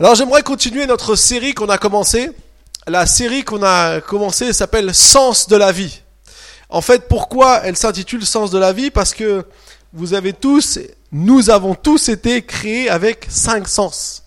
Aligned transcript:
Alors 0.00 0.16
j'aimerais 0.16 0.42
continuer 0.42 0.86
notre 0.86 1.14
série 1.14 1.54
qu'on 1.54 1.68
a 1.68 1.78
commencé. 1.78 2.32
La 2.88 3.06
série 3.06 3.44
qu'on 3.44 3.62
a 3.62 4.00
commencé 4.00 4.52
s'appelle 4.52 4.92
Sens 4.92 5.46
de 5.46 5.54
la 5.54 5.70
vie. 5.70 6.00
En 6.68 6.80
fait, 6.80 7.06
pourquoi 7.06 7.60
elle 7.62 7.76
s'intitule 7.76 8.26
Sens 8.26 8.50
de 8.50 8.58
la 8.58 8.72
vie? 8.72 8.90
Parce 8.90 9.14
que 9.14 9.46
vous 9.92 10.14
avez 10.14 10.32
tous, 10.32 10.80
nous 11.12 11.48
avons 11.48 11.76
tous 11.76 12.08
été 12.08 12.42
créés 12.42 12.90
avec 12.90 13.26
cinq 13.28 13.68
sens. 13.68 14.24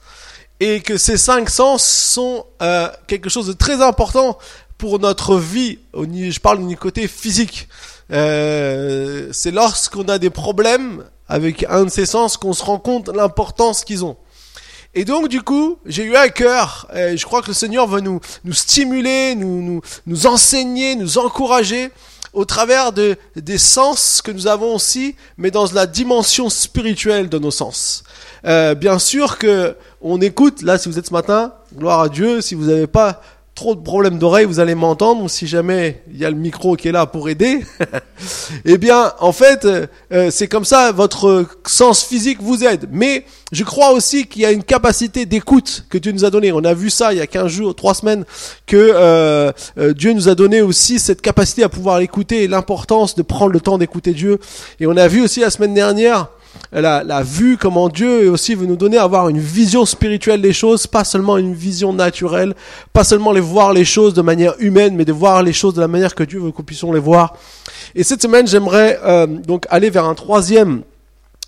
Et 0.62 0.80
que 0.80 0.96
ces 0.96 1.18
cinq 1.18 1.50
sens 1.50 1.84
sont 1.84 2.45
euh, 2.61 2.88
quelque 3.05 3.29
chose 3.29 3.47
de 3.47 3.54
très 3.54 3.81
important 3.81 4.38
pour 4.77 4.99
notre 4.99 5.36
vie. 5.36 5.79
Je 5.93 6.39
parle 6.39 6.65
du 6.65 6.77
côté 6.77 7.09
physique. 7.09 7.68
Euh, 8.13 9.27
c'est 9.34 9.52
lorsqu'on 9.52 10.07
a 10.07 10.18
des 10.18 10.29
problèmes 10.29 11.04
avec 11.27 11.65
un 11.68 11.84
de 11.84 11.89
ces 11.89 12.05
sens 12.05 12.38
qu'on 12.38 12.54
se 12.54 12.63
rend 12.63 12.79
compte 12.79 13.07
de 13.07 13.11
l'importance 13.11 13.84
qu'ils 13.84 14.05
ont. 14.05 14.15
Et 14.98 15.05
donc 15.05 15.27
du 15.27 15.43
coup, 15.43 15.77
j'ai 15.86 16.05
eu 16.05 16.16
à 16.16 16.27
cœur, 16.27 16.88
et 16.91 17.18
je 17.18 17.23
crois 17.23 17.44
que 17.44 17.49
le 17.49 17.53
Seigneur 17.53 17.85
va 17.85 18.02
nous, 18.02 18.20
nous 18.44 18.53
stimuler, 18.53 19.35
nous, 19.35 19.62
nous, 19.62 19.81
nous 20.08 20.26
enseigner, 20.26 20.95
nous 20.95 21.20
encourager 21.20 21.91
au 22.34 22.45
travers 22.45 22.91
de, 22.91 23.16
des 23.36 23.59
sens 23.59 24.23
que 24.23 24.31
nous 24.31 24.48
avons 24.48 24.73
aussi, 24.73 25.16
mais 25.38 25.52
dans 25.52 25.72
la 25.72 25.86
dimension 25.86 26.49
spirituelle 26.49 27.30
de 27.30 27.38
nos 27.38 27.52
sens. 27.52 28.05
Euh, 28.45 28.73
bien 28.73 28.98
sûr 28.98 29.38
que 29.38 29.75
on 30.02 30.20
écoute, 30.20 30.63
là 30.63 30.80
si 30.80 30.89
vous 30.89 30.98
êtes 30.98 31.09
ce 31.09 31.14
matin, 31.14 31.53
gloire 31.77 32.02
à 32.02 32.09
Dieu, 32.09 32.41
si 32.41 32.55
vous 32.55 32.66
n'avez 32.66 32.88
pas 32.88 33.22
trop 33.57 33.73
de 33.73 33.81
problèmes 33.81 34.20
d'oreilles, 34.20 34.45
vous 34.45 34.59
allez 34.59 34.75
m'entendre, 34.75 35.27
si 35.27 35.47
jamais 35.47 36.03
il 36.11 36.20
y 36.20 36.25
a 36.25 36.29
le 36.29 36.35
micro 36.35 36.75
qui 36.75 36.89
est 36.89 36.91
là 36.91 37.07
pour 37.07 37.27
aider, 37.27 37.66
eh 38.66 38.77
bien, 38.77 39.13
en 39.20 39.31
fait, 39.31 39.66
euh, 39.66 40.30
c'est 40.30 40.47
comme 40.47 40.63
ça, 40.63 40.91
votre 40.91 41.47
sens 41.66 42.03
physique 42.03 42.38
vous 42.39 42.63
aide. 42.63 42.88
Mais 42.91 43.25
je 43.52 43.63
crois 43.63 43.93
aussi 43.93 44.27
qu'il 44.27 44.43
y 44.43 44.45
a 44.45 44.52
une 44.52 44.63
capacité 44.63 45.25
d'écoute 45.25 45.85
que 45.89 45.97
Dieu 45.97 46.11
nous 46.11 46.23
a 46.23 46.30
donnée. 46.30 46.52
On 46.52 46.63
a 46.63 46.75
vu 46.75 46.91
ça 46.91 47.13
il 47.13 47.17
y 47.17 47.21
a 47.21 47.25
15 47.25 47.47
jours, 47.47 47.75
3 47.75 47.95
semaines, 47.95 48.25
que 48.67 48.77
euh, 48.77 49.52
euh, 49.80 49.94
Dieu 49.94 50.14
nous 50.14 50.30
a 50.30 50.36
donné 50.36 50.61
aussi 50.61 50.99
cette 50.99 51.23
capacité 51.23 51.64
à 51.64 51.69
pouvoir 51.69 51.99
écouter 52.02 52.44
et 52.44 52.47
l'importance 52.47 53.16
de 53.16 53.23
prendre 53.23 53.53
le 53.53 53.59
temps 53.59 53.80
d'écouter 53.80 54.14
Dieu. 54.14 54.39
Et 54.80 54.86
on 54.86 54.95
a 54.95 55.08
vu 55.08 55.23
aussi 55.23 55.39
la 55.39 55.49
semaine 55.49 55.73
dernière 55.73 56.27
la, 56.72 57.03
la 57.03 57.23
vue, 57.23 57.58
comment 57.58 57.89
Dieu 57.89 58.30
aussi 58.30 58.55
veut 58.55 58.66
nous 58.66 58.75
donner 58.75 58.97
à 58.97 59.03
avoir 59.03 59.30
une 59.30 59.39
vision 59.39 59.86
spirituelle 59.86 60.41
des 60.41 60.53
choses, 60.53 60.88
pas 60.88 61.03
seulement 61.03 61.38
une 61.38 61.53
vision 61.53 61.94
naturelle, 61.94 62.55
pas 62.94 63.03
seulement 63.03 63.31
les 63.31 63.41
voir 63.41 63.73
les 63.73 63.86
choses 63.86 64.14
de 64.14 64.22
manière 64.22 64.53
humaine, 64.59 64.95
mais 64.95 65.05
de 65.05 65.14
voir 65.14 65.44
les 65.44 65.53
choses 65.53 65.73
de 65.73 65.81
la 65.81 65.88
manière 65.88 66.16
que 66.16 66.23
Dieu 66.23 66.39
veut 66.39 66.52
que 66.52 66.58
nous 66.58 66.64
puissions 66.64 66.91
les 66.91 66.99
voir. 66.99 67.36
Et 67.95 68.03
cette 68.03 68.22
semaine, 68.22 68.47
j'aimerais 68.47 68.99
euh, 69.03 69.27
donc 69.27 69.66
aller 69.69 69.89
vers 69.89 70.05
un 70.05 70.16
troisième 70.16 70.83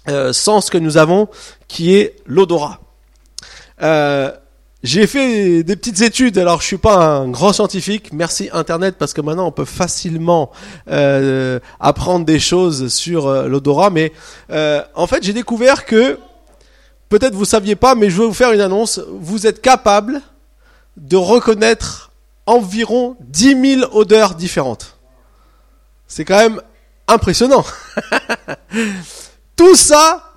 euh, 0.08 0.34
sens 0.34 0.70
que 0.70 0.78
nous 0.78 0.98
avons, 0.98 1.28
qui 1.68 1.96
est 1.96 2.16
l'odorat. 2.26 2.80
Euh, 3.82 4.32
j'ai 4.82 5.08
fait 5.08 5.64
des 5.64 5.76
petites 5.76 6.02
études, 6.02 6.38
alors 6.38 6.62
je 6.62 6.68
suis 6.68 6.78
pas 6.78 6.96
un 6.96 7.28
grand 7.28 7.52
scientifique, 7.52 8.14
merci 8.14 8.50
Internet 8.54 8.96
parce 8.98 9.14
que 9.14 9.20
maintenant 9.20 9.48
on 9.48 9.52
peut 9.52 9.66
facilement 9.66 10.52
euh, 10.90 11.60
apprendre 11.82 12.26
des 12.26 12.40
choses 12.40 12.88
sur 12.88 13.28
euh, 13.28 13.48
l'odorat, 13.50 13.90
mais 13.90 14.14
euh, 14.52 14.82
en 14.96 15.06
fait 15.06 15.22
j'ai 15.22 15.34
découvert 15.34 15.86
que, 15.86 16.18
peut-être 17.10 17.36
vous 17.36 17.44
saviez 17.44 17.76
pas, 17.76 17.94
mais 17.94 18.10
je 18.10 18.22
vais 18.22 18.28
vous 18.28 18.34
faire 18.34 18.54
une 18.54 18.62
annonce, 18.62 19.02
vous 19.20 19.48
êtes 19.48 19.62
capable 19.62 20.22
de 20.96 21.18
reconnaître 21.18 22.12
environ 22.46 23.18
10 23.20 23.80
000 23.80 23.92
odeurs 23.92 24.34
différentes. 24.34 24.98
C'est 26.08 26.24
quand 26.24 26.38
même 26.38 26.62
impressionnant. 27.08 27.66
Tout 29.58 29.76
ça, 29.76 30.30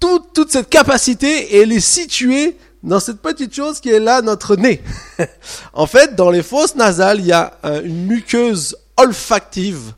toute 0.00 0.50
cette 0.50 0.68
capacité, 0.68 1.60
elle 1.60 1.72
est 1.72 1.80
située 1.80 2.56
dans 2.84 3.00
cette 3.00 3.20
petite 3.20 3.54
chose 3.54 3.80
qui 3.80 3.88
est 3.88 3.98
là, 3.98 4.20
notre 4.20 4.56
nez. 4.56 4.82
en 5.72 5.86
fait, 5.86 6.14
dans 6.14 6.30
les 6.30 6.42
fosses 6.42 6.74
nasales, 6.76 7.18
il 7.18 7.26
y 7.26 7.32
a 7.32 7.54
euh, 7.64 7.80
une 7.82 8.06
muqueuse 8.06 8.76
olfactive 8.98 9.94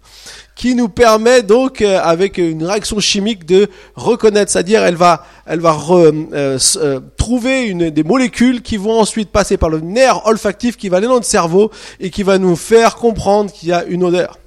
qui 0.55 0.75
nous 0.75 0.89
permet 0.89 1.42
donc, 1.42 1.83
euh, 1.83 2.01
avec 2.01 2.39
une 2.39 2.64
réaction 2.64 3.01
chimique, 3.01 3.45
de 3.45 3.69
reconnaître, 3.96 4.52
c'est-à-dire 4.52 4.85
elle 4.85 4.95
va, 4.95 5.27
elle 5.46 5.58
va 5.58 5.77
euh, 5.91 7.01
trouver 7.17 7.64
une, 7.64 7.91
des 7.91 8.05
molécules 8.05 8.63
qui 8.63 8.77
vont 8.77 9.01
ensuite 9.01 9.30
passer 9.30 9.57
par 9.57 9.69
le 9.69 9.80
nerf 9.80 10.25
olfactif 10.25 10.77
qui 10.77 10.89
va 10.89 10.98
aller 10.98 11.08
dans 11.08 11.14
notre 11.14 11.27
cerveau 11.27 11.73
et 11.98 12.11
qui 12.11 12.23
va 12.23 12.39
nous 12.39 12.55
faire 12.55 12.96
comprendre 12.96 13.52
qu'il 13.52 13.69
y 13.69 13.73
a 13.73 13.85
une 13.85 14.05
odeur. 14.05 14.39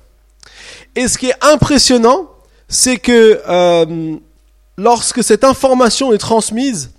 Et 0.96 1.10
ce 1.10 1.18
qui 1.18 1.28
est 1.28 1.44
impressionnant, 1.44 2.30
c'est 2.70 2.98
que 2.98 4.20
lorsque 4.78 5.24
cette 5.24 5.44
information 5.44 6.14
est 6.14 6.18
transmise, 6.18 6.92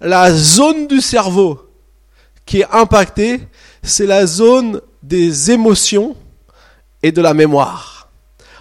la 0.00 0.32
zone 0.32 0.86
du 0.86 1.00
cerveau 1.00 1.60
qui 2.46 2.60
est 2.60 2.70
impactée, 2.70 3.40
c'est 3.82 4.06
la 4.06 4.26
zone 4.26 4.80
des 5.02 5.50
émotions 5.50 6.16
et 7.02 7.12
de 7.12 7.20
la 7.20 7.34
mémoire. 7.34 8.10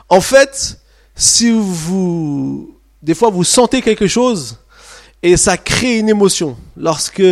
En 0.09 0.21
fait, 0.21 0.79
si 1.15 1.51
vous, 1.51 2.77
des 3.01 3.15
fois 3.15 3.29
vous 3.29 3.43
sentez 3.43 3.81
quelque 3.81 4.07
chose 4.07 4.57
et 5.23 5.37
ça 5.37 5.57
crée 5.57 5.97
une 5.97 6.09
émotion, 6.09 6.57
lorsque 6.75 7.23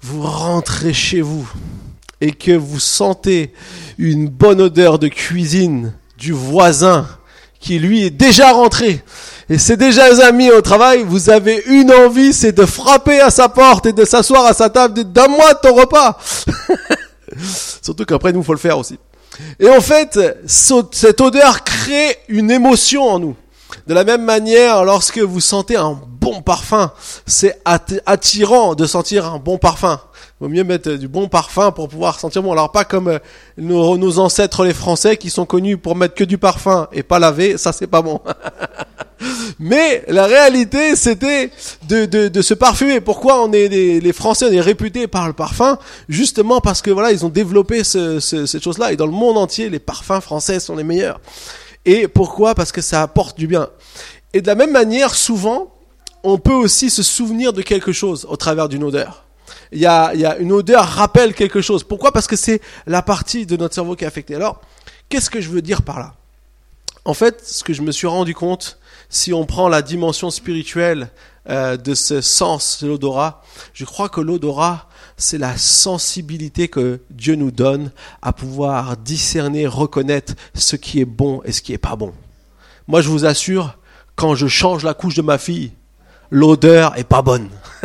vous 0.00 0.22
rentrez 0.22 0.92
chez 0.92 1.20
vous 1.20 1.48
et 2.20 2.32
que 2.32 2.52
vous 2.52 2.80
sentez 2.80 3.52
une 3.98 4.28
bonne 4.28 4.60
odeur 4.60 4.98
de 4.98 5.08
cuisine 5.08 5.94
du 6.16 6.32
voisin 6.32 7.08
qui 7.58 7.78
lui 7.78 8.02
est 8.02 8.10
déjà 8.10 8.52
rentré 8.52 9.02
et 9.50 9.58
c'est 9.58 9.76
déjà 9.76 10.04
amis 10.26 10.50
au 10.50 10.60
travail, 10.62 11.04
vous 11.06 11.28
avez 11.28 11.62
une 11.66 11.92
envie, 11.92 12.32
c'est 12.32 12.52
de 12.52 12.64
frapper 12.64 13.20
à 13.20 13.30
sa 13.30 13.48
porte 13.48 13.86
et 13.86 13.92
de 13.92 14.04
s'asseoir 14.04 14.46
à 14.46 14.54
sa 14.54 14.70
table, 14.70 14.94
de 14.94 15.02
donne-moi 15.02 15.54
ton 15.56 15.74
repas. 15.74 16.18
Surtout 17.82 18.04
qu'après 18.04 18.32
nous, 18.32 18.42
faut 18.42 18.52
le 18.52 18.58
faire 18.58 18.78
aussi. 18.78 18.98
Et 19.58 19.68
en 19.68 19.80
fait, 19.80 20.18
cette 20.46 21.20
odeur 21.20 21.64
crée 21.64 22.16
une 22.28 22.50
émotion 22.50 23.02
en 23.02 23.18
nous. 23.18 23.36
De 23.86 23.92
la 23.92 24.04
même 24.04 24.24
manière, 24.24 24.84
lorsque 24.84 25.18
vous 25.18 25.40
sentez 25.40 25.76
un 25.76 26.00
bon 26.24 26.40
parfum, 26.40 26.90
c'est 27.26 27.60
attirant 28.06 28.74
de 28.74 28.86
sentir 28.86 29.26
un 29.26 29.38
bon 29.38 29.58
parfum. 29.58 30.00
Il 30.40 30.44
vaut 30.44 30.48
mieux 30.48 30.64
mettre 30.64 30.92
du 30.92 31.06
bon 31.06 31.28
parfum 31.28 31.70
pour 31.70 31.88
pouvoir 31.88 32.18
sentir 32.18 32.42
bon. 32.42 32.52
Alors 32.52 32.72
pas 32.72 32.84
comme 32.84 33.08
euh, 33.08 33.18
nos, 33.58 33.98
nos 33.98 34.18
ancêtres 34.18 34.64
les 34.64 34.72
Français 34.72 35.18
qui 35.18 35.28
sont 35.28 35.44
connus 35.44 35.76
pour 35.76 35.96
mettre 35.96 36.14
que 36.14 36.24
du 36.24 36.38
parfum 36.38 36.88
et 36.92 37.02
pas 37.02 37.18
laver, 37.18 37.58
ça 37.58 37.72
c'est 37.72 37.86
pas 37.86 38.00
bon. 38.00 38.20
Mais 39.58 40.02
la 40.08 40.26
réalité, 40.26 40.96
c'était 40.96 41.50
de, 41.88 42.06
de, 42.06 42.28
de, 42.28 42.42
se 42.42 42.54
parfumer. 42.54 43.00
Pourquoi 43.00 43.42
on 43.42 43.52
est 43.52 43.68
les, 43.68 44.12
Français, 44.12 44.46
on 44.48 44.52
est 44.52 44.60
réputés 44.60 45.06
par 45.06 45.26
le 45.26 45.32
parfum? 45.32 45.78
Justement 46.08 46.60
parce 46.60 46.82
que 46.82 46.90
voilà, 46.90 47.12
ils 47.12 47.24
ont 47.24 47.30
développé 47.30 47.84
ce, 47.84 48.18
cette 48.20 48.62
chose-là. 48.62 48.92
Et 48.92 48.96
dans 48.96 49.06
le 49.06 49.12
monde 49.12 49.38
entier, 49.38 49.70
les 49.70 49.78
parfums 49.78 50.20
français 50.20 50.58
sont 50.58 50.76
les 50.76 50.84
meilleurs. 50.84 51.20
Et 51.84 52.08
pourquoi? 52.08 52.54
Parce 52.54 52.72
que 52.72 52.80
ça 52.80 53.02
apporte 53.02 53.38
du 53.38 53.46
bien. 53.46 53.68
Et 54.32 54.40
de 54.40 54.46
la 54.46 54.56
même 54.56 54.72
manière, 54.72 55.14
souvent, 55.14 55.73
on 56.24 56.38
peut 56.38 56.54
aussi 56.54 56.90
se 56.90 57.02
souvenir 57.02 57.52
de 57.52 57.62
quelque 57.62 57.92
chose 57.92 58.26
au 58.28 58.36
travers 58.36 58.68
d'une 58.68 58.82
odeur. 58.82 59.24
Il 59.72 59.78
y 59.78 59.86
a, 59.86 60.12
il 60.14 60.20
y 60.20 60.26
a 60.26 60.36
une 60.38 60.52
odeur 60.52 60.84
rappelle 60.84 61.34
quelque 61.34 61.60
chose. 61.60 61.84
Pourquoi? 61.84 62.12
Parce 62.12 62.26
que 62.26 62.36
c'est 62.36 62.60
la 62.86 63.02
partie 63.02 63.44
de 63.46 63.56
notre 63.56 63.74
cerveau 63.74 63.94
qui 63.94 64.04
est 64.04 64.06
affectée. 64.06 64.34
Alors, 64.34 64.60
qu'est-ce 65.08 65.30
que 65.30 65.40
je 65.40 65.50
veux 65.50 65.62
dire 65.62 65.82
par 65.82 65.98
là? 65.98 66.14
En 67.04 67.12
fait, 67.12 67.46
ce 67.46 67.62
que 67.62 67.74
je 67.74 67.82
me 67.82 67.92
suis 67.92 68.06
rendu 68.06 68.34
compte, 68.34 68.78
si 69.10 69.34
on 69.34 69.44
prend 69.44 69.68
la 69.68 69.82
dimension 69.82 70.30
spirituelle 70.30 71.10
euh, 71.50 71.76
de 71.76 71.94
ce 71.94 72.22
sens 72.22 72.82
de 72.82 72.88
l'odorat, 72.88 73.42
je 73.74 73.84
crois 73.84 74.08
que 74.08 74.22
l'odorat, 74.22 74.88
c'est 75.18 75.36
la 75.36 75.58
sensibilité 75.58 76.68
que 76.68 77.00
Dieu 77.10 77.34
nous 77.34 77.50
donne 77.50 77.90
à 78.22 78.32
pouvoir 78.32 78.96
discerner, 78.96 79.66
reconnaître 79.66 80.32
ce 80.54 80.76
qui 80.76 81.00
est 81.00 81.04
bon 81.04 81.42
et 81.44 81.52
ce 81.52 81.60
qui 81.60 81.74
est 81.74 81.78
pas 81.78 81.96
bon. 81.96 82.14
Moi, 82.88 83.02
je 83.02 83.10
vous 83.10 83.26
assure, 83.26 83.76
quand 84.16 84.34
je 84.34 84.46
change 84.46 84.84
la 84.84 84.94
couche 84.94 85.14
de 85.14 85.22
ma 85.22 85.36
fille, 85.36 85.72
l'odeur 86.34 86.98
est 86.98 87.04
pas 87.04 87.22
bonne. 87.22 87.48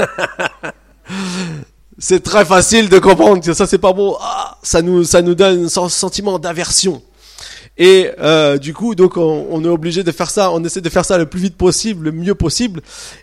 c'est 1.99 2.23
très 2.23 2.44
facile 2.45 2.89
de 2.89 2.97
comprendre 2.97 3.44
que 3.44 3.53
ça 3.53 3.68
c'est 3.68 3.77
pas 3.77 3.94
bon. 3.94 4.18
Ah, 4.19 4.57
ça 4.63 4.81
nous 4.81 5.03
ça 5.03 5.21
nous 5.21 5.35
donne 5.35 5.65
un 5.65 5.89
sentiment 5.89 6.39
d'aversion. 6.39 7.01
Et 7.77 8.09
euh, 8.19 8.57
du 8.57 8.74
coup, 8.74 8.94
donc 8.95 9.15
on, 9.15 9.63
est 9.63 9.68
obligé 9.68 10.03
de 10.03 10.12
faire 10.12 10.29
ça. 10.29 10.51
On 10.51 10.62
essaie 10.65 10.81
de 10.81 10.89
faire 10.89 11.06
ça 11.06 11.18
le 11.18 11.27
plus 11.27 11.39
vite 11.39 11.56
possible, 11.56 12.06
le 12.06 12.12
mieux 12.12 12.35
possible. 12.35 12.81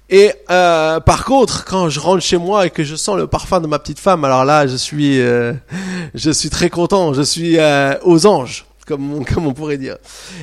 Et 0.09 0.33
euh, 0.51 0.99
par 1.01 1.27
contre, 1.27 1.65
quand 1.67 1.91
je 1.91 2.01
rentre 2.01 2.23
chez 2.23 2.39
moi 2.39 2.65
et 2.65 2.71
que 2.71 2.83
je 2.83 2.95
sens 2.95 3.19
le 3.19 3.27
parfum 3.27 3.61
de 3.61 3.67
ma 3.67 3.79
petite 3.79 3.99
femme, 3.99 4.25
alors 4.25 4.47
là, 4.47 4.67
je 4.67 4.77
suis, 4.77 5.21
euh, 5.21 5.53
je 6.15 6.31
suis 6.31 6.49
très 6.49 6.71
content. 6.71 7.13
Je 7.13 7.21
suis 7.21 7.59
euh, 7.59 7.95
aux 8.03 8.27
anges, 8.27 8.65
comme 8.87 9.13
on, 9.13 9.25
comme 9.35 9.47
on 9.47 9.53
pourrait 9.53 9.77
dire. 9.77 9.97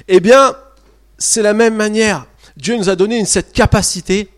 Eh 0.08 0.20
bien, 0.20 0.56
c'est 1.18 1.42
la 1.42 1.54
même 1.54 1.76
manière. 1.76 2.28
Dieu 2.56 2.78
nous 2.78 2.90
a 2.90 2.96
donné 2.96 3.26
cette 3.26 3.52
capacité 3.52 4.30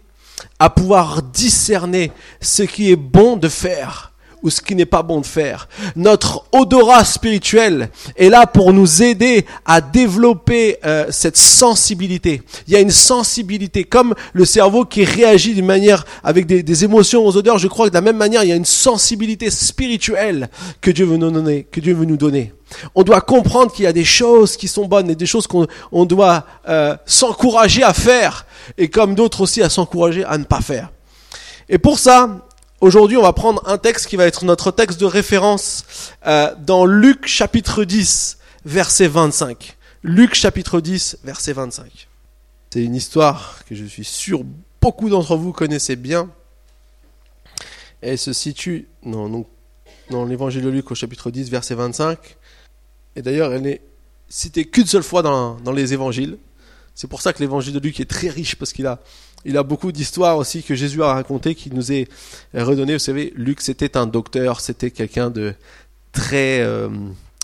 à 0.60 0.70
pouvoir 0.70 1.22
discerner 1.22 2.12
ce 2.42 2.64
qui 2.64 2.92
est 2.92 2.96
bon 2.96 3.36
de 3.38 3.50
faire 3.50 4.12
ou 4.46 4.52
ce 4.52 4.62
qui 4.62 4.76
n'est 4.76 4.86
pas 4.86 5.02
bon 5.02 5.22
de 5.22 5.26
faire. 5.26 5.68
Notre 5.96 6.46
odorat 6.52 7.04
spirituel 7.04 7.90
est 8.16 8.30
là 8.30 8.46
pour 8.46 8.74
nous 8.74 9.02
aider 9.02 9.44
à 9.66 9.82
développer 9.82 10.78
euh, 10.86 11.08
cette 11.10 11.36
sensibilité. 11.36 12.44
Il 12.68 12.74
y 12.74 12.78
a 12.78 12.80
une 12.80 12.92
sensibilité, 12.92 13.84
comme 13.84 14.14
le 14.34 14.46
cerveau 14.46 14.86
qui 14.86 15.04
réagit 15.04 15.56
d'une 15.56 15.66
manière 15.66 16.06
avec 16.24 16.46
des, 16.46 16.84
émotions 16.84 17.26
aux 17.26 17.36
odeurs. 17.36 17.58
Je 17.58 17.68
crois 17.68 17.88
que 17.88 17.90
de 17.90 17.96
la 17.96 18.02
même 18.02 18.18
manière, 18.18 18.44
il 18.44 18.50
y 18.50 18.54
a 18.54 18.56
une 18.56 18.66
sensibilité 18.66 19.50
spirituelle 19.50 20.50
que 20.80 20.92
Dieu 20.92 21.06
veut 21.06 21.18
nous 21.18 21.32
donner. 21.32 21.66
Que 21.72 21.80
Dieu 21.80 21.96
veut 21.96 22.06
nous 22.06 22.18
donner. 22.18 22.54
On 22.94 23.04
doit 23.04 23.22
comprendre 23.22 23.72
qu'il 23.72 23.86
y 23.86 23.88
a 23.88 23.94
des 23.94 24.04
choses 24.04 24.58
qui 24.58 24.68
sont 24.68 24.86
bonnes 24.86 25.10
et 25.10 25.16
des 25.16 25.26
choses 25.26 25.48
qu'on 25.48 25.66
on 25.92 26.06
doit 26.06 26.46
euh, 26.68 26.96
s'encourager 27.06 27.82
à 27.82 27.94
faire 27.94 28.45
et 28.78 28.90
comme 28.90 29.16
d'autres 29.16 29.42
aussi 29.42 29.62
à 29.62 29.70
s'encourager 29.70 30.24
à 30.26 30.38
ne 30.38 30.44
pas 30.44 30.62
faire. 30.62 30.92
Et 31.70 31.78
pour 31.78 32.00
ça, 32.00 32.48
aujourd'hui, 32.82 33.18
on 33.18 33.24
va 33.24 33.34
prendre 33.34 33.62
un 33.68 33.78
texte 33.78 34.08
qui 34.08 34.16
va 34.16 34.26
être 34.26 34.46
notre 34.46 34.72
texte 34.72 35.00
de 35.00 35.06
référence 35.06 35.86
euh, 36.28 36.54
dans 36.60 36.86
Luc 36.86 37.28
chapitre 37.28 37.84
10, 37.84 38.38
verset 38.66 39.08
25. 39.08 39.78
Luc 40.04 40.36
chapitre 40.36 40.82
10, 40.82 41.20
verset 41.24 41.54
25. 41.54 42.08
C'est 42.72 42.84
une 42.84 42.96
histoire 42.96 43.60
que 43.68 43.74
je 43.74 43.86
suis 43.86 44.04
sûr 44.04 44.44
beaucoup 44.82 45.10
d'entre 45.10 45.36
vous 45.36 45.52
connaissez 45.52 45.96
bien. 45.96 46.30
Elle 48.02 48.20
se 48.20 48.34
situe 48.34 48.88
dans, 49.04 50.26
l'évangile 50.26 50.62
de 50.62 50.70
Luc 50.70 50.92
au 50.92 50.96
chapitre 50.96 51.32
10, 51.32 51.50
verset 51.50 51.74
25. 51.74 52.20
Et 53.16 53.22
d'ailleurs, 53.22 53.54
elle 53.54 53.64
n'est 53.64 53.82
citée 54.30 54.66
qu'une 54.66 54.86
seule 54.86 55.04
fois 55.04 55.24
dans 55.24 55.72
les 55.72 55.94
évangiles. 55.94 56.38
C'est 56.96 57.08
pour 57.10 57.22
ça 57.22 57.34
que 57.34 57.40
l'évangile 57.40 57.74
de 57.74 57.80
Luc 57.80 58.00
est 58.00 58.10
très 58.10 58.30
riche, 58.30 58.56
parce 58.56 58.72
qu'il 58.72 58.88
a, 58.88 59.64
beaucoup 59.64 59.92
d'histoires 59.92 60.38
aussi 60.38 60.64
que 60.64 60.76
Jésus 60.76 61.04
a 61.04 61.14
racontées, 61.14 61.54
qui 61.54 61.70
nous 61.70 61.92
est 61.92 62.08
redonné. 62.54 62.94
Vous 62.94 63.00
savez, 63.00 63.34
Luc, 63.36 63.60
c'était 63.60 63.98
un 63.98 64.08
docteur, 64.08 64.62
c'était 64.62 64.92
quelqu'un 64.92 65.30
de 65.30 65.54
très 66.14 66.62
euh, 66.62 66.90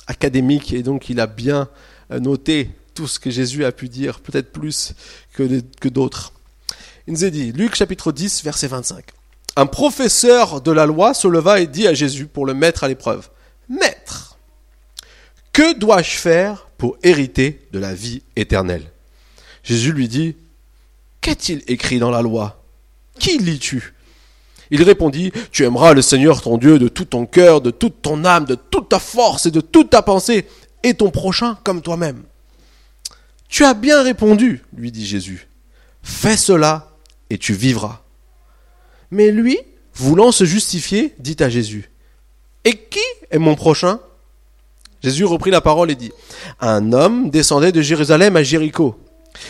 académique, 0.07 0.71
et 0.73 0.83
donc 0.83 1.09
il 1.09 1.19
a 1.19 1.27
bien 1.27 1.67
euh, 2.11 2.19
noté 2.19 2.69
tout 2.93 3.07
ce 3.07 3.19
que 3.19 3.29
Jésus 3.29 3.65
a 3.65 3.73
pu 3.73 3.89
dire, 3.89 4.21
peut-être 4.21 4.53
plus 4.53 4.93
que, 5.33 5.61
que 5.81 5.89
d'autres. 5.89 6.31
Il 7.07 7.13
nous 7.13 7.25
est 7.25 7.31
dit, 7.31 7.51
Luc 7.51 7.75
chapitre 7.75 8.13
10, 8.13 8.43
verset 8.43 8.67
25. 8.67 9.03
Un 9.57 9.65
professeur 9.65 10.61
de 10.61 10.71
la 10.71 10.85
loi 10.85 11.13
se 11.13 11.27
leva 11.27 11.59
et 11.59 11.67
dit 11.67 11.87
à 11.87 11.93
Jésus 11.93 12.25
pour 12.25 12.45
le 12.45 12.53
mettre 12.53 12.85
à 12.85 12.87
l'épreuve, 12.87 13.29
Maître, 13.67 14.37
que 15.51 15.77
dois-je 15.77 16.15
faire 16.15 16.69
pour 16.77 16.97
hériter 17.03 17.67
de 17.73 17.79
la 17.79 17.93
vie 17.93 18.21
éternelle? 18.37 18.89
Jésus 19.63 19.91
lui 19.91 20.07
dit, 20.07 20.35
Qu'est-il 21.21 21.63
écrit 21.67 21.99
dans 21.99 22.09
la 22.09 22.21
loi? 22.21 22.63
Qui 23.19 23.37
lis-tu? 23.37 23.93
Il 24.71 24.81
répondit, 24.83 25.31
Tu 25.51 25.63
aimeras 25.65 25.93
le 25.93 26.01
Seigneur 26.01 26.41
ton 26.41 26.57
Dieu 26.57 26.79
de 26.79 26.87
tout 26.87 27.05
ton 27.05 27.25
cœur, 27.25 27.61
de 27.61 27.71
toute 27.71 28.01
ton 28.01 28.25
âme, 28.25 28.45
de 28.45 28.55
toute 28.55 28.89
ta 28.89 28.99
force 28.99 29.45
et 29.45 29.51
de 29.51 29.61
toute 29.61 29.89
ta 29.89 30.01
pensée, 30.01 30.47
et 30.83 30.93
ton 30.93 31.11
prochain 31.11 31.57
comme 31.63 31.81
toi-même. 31.81 32.23
Tu 33.49 33.65
as 33.65 33.73
bien 33.73 34.01
répondu, 34.01 34.63
lui 34.75 34.91
dit 34.91 35.05
Jésus. 35.05 35.47
Fais 36.01 36.37
cela 36.37 36.89
et 37.29 37.37
tu 37.37 37.53
vivras. 37.53 38.01
Mais 39.11 39.29
lui, 39.29 39.59
voulant 39.93 40.31
se 40.31 40.45
justifier, 40.45 41.13
dit 41.19 41.35
à 41.39 41.49
Jésus, 41.49 41.91
Et 42.63 42.75
qui 42.75 42.99
est 43.29 43.37
mon 43.37 43.55
prochain? 43.55 43.99
Jésus 45.03 45.25
reprit 45.25 45.51
la 45.51 45.61
parole 45.61 45.91
et 45.91 45.95
dit, 45.95 46.11
Un 46.59 46.93
homme 46.93 47.29
descendait 47.29 47.71
de 47.71 47.81
Jérusalem 47.81 48.35
à 48.37 48.43
Jéricho. 48.43 48.97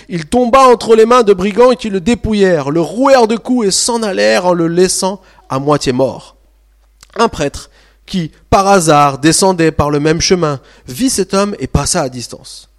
Il 0.09 0.25
tomba 0.25 0.67
entre 0.67 0.95
les 0.95 1.05
mains 1.05 1.23
de 1.23 1.33
brigands 1.33 1.75
qui 1.75 1.89
le 1.89 2.01
dépouillèrent, 2.01 2.69
le 2.69 2.81
rouèrent 2.81 3.27
de 3.27 3.37
coups 3.37 3.67
et 3.67 3.71
s'en 3.71 4.03
allèrent 4.03 4.45
en 4.45 4.53
le 4.53 4.67
laissant 4.67 5.21
à 5.49 5.59
moitié 5.59 5.91
mort. 5.91 6.35
Un 7.17 7.27
prêtre, 7.27 7.69
qui, 8.05 8.31
par 8.49 8.67
hasard, 8.67 9.19
descendait 9.19 9.71
par 9.71 9.89
le 9.89 9.99
même 9.99 10.21
chemin, 10.21 10.59
vit 10.87 11.09
cet 11.09 11.33
homme 11.33 11.55
et 11.59 11.67
passa 11.67 12.01
à 12.01 12.09
distance. 12.09 12.69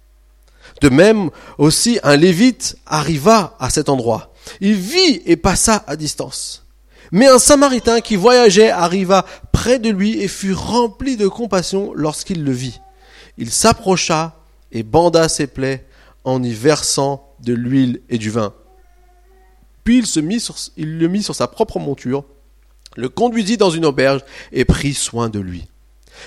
De 0.81 0.89
même, 0.89 1.29
aussi, 1.57 1.99
un 2.03 2.17
lévite 2.17 2.77
arriva 2.85 3.55
à 3.59 3.69
cet 3.69 3.89
endroit. 3.89 4.33
Il 4.59 4.75
vit 4.75 5.21
et 5.25 5.35
passa 5.35 5.83
à 5.87 5.95
distance. 5.95 6.65
Mais 7.11 7.27
un 7.27 7.39
samaritain 7.39 8.01
qui 8.01 8.15
voyageait 8.15 8.71
arriva 8.71 9.25
près 9.51 9.79
de 9.79 9.89
lui 9.89 10.21
et 10.21 10.27
fut 10.27 10.53
rempli 10.53 11.15
de 11.15 11.27
compassion 11.27 11.93
lorsqu'il 11.95 12.43
le 12.43 12.51
vit. 12.51 12.79
Il 13.37 13.51
s'approcha 13.51 14.35
et 14.71 14.83
banda 14.83 15.29
ses 15.29 15.47
plaies 15.47 15.85
en 16.23 16.41
y 16.43 16.53
versant 16.53 17.35
de 17.41 17.53
l'huile 17.53 18.01
et 18.09 18.17
du 18.17 18.29
vin. 18.29 18.53
Puis 19.83 19.99
il, 19.99 20.05
se 20.05 20.19
mit 20.19 20.43
le 20.77 21.07
mit 21.07 21.23
sur 21.23 21.35
sa 21.35 21.47
propre 21.47 21.79
monture, 21.79 22.23
le 22.95 23.09
conduisit 23.09 23.57
dans 23.57 23.69
une 23.69 23.85
auberge 23.85 24.21
et 24.51 24.65
prit 24.65 24.93
soin 24.93 25.29
de 25.29 25.39
lui. 25.39 25.67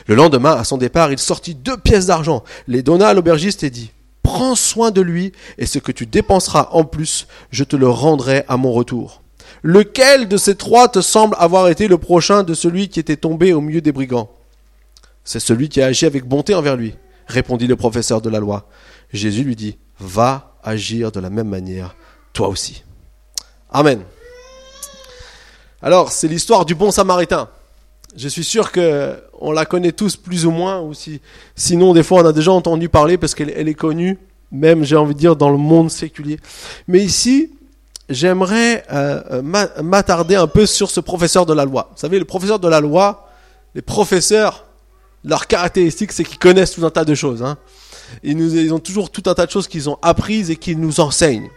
Le 0.07 0.15
lendemain, 0.15 0.53
à 0.53 0.65
son 0.65 0.79
départ, 0.79 1.13
il 1.13 1.19
sortit 1.19 1.55
deux 1.55 1.77
pièces 1.77 2.07
d'argent, 2.07 2.45
les 2.67 2.83
donna 2.83 3.09
à 3.09 3.15
l'aubergiste 3.15 3.63
et 3.63 3.71
dit, 3.71 3.93
Prends 4.23 4.57
soin 4.57 4.91
de 4.91 5.01
lui, 5.01 5.33
et 5.57 5.67
ce 5.67 5.79
que 5.79 5.93
tu 5.93 6.05
dépenseras 6.05 6.69
en 6.73 6.85
plus, 6.85 7.29
je 7.51 7.63
te 7.63 7.77
le 7.77 7.89
rendrai 7.89 8.45
à 8.49 8.57
mon 8.57 8.73
retour. 8.73 9.23
Lequel 9.63 10.29
de 10.29 10.37
ces 10.37 10.57
trois 10.57 10.89
te 10.89 11.01
semble 11.01 11.37
avoir 11.39 11.69
été 11.69 11.87
le 11.87 11.97
prochain 11.97 12.43
de 12.43 12.53
celui 12.53 12.89
qui 12.89 12.99
était 12.99 13.17
tombé 13.17 13.53
au 13.53 13.61
milieu 13.61 13.81
des 13.81 13.93
brigands 13.93 14.29
C'est 15.25 15.41
celui 15.41 15.69
qui 15.69 15.81
a 15.81 15.87
agi 15.87 16.07
avec 16.07 16.25
bonté 16.25 16.55
envers 16.55 16.77
lui, 16.77 16.95
répondit 17.29 17.69
le 17.69 17.77
professeur 17.77 18.21
de 18.21 18.29
la 18.29 18.41
loi. 18.41 18.69
Jésus 19.13 19.45
lui 19.45 19.55
dit, 19.55 19.79
va 20.01 20.57
agir 20.63 21.13
de 21.13 21.21
la 21.21 21.31
même 21.31 21.49
manière, 21.49 21.95
toi 22.33 22.49
aussi. 22.49 22.85
Amen. 23.71 24.03
Alors, 25.83 26.11
c'est 26.11 26.29
l'histoire 26.29 26.65
du 26.65 26.75
bon 26.75 26.91
samaritain. 26.91 27.49
Je 28.17 28.29
suis 28.29 28.45
sûr 28.45 28.73
que 28.73 29.17
on 29.39 29.53
la 29.53 29.67
connaît 29.67 29.93
tous 29.93 30.17
plus 30.17 30.47
ou 30.47 30.51
moins, 30.51 30.81
ou 30.81 30.95
si, 30.95 31.21
sinon 31.55 31.93
des 31.93 32.03
fois 32.03 32.23
on 32.23 32.27
a 32.27 32.33
déjà 32.33 32.51
entendu 32.51 32.89
parler 32.89 33.19
parce 33.19 33.35
qu'elle 33.35 33.69
est 33.69 33.75
connue, 33.75 34.19
même 34.51 34.85
j'ai 34.85 34.97
envie 34.97 35.15
de 35.15 35.19
dire 35.19 35.37
dans 35.37 35.51
le 35.51 35.59
monde 35.59 35.91
séculier. 35.91 36.39
Mais 36.89 37.01
ici, 37.01 37.51
j'aimerais 38.09 38.85
euh, 38.91 39.43
m'attarder 39.83 40.37
un 40.37 40.47
peu 40.47 40.67
sur 40.67 40.91
ce 40.91 41.01
professeur 41.01 41.45
de 41.47 41.53
la 41.53 41.65
loi. 41.65 41.91
Vous 41.93 42.01
savez, 42.01 42.19
le 42.19 42.25
professeur 42.25 42.59
de 42.59 42.69
la 42.69 42.81
loi, 42.81 43.29
les 43.75 43.83
professeurs, 43.83 44.65
leur 45.25 45.47
caractéristique, 45.47 46.13
c'est 46.13 46.25
qu'ils 46.25 46.39
connaissent 46.39 46.73
tout 46.73 46.87
un 46.87 46.91
tas 46.91 47.05
de 47.05 47.15
choses. 47.15 47.43
Hein. 47.43 47.59
Ils, 48.23 48.37
nous, 48.37 48.56
ils 48.56 48.73
ont 48.73 48.79
toujours 48.79 49.11
tout 49.11 49.23
un 49.26 49.35
tas 49.35 49.47
de 49.47 49.50
choses 49.50 49.69
qu'ils 49.69 49.88
ont 49.88 49.99
apprises 50.03 50.50
et 50.50 50.56
qu'ils 50.56 50.79
nous 50.79 51.00
enseignent. 51.00 51.50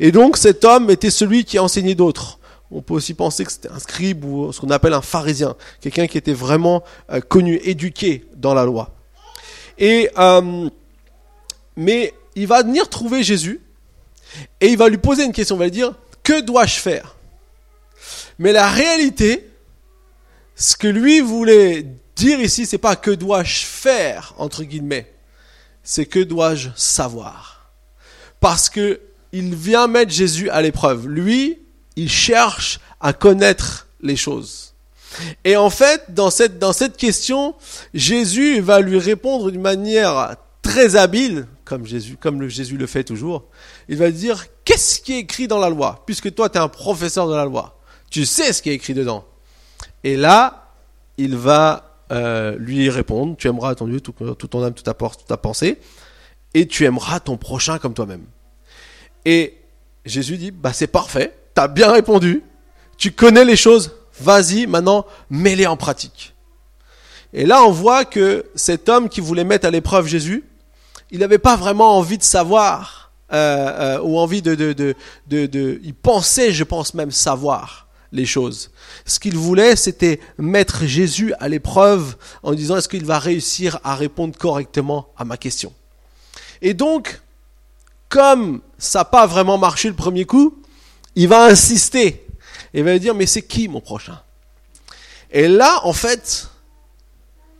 Et 0.00 0.12
donc 0.12 0.36
cet 0.36 0.64
homme 0.64 0.90
était 0.90 1.10
celui 1.10 1.44
qui 1.44 1.58
a 1.58 1.62
enseigné 1.62 1.94
d'autres. 1.94 2.38
On 2.70 2.82
peut 2.82 2.94
aussi 2.94 3.14
penser 3.14 3.44
que 3.44 3.52
c'était 3.52 3.70
un 3.70 3.78
scribe 3.78 4.24
ou 4.24 4.52
ce 4.52 4.60
qu'on 4.60 4.70
appelle 4.70 4.94
un 4.94 5.02
pharisien, 5.02 5.54
quelqu'un 5.80 6.06
qui 6.06 6.18
était 6.18 6.32
vraiment 6.32 6.82
euh, 7.10 7.20
connu, 7.20 7.60
éduqué 7.62 8.26
dans 8.36 8.54
la 8.54 8.64
loi. 8.64 8.94
Et 9.78 10.08
mais 11.76 12.14
il 12.36 12.46
va 12.46 12.62
venir 12.62 12.88
trouver 12.88 13.22
Jésus 13.22 13.60
et 14.60 14.68
il 14.68 14.76
va 14.76 14.88
lui 14.88 14.98
poser 14.98 15.24
une 15.24 15.32
question, 15.32 15.56
il 15.56 15.58
va 15.58 15.64
lui 15.64 15.70
dire, 15.70 15.94
que 16.22 16.40
dois-je 16.40 16.76
faire? 16.76 17.16
Mais 18.38 18.52
la 18.52 18.68
réalité, 18.68 19.48
ce 20.56 20.76
que 20.76 20.88
lui 20.88 21.20
voulait 21.20 21.86
dire 22.16 22.40
ici, 22.40 22.66
c'est 22.66 22.78
pas 22.78 22.96
que 22.96 23.10
dois-je 23.10 23.64
faire, 23.64 24.34
entre 24.38 24.64
guillemets, 24.64 25.12
c'est 25.84 26.06
que 26.06 26.18
dois-je 26.18 26.70
savoir? 26.74 27.70
Parce 28.40 28.68
que 28.68 29.00
il 29.32 29.54
vient 29.54 29.86
mettre 29.86 30.12
Jésus 30.12 30.48
à 30.50 30.62
l'épreuve. 30.62 31.08
Lui, 31.08 31.58
il 31.96 32.10
cherche 32.10 32.80
à 33.00 33.12
connaître 33.12 33.88
les 34.00 34.16
choses. 34.16 34.74
Et 35.44 35.56
en 35.56 35.70
fait, 35.70 36.02
dans 36.08 36.30
cette, 36.30 36.58
dans 36.58 36.72
cette 36.72 36.96
question, 36.96 37.54
Jésus 37.92 38.60
va 38.60 38.80
lui 38.80 38.98
répondre 38.98 39.50
d'une 39.50 39.60
manière 39.60 40.36
très 40.62 40.96
habile, 40.96 41.46
comme 41.64 41.86
Jésus, 41.86 42.16
comme 42.18 42.40
le 42.40 42.48
Jésus 42.48 42.76
le 42.76 42.86
fait 42.86 43.04
toujours, 43.04 43.44
il 43.88 43.96
va 43.96 44.10
dire 44.10 44.46
qu'est-ce 44.64 45.00
qui 45.00 45.12
est 45.14 45.18
écrit 45.18 45.46
dans 45.46 45.58
la 45.58 45.68
loi, 45.68 46.02
puisque 46.06 46.34
toi 46.34 46.48
tu 46.48 46.58
es 46.58 46.60
un 46.60 46.68
professeur 46.68 47.28
de 47.28 47.34
la 47.34 47.44
loi, 47.44 47.78
tu 48.10 48.24
sais 48.24 48.52
ce 48.52 48.62
qui 48.62 48.70
est 48.70 48.74
écrit 48.74 48.94
dedans. 48.94 49.24
Et 50.02 50.16
là, 50.16 50.72
il 51.16 51.36
va 51.36 51.93
euh, 52.14 52.56
lui 52.58 52.88
répondre 52.88 53.36
tu 53.36 53.48
aimeras 53.48 53.74
ton 53.74 53.86
Dieu 53.86 54.00
tout, 54.00 54.12
ton 54.12 54.62
âme, 54.62 54.72
toute 54.72 54.84
ta, 54.84 54.94
toute 54.94 55.36
pensée, 55.36 55.78
et 56.54 56.66
tu 56.66 56.84
aimeras 56.84 57.20
ton 57.20 57.36
prochain 57.36 57.78
comme 57.78 57.92
toi-même. 57.92 58.24
Et 59.24 59.58
Jésus 60.04 60.36
dit 60.36 60.50
bah 60.50 60.72
c'est 60.72 60.86
parfait, 60.86 61.36
t'as 61.54 61.68
bien 61.68 61.92
répondu, 61.92 62.42
tu 62.96 63.12
connais 63.12 63.44
les 63.44 63.56
choses, 63.56 63.92
vas-y 64.20 64.66
maintenant 64.66 65.04
mets-les 65.28 65.66
en 65.66 65.76
pratique. 65.76 66.34
Et 67.32 67.46
là, 67.46 67.64
on 67.64 67.72
voit 67.72 68.04
que 68.04 68.46
cet 68.54 68.88
homme 68.88 69.08
qui 69.08 69.20
voulait 69.20 69.42
mettre 69.42 69.66
à 69.66 69.70
l'épreuve 69.70 70.06
Jésus, 70.06 70.44
il 71.10 71.18
n'avait 71.18 71.38
pas 71.38 71.56
vraiment 71.56 71.98
envie 71.98 72.16
de 72.16 72.22
savoir, 72.22 73.12
euh, 73.32 73.96
euh, 73.96 74.00
ou 74.02 74.18
envie 74.18 74.40
de, 74.40 74.54
de, 74.54 75.80
Il 75.82 75.94
pensait, 75.94 76.52
je 76.52 76.62
pense 76.62 76.94
même, 76.94 77.10
savoir 77.10 77.83
les 78.14 78.24
choses. 78.24 78.70
Ce 79.04 79.18
qu'il 79.18 79.36
voulait, 79.36 79.76
c'était 79.76 80.20
mettre 80.38 80.86
Jésus 80.86 81.34
à 81.40 81.48
l'épreuve 81.48 82.16
en 82.42 82.54
disant 82.54 82.76
est-ce 82.76 82.88
qu'il 82.88 83.04
va 83.04 83.18
réussir 83.18 83.78
à 83.84 83.94
répondre 83.94 84.38
correctement 84.38 85.08
à 85.18 85.24
ma 85.24 85.36
question? 85.36 85.72
Et 86.62 86.72
donc, 86.72 87.20
comme 88.08 88.62
ça 88.78 89.00
n'a 89.00 89.04
pas 89.04 89.26
vraiment 89.26 89.58
marché 89.58 89.88
le 89.88 89.94
premier 89.94 90.24
coup, 90.24 90.62
il 91.16 91.28
va 91.28 91.44
insister. 91.44 92.24
Il 92.72 92.84
va 92.84 92.98
dire 92.98 93.14
mais 93.14 93.26
c'est 93.26 93.42
qui 93.42 93.68
mon 93.68 93.80
prochain? 93.80 94.20
Et 95.30 95.48
là, 95.48 95.80
en 95.84 95.92
fait, 95.92 96.48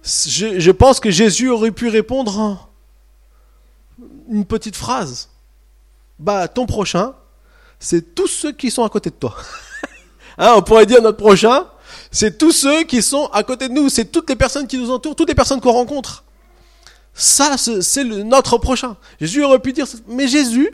je, 0.05 0.61
je 0.61 0.71
pense 0.71 1.01
que 1.01 1.11
Jésus 1.11 1.51
aurait 1.51 1.73
pu 1.73 1.89
répondre 1.89 2.39
en 2.39 2.71
une 4.31 4.45
petite 4.45 4.77
phrase. 4.77 5.31
Bah, 6.19 6.47
ton 6.47 6.67
prochain, 6.67 7.15
c'est 7.81 8.15
tous 8.15 8.29
ceux 8.29 8.53
qui 8.53 8.71
sont 8.71 8.85
à 8.85 8.89
côté 8.89 9.11
de 9.11 9.17
toi. 9.17 9.37
hein, 10.39 10.55
on 10.57 10.63
pourrait 10.63 10.87
dire 10.87 11.03
notre 11.03 11.19
prochain, 11.19 11.67
c'est 12.11 12.39
tous 12.39 12.53
ceux 12.53 12.85
qui 12.85 13.03
sont 13.03 13.27
à 13.33 13.43
côté 13.43 13.69
de 13.69 13.75
nous, 13.75 13.89
c'est 13.89 14.07
toutes 14.07 14.29
les 14.29 14.37
personnes 14.37 14.67
qui 14.67 14.79
nous 14.79 14.91
entourent, 14.91 15.17
toutes 15.17 15.29
les 15.29 15.35
personnes 15.35 15.61
qu'on 15.61 15.73
rencontre. 15.73 16.25
Ça, 17.15 17.57
c'est 17.57 18.05
notre 18.05 18.59
prochain. 18.59 18.97
Jésus 19.21 19.45
aurait 19.45 19.61
pu 19.61 19.73
dire, 19.73 19.87
mais 20.09 20.27
Jésus 20.27 20.71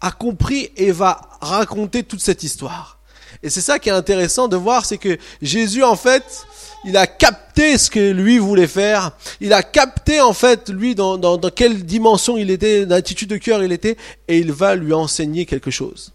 a 0.00 0.10
compris 0.10 0.70
et 0.76 0.90
va 0.90 1.20
raconter 1.40 2.02
toute 2.02 2.20
cette 2.20 2.42
histoire. 2.42 2.98
Et 3.42 3.50
c'est 3.50 3.60
ça 3.60 3.78
qui 3.78 3.88
est 3.88 3.92
intéressant 3.92 4.48
de 4.48 4.56
voir, 4.56 4.84
c'est 4.84 4.98
que 4.98 5.18
Jésus, 5.40 5.82
en 5.82 5.96
fait, 5.96 6.46
il 6.84 6.96
a 6.96 7.06
capté 7.06 7.78
ce 7.78 7.90
que 7.90 8.10
lui 8.10 8.38
voulait 8.38 8.66
faire. 8.66 9.12
Il 9.40 9.52
a 9.52 9.62
capté, 9.62 10.20
en 10.20 10.32
fait, 10.32 10.68
lui, 10.68 10.94
dans, 10.94 11.16
dans, 11.16 11.36
dans 11.36 11.50
quelle 11.50 11.84
dimension 11.84 12.36
il 12.36 12.50
était, 12.50 12.84
l'attitude 12.84 13.30
de 13.30 13.36
cœur 13.36 13.62
il 13.62 13.72
était, 13.72 13.96
et 14.28 14.38
il 14.38 14.52
va 14.52 14.74
lui 14.74 14.92
enseigner 14.92 15.46
quelque 15.46 15.70
chose. 15.70 16.12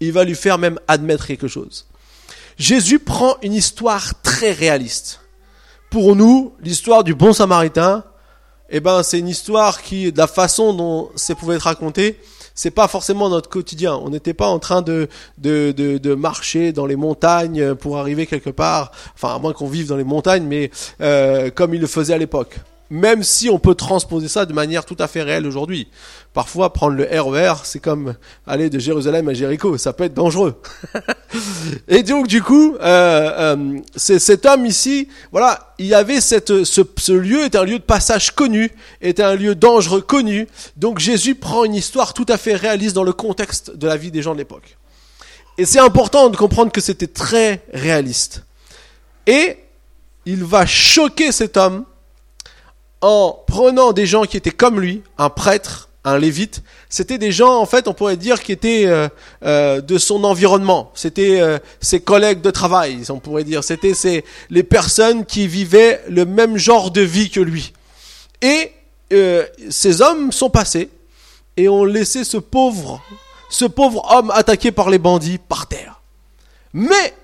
Il 0.00 0.12
va 0.12 0.24
lui 0.24 0.34
faire 0.34 0.58
même 0.58 0.78
admettre 0.88 1.26
quelque 1.26 1.48
chose. 1.48 1.86
Jésus 2.60 2.98
prend 2.98 3.36
une 3.42 3.54
histoire 3.54 4.20
très 4.20 4.52
réaliste. 4.52 5.20
Pour 5.90 6.14
nous, 6.14 6.52
l'histoire 6.60 7.04
du 7.04 7.14
bon 7.14 7.32
samaritain, 7.32 8.04
eh 8.68 8.80
ben, 8.80 9.02
c'est 9.02 9.18
une 9.18 9.28
histoire 9.28 9.80
qui, 9.80 10.12
de 10.12 10.18
la 10.18 10.26
façon 10.26 10.74
dont 10.74 11.08
ça 11.16 11.34
pouvait 11.34 11.54
être 11.54 11.62
raconté, 11.62 12.20
c'est 12.54 12.70
pas 12.70 12.86
forcément 12.86 13.30
notre 13.30 13.48
quotidien. 13.48 13.94
On 13.94 14.10
n'était 14.10 14.34
pas 14.34 14.46
en 14.46 14.58
train 14.58 14.82
de, 14.82 15.08
de, 15.38 15.72
de, 15.72 16.14
marcher 16.14 16.74
dans 16.74 16.84
les 16.84 16.96
montagnes 16.96 17.74
pour 17.76 17.96
arriver 17.96 18.26
quelque 18.26 18.50
part. 18.50 18.92
Enfin, 19.14 19.34
à 19.34 19.38
moins 19.38 19.54
qu'on 19.54 19.66
vive 19.66 19.86
dans 19.86 19.96
les 19.96 20.04
montagnes, 20.04 20.44
mais 20.44 20.70
euh, 21.00 21.50
comme 21.50 21.72
il 21.72 21.80
le 21.80 21.86
faisait 21.86 22.12
à 22.12 22.18
l'époque 22.18 22.56
même 22.90 23.22
si 23.22 23.48
on 23.48 23.60
peut 23.60 23.76
transposer 23.76 24.26
ça 24.26 24.44
de 24.46 24.52
manière 24.52 24.84
tout 24.84 24.96
à 24.98 25.06
fait 25.06 25.22
réelle 25.22 25.46
aujourd'hui. 25.46 25.88
Parfois, 26.32 26.72
prendre 26.72 26.96
le 26.96 27.04
RER, 27.04 27.54
c'est 27.62 27.78
comme 27.78 28.14
aller 28.46 28.68
de 28.68 28.78
Jérusalem 28.80 29.28
à 29.28 29.34
Jéricho, 29.34 29.78
ça 29.78 29.92
peut 29.92 30.04
être 30.04 30.14
dangereux. 30.14 30.60
et 31.88 32.02
donc, 32.02 32.26
du 32.26 32.42
coup, 32.42 32.74
euh, 32.80 33.56
euh, 33.56 33.78
cet 33.96 34.44
homme 34.44 34.66
ici, 34.66 35.08
voilà, 35.30 35.74
il 35.78 35.86
y 35.86 35.94
avait 35.94 36.20
cette, 36.20 36.64
ce, 36.64 36.82
ce 36.98 37.12
lieu 37.12 37.44
était 37.44 37.58
un 37.58 37.64
lieu 37.64 37.78
de 37.78 37.84
passage 37.84 38.32
connu, 38.32 38.70
était 39.00 39.22
un 39.22 39.36
lieu 39.36 39.54
dangereux 39.54 40.00
connu. 40.00 40.48
Donc, 40.76 40.98
Jésus 40.98 41.36
prend 41.36 41.64
une 41.64 41.76
histoire 41.76 42.12
tout 42.12 42.26
à 42.28 42.36
fait 42.36 42.54
réaliste 42.54 42.94
dans 42.96 43.04
le 43.04 43.12
contexte 43.12 43.76
de 43.76 43.86
la 43.86 43.96
vie 43.96 44.10
des 44.10 44.22
gens 44.22 44.32
de 44.32 44.38
l'époque. 44.38 44.76
Et 45.58 45.64
c'est 45.64 45.80
important 45.80 46.28
de 46.28 46.36
comprendre 46.36 46.72
que 46.72 46.80
c'était 46.80 47.06
très 47.06 47.62
réaliste. 47.72 48.44
Et 49.26 49.58
il 50.26 50.44
va 50.44 50.66
choquer 50.66 51.32
cet 51.32 51.56
homme 51.56 51.84
en 53.00 53.38
prenant 53.46 53.92
des 53.92 54.06
gens 54.06 54.24
qui 54.24 54.36
étaient 54.36 54.50
comme 54.50 54.80
lui, 54.80 55.02
un 55.18 55.30
prêtre, 55.30 55.88
un 56.04 56.18
lévite, 56.18 56.62
c'était 56.88 57.18
des 57.18 57.30
gens, 57.30 57.58
en 57.58 57.66
fait, 57.66 57.88
on 57.88 57.92
pourrait 57.92 58.16
dire, 58.16 58.42
qui 58.42 58.52
étaient 58.52 58.86
euh, 58.86 59.08
euh, 59.44 59.80
de 59.80 59.98
son 59.98 60.24
environnement. 60.24 60.90
C'était 60.94 61.40
euh, 61.40 61.58
ses 61.80 62.00
collègues 62.00 62.40
de 62.40 62.50
travail, 62.50 63.02
on 63.10 63.18
pourrait 63.18 63.44
dire. 63.44 63.62
C'était 63.64 63.92
les 64.48 64.62
personnes 64.62 65.26
qui 65.26 65.46
vivaient 65.46 66.02
le 66.08 66.24
même 66.24 66.56
genre 66.56 66.90
de 66.90 67.02
vie 67.02 67.30
que 67.30 67.40
lui. 67.40 67.72
Et 68.42 68.72
ces 69.70 70.02
hommes 70.02 70.30
sont 70.30 70.50
passés 70.50 70.88
et 71.56 71.68
ont 71.68 71.84
laissé 71.84 72.22
ce 72.22 72.36
pauvre, 72.36 73.02
ce 73.50 73.64
pauvre 73.64 74.06
homme 74.14 74.30
attaqué 74.30 74.70
par 74.70 74.88
les 74.88 75.00
bandits 75.00 75.38
par 75.38 75.66
terre. 75.66 76.00
Mais 76.72 77.14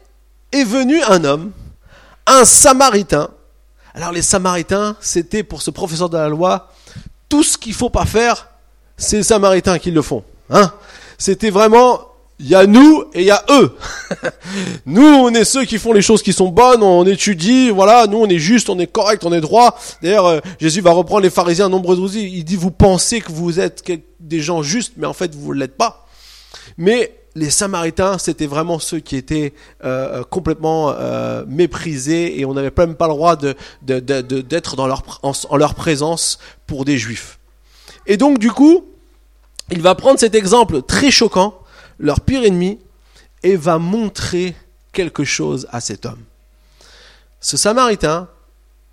est 0.50 0.64
venu 0.64 1.00
un 1.04 1.22
homme, 1.22 1.52
un 2.26 2.44
Samaritain, 2.44 3.30
alors 3.96 4.12
les 4.12 4.22
Samaritains, 4.22 4.94
c'était 5.00 5.42
pour 5.42 5.62
ce 5.62 5.70
professeur 5.70 6.10
de 6.10 6.18
la 6.18 6.28
loi, 6.28 6.70
tout 7.30 7.42
ce 7.42 7.56
qu'il 7.56 7.72
faut 7.72 7.88
pas 7.88 8.04
faire, 8.04 8.50
c'est 8.98 9.16
les 9.16 9.22
Samaritains 9.22 9.78
qui 9.78 9.90
le 9.90 10.02
font. 10.02 10.22
Hein 10.50 10.70
c'était 11.16 11.48
vraiment, 11.48 12.00
il 12.38 12.46
y 12.46 12.54
a 12.54 12.66
nous 12.66 13.04
et 13.14 13.22
il 13.22 13.26
y 13.26 13.30
a 13.30 13.42
eux. 13.48 13.74
nous, 14.86 15.02
on 15.02 15.30
est 15.30 15.46
ceux 15.46 15.64
qui 15.64 15.78
font 15.78 15.94
les 15.94 16.02
choses 16.02 16.22
qui 16.22 16.34
sont 16.34 16.48
bonnes, 16.48 16.82
on 16.82 17.06
étudie, 17.06 17.70
voilà, 17.70 18.06
nous 18.06 18.18
on 18.18 18.28
est 18.28 18.38
juste, 18.38 18.68
on 18.68 18.78
est 18.78 18.86
correct, 18.86 19.24
on 19.24 19.32
est 19.32 19.40
droit. 19.40 19.78
D'ailleurs, 20.02 20.26
euh, 20.26 20.40
Jésus 20.60 20.82
va 20.82 20.92
reprendre 20.92 21.22
les 21.22 21.30
pharisiens 21.30 21.70
nombreux 21.70 21.98
aussi, 21.98 22.30
il 22.30 22.44
dit, 22.44 22.56
vous 22.56 22.70
pensez 22.70 23.22
que 23.22 23.32
vous 23.32 23.60
êtes 23.60 23.82
des 24.20 24.40
gens 24.40 24.62
justes, 24.62 24.92
mais 24.98 25.06
en 25.06 25.14
fait 25.14 25.34
vous 25.34 25.54
ne 25.54 25.60
l'êtes 25.60 25.78
pas. 25.78 26.06
Mais 26.76 27.14
les 27.36 27.50
Samaritains, 27.50 28.16
c'était 28.16 28.46
vraiment 28.46 28.78
ceux 28.78 28.98
qui 28.98 29.14
étaient 29.14 29.52
euh, 29.84 30.24
complètement 30.24 30.90
euh, 30.90 31.44
méprisés 31.46 32.40
et 32.40 32.46
on 32.46 32.54
n'avait 32.54 32.72
même 32.78 32.94
pas 32.94 33.06
le 33.08 33.12
droit 33.12 33.36
d'être 33.36 34.74
dans 34.74 34.86
leur, 34.86 35.02
en, 35.22 35.56
leur 35.56 35.74
présence 35.74 36.38
pour 36.66 36.86
des 36.86 36.96
Juifs. 36.96 37.38
Et 38.06 38.16
donc 38.16 38.38
du 38.38 38.50
coup, 38.50 38.86
il 39.70 39.82
va 39.82 39.94
prendre 39.94 40.18
cet 40.18 40.34
exemple 40.34 40.80
très 40.80 41.10
choquant, 41.10 41.60
leur 41.98 42.22
pire 42.22 42.42
ennemi, 42.42 42.78
et 43.42 43.54
va 43.56 43.78
montrer 43.78 44.56
quelque 44.92 45.24
chose 45.24 45.68
à 45.70 45.80
cet 45.80 46.06
homme. 46.06 46.22
Ce 47.40 47.58
Samaritain, 47.58 48.28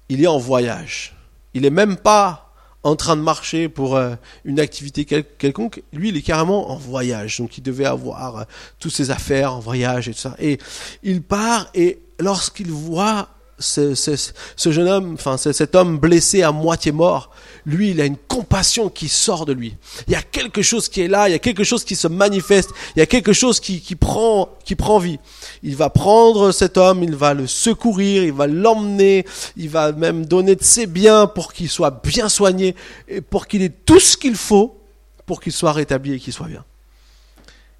il 0.09 0.21
est 0.21 0.27
en 0.27 0.37
voyage. 0.37 1.15
Il 1.53 1.61
n'est 1.61 1.69
même 1.69 1.95
pas 1.95 2.42
en 2.83 2.95
train 2.95 3.15
de 3.15 3.21
marcher 3.21 3.69
pour 3.69 3.95
euh, 3.95 4.15
une 4.43 4.59
activité 4.59 5.05
quelconque, 5.05 5.81
lui, 5.93 6.09
il 6.09 6.17
est 6.17 6.21
carrément 6.21 6.71
en 6.71 6.77
voyage. 6.77 7.37
Donc, 7.37 7.57
il 7.57 7.61
devait 7.61 7.85
avoir 7.85 8.37
euh, 8.37 8.43
toutes 8.79 8.91
ses 8.91 9.09
affaires 9.09 9.53
en 9.53 9.59
voyage 9.59 10.09
et 10.09 10.13
tout 10.13 10.19
ça. 10.19 10.35
Et 10.39 10.57
il 11.01 11.21
part 11.21 11.69
et 11.73 11.99
lorsqu'il 12.19 12.71
voit 12.71 13.29
ce, 13.59 14.71
jeune 14.71 14.87
homme, 14.87 15.13
enfin 15.13 15.37
cet 15.37 15.75
homme 15.75 15.97
blessé 15.97 16.41
à 16.41 16.51
moitié 16.51 16.91
mort, 16.91 17.31
lui, 17.65 17.91
il 17.91 18.01
a 18.01 18.05
une 18.05 18.17
compassion 18.17 18.89
qui 18.89 19.07
sort 19.07 19.45
de 19.45 19.53
lui. 19.53 19.77
Il 20.07 20.13
y 20.13 20.15
a 20.15 20.21
quelque 20.21 20.61
chose 20.61 20.89
qui 20.89 21.01
est 21.01 21.07
là, 21.07 21.29
il 21.29 21.31
y 21.31 21.35
a 21.35 21.39
quelque 21.39 21.63
chose 21.63 21.83
qui 21.83 21.95
se 21.95 22.07
manifeste, 22.07 22.71
il 22.95 22.99
y 22.99 23.01
a 23.01 23.05
quelque 23.05 23.33
chose 23.33 23.59
qui 23.59 23.95
prend, 23.95 24.49
qui 24.65 24.75
prend 24.75 24.99
vie. 24.99 25.19
Il 25.61 25.75
va 25.75 25.89
prendre 25.89 26.51
cet 26.51 26.77
homme, 26.77 27.03
il 27.03 27.15
va 27.15 27.33
le 27.33 27.47
secourir, 27.47 28.23
il 28.23 28.33
va 28.33 28.47
l'emmener, 28.47 29.25
il 29.55 29.69
va 29.69 29.91
même 29.91 30.25
donner 30.25 30.55
de 30.55 30.63
ses 30.63 30.87
biens 30.87 31.27
pour 31.27 31.53
qu'il 31.53 31.69
soit 31.69 32.01
bien 32.03 32.29
soigné 32.29 32.75
et 33.07 33.21
pour 33.21 33.47
qu'il 33.47 33.61
ait 33.61 33.69
tout 33.69 33.99
ce 33.99 34.17
qu'il 34.17 34.35
faut 34.35 34.79
pour 35.25 35.41
qu'il 35.41 35.53
soit 35.53 35.71
rétabli 35.71 36.13
et 36.13 36.19
qu'il 36.19 36.33
soit 36.33 36.47
bien. 36.47 36.65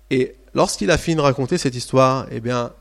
Et 0.10 0.36
lorsqu'il 0.54 0.92
a 0.92 0.98
fini 0.98 1.16
de 1.16 1.22
raconter 1.22 1.58
cette 1.58 1.76
histoire, 1.76 2.28
eh 2.32 2.40
bien, 2.40 2.72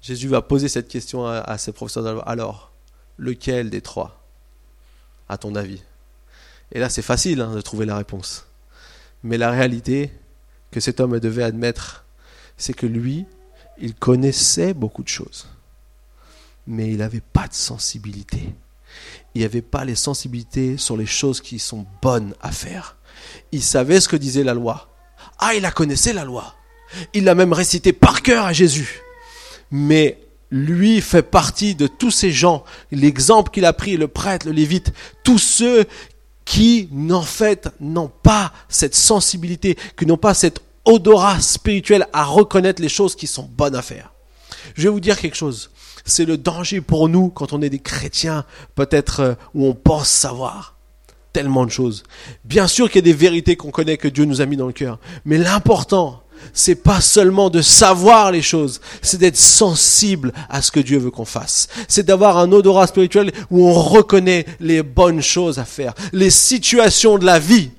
Jésus 0.00 0.28
va 0.28 0.42
poser 0.42 0.68
cette 0.68 0.88
question 0.88 1.26
à, 1.26 1.58
ses 1.58 1.72
professeurs 1.72 2.28
Alors, 2.28 2.72
lequel 3.16 3.70
des 3.70 3.80
trois, 3.80 4.22
à 5.28 5.36
ton 5.38 5.54
avis? 5.54 5.82
Et 6.72 6.78
là, 6.78 6.88
c'est 6.88 7.02
facile 7.02 7.40
hein, 7.40 7.54
de 7.54 7.60
trouver 7.60 7.86
la 7.86 7.96
réponse. 7.96 8.46
Mais 9.22 9.38
la 9.38 9.50
réalité 9.50 10.12
que 10.70 10.80
cet 10.80 11.00
homme 11.00 11.18
devait 11.18 11.42
admettre, 11.42 12.04
c'est 12.56 12.74
que 12.74 12.86
lui, 12.86 13.26
il 13.78 13.94
connaissait 13.94 14.74
beaucoup 14.74 15.02
de 15.02 15.08
choses. 15.08 15.48
Mais 16.66 16.90
il 16.90 16.98
n'avait 16.98 17.20
pas 17.20 17.48
de 17.48 17.54
sensibilité. 17.54 18.54
Il 19.34 19.42
n'avait 19.42 19.62
pas 19.62 19.84
les 19.84 19.94
sensibilités 19.94 20.76
sur 20.76 20.96
les 20.96 21.06
choses 21.06 21.40
qui 21.40 21.58
sont 21.58 21.86
bonnes 22.02 22.34
à 22.40 22.52
faire. 22.52 22.96
Il 23.50 23.62
savait 23.62 24.00
ce 24.00 24.08
que 24.08 24.16
disait 24.16 24.44
la 24.44 24.54
loi. 24.54 24.90
Ah, 25.38 25.54
il 25.54 25.62
la 25.62 25.70
connaissait 25.70 26.12
la 26.12 26.24
loi. 26.24 26.54
Il 27.14 27.24
l'a 27.24 27.34
même 27.34 27.52
récité 27.52 27.92
par 27.92 28.22
cœur 28.22 28.44
à 28.44 28.52
Jésus 28.52 29.02
mais 29.70 30.18
lui 30.50 31.00
fait 31.00 31.22
partie 31.22 31.74
de 31.74 31.86
tous 31.86 32.10
ces 32.10 32.30
gens, 32.30 32.64
l'exemple 32.90 33.50
qu'il 33.50 33.64
a 33.64 33.72
pris, 33.72 33.96
le 33.96 34.08
prêtre, 34.08 34.46
le 34.46 34.52
lévite, 34.52 34.92
tous 35.24 35.38
ceux 35.38 35.84
qui, 36.44 36.88
en 37.10 37.22
fait, 37.22 37.68
n'ont 37.80 38.10
pas 38.22 38.52
cette 38.68 38.94
sensibilité, 38.94 39.76
qui 39.98 40.06
n'ont 40.06 40.16
pas 40.16 40.32
cet 40.32 40.62
odorat 40.86 41.40
spirituel 41.40 42.06
à 42.14 42.24
reconnaître 42.24 42.80
les 42.80 42.88
choses 42.88 43.14
qui 43.14 43.26
sont 43.26 43.48
bonnes 43.56 43.74
à 43.74 43.82
faire. 43.82 44.12
Je 44.74 44.84
vais 44.84 44.88
vous 44.88 45.00
dire 45.00 45.18
quelque 45.18 45.36
chose. 45.36 45.70
C'est 46.06 46.24
le 46.24 46.38
danger 46.38 46.80
pour 46.80 47.10
nous 47.10 47.28
quand 47.28 47.52
on 47.52 47.60
est 47.60 47.68
des 47.68 47.78
chrétiens, 47.80 48.46
peut-être 48.74 49.20
euh, 49.20 49.34
où 49.54 49.66
on 49.66 49.74
pense 49.74 50.08
savoir 50.08 50.76
tellement 51.34 51.66
de 51.66 51.70
choses. 51.70 52.04
Bien 52.44 52.66
sûr 52.66 52.86
qu'il 52.86 52.96
y 52.96 52.98
a 52.98 53.02
des 53.02 53.12
vérités 53.12 53.56
qu'on 53.56 53.70
connaît 53.70 53.98
que 53.98 54.08
Dieu 54.08 54.24
nous 54.24 54.40
a 54.40 54.46
mis 54.46 54.56
dans 54.56 54.66
le 54.66 54.72
cœur, 54.72 54.98
mais 55.26 55.36
l'important, 55.36 56.22
c'est 56.52 56.74
pas 56.74 57.00
seulement 57.00 57.50
de 57.50 57.62
savoir 57.62 58.30
les 58.32 58.42
choses, 58.42 58.80
c'est 59.02 59.18
d'être 59.18 59.36
sensible 59.36 60.32
à 60.48 60.62
ce 60.62 60.70
que 60.70 60.80
Dieu 60.80 60.98
veut 60.98 61.10
qu'on 61.10 61.24
fasse. 61.24 61.68
C'est 61.88 62.06
d'avoir 62.06 62.38
un 62.38 62.52
odorat 62.52 62.86
spirituel 62.86 63.32
où 63.50 63.68
on 63.68 63.72
reconnaît 63.72 64.46
les 64.60 64.82
bonnes 64.82 65.22
choses 65.22 65.58
à 65.58 65.64
faire, 65.64 65.94
les 66.12 66.30
situations 66.30 67.18
de 67.18 67.26
la 67.26 67.38
vie 67.38 67.70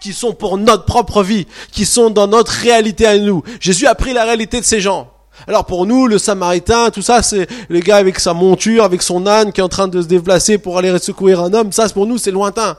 qui 0.00 0.12
sont 0.12 0.32
pour 0.32 0.58
notre 0.58 0.84
propre 0.84 1.22
vie, 1.22 1.46
qui 1.72 1.84
sont 1.84 2.10
dans 2.10 2.28
notre 2.28 2.52
réalité 2.52 3.06
à 3.06 3.18
nous. 3.18 3.42
Jésus 3.60 3.86
a 3.86 3.94
pris 3.94 4.12
la 4.12 4.24
réalité 4.24 4.60
de 4.60 4.64
ces 4.64 4.80
gens. 4.80 5.10
Alors 5.46 5.66
pour 5.66 5.86
nous, 5.86 6.06
le 6.06 6.18
Samaritain, 6.18 6.90
tout 6.90 7.02
ça, 7.02 7.22
c'est 7.22 7.48
le 7.68 7.80
gars 7.80 7.96
avec 7.96 8.18
sa 8.18 8.34
monture, 8.34 8.84
avec 8.84 9.02
son 9.02 9.26
âne 9.26 9.52
qui 9.52 9.60
est 9.60 9.64
en 9.64 9.68
train 9.68 9.88
de 9.88 10.02
se 10.02 10.06
déplacer 10.06 10.58
pour 10.58 10.78
aller 10.78 10.96
secourir 10.98 11.40
un 11.40 11.52
homme. 11.52 11.72
Ça, 11.72 11.88
pour 11.88 12.06
nous, 12.06 12.18
c'est 12.18 12.30
lointain. 12.30 12.76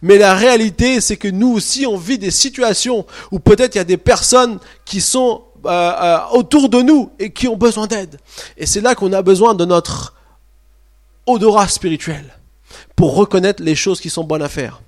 Mais 0.00 0.18
la 0.18 0.34
réalité, 0.34 1.00
c'est 1.00 1.16
que 1.16 1.28
nous 1.28 1.52
aussi, 1.52 1.86
on 1.86 1.96
vit 1.96 2.18
des 2.18 2.30
situations 2.30 3.06
où 3.30 3.38
peut-être 3.38 3.74
il 3.74 3.78
y 3.78 3.80
a 3.80 3.84
des 3.84 3.96
personnes 3.96 4.58
qui 4.84 5.00
sont 5.00 5.42
euh, 5.66 6.18
autour 6.32 6.68
de 6.68 6.82
nous 6.82 7.10
et 7.18 7.32
qui 7.32 7.48
ont 7.48 7.56
besoin 7.56 7.86
d'aide. 7.86 8.18
Et 8.56 8.66
c'est 8.66 8.80
là 8.80 8.94
qu'on 8.94 9.12
a 9.12 9.22
besoin 9.22 9.54
de 9.54 9.64
notre 9.64 10.14
odorat 11.26 11.68
spirituel 11.68 12.24
pour 12.96 13.14
reconnaître 13.14 13.62
les 13.62 13.74
choses 13.74 14.00
qui 14.00 14.10
sont 14.10 14.24
bonnes 14.24 14.42
à 14.42 14.48
faire. 14.48 14.80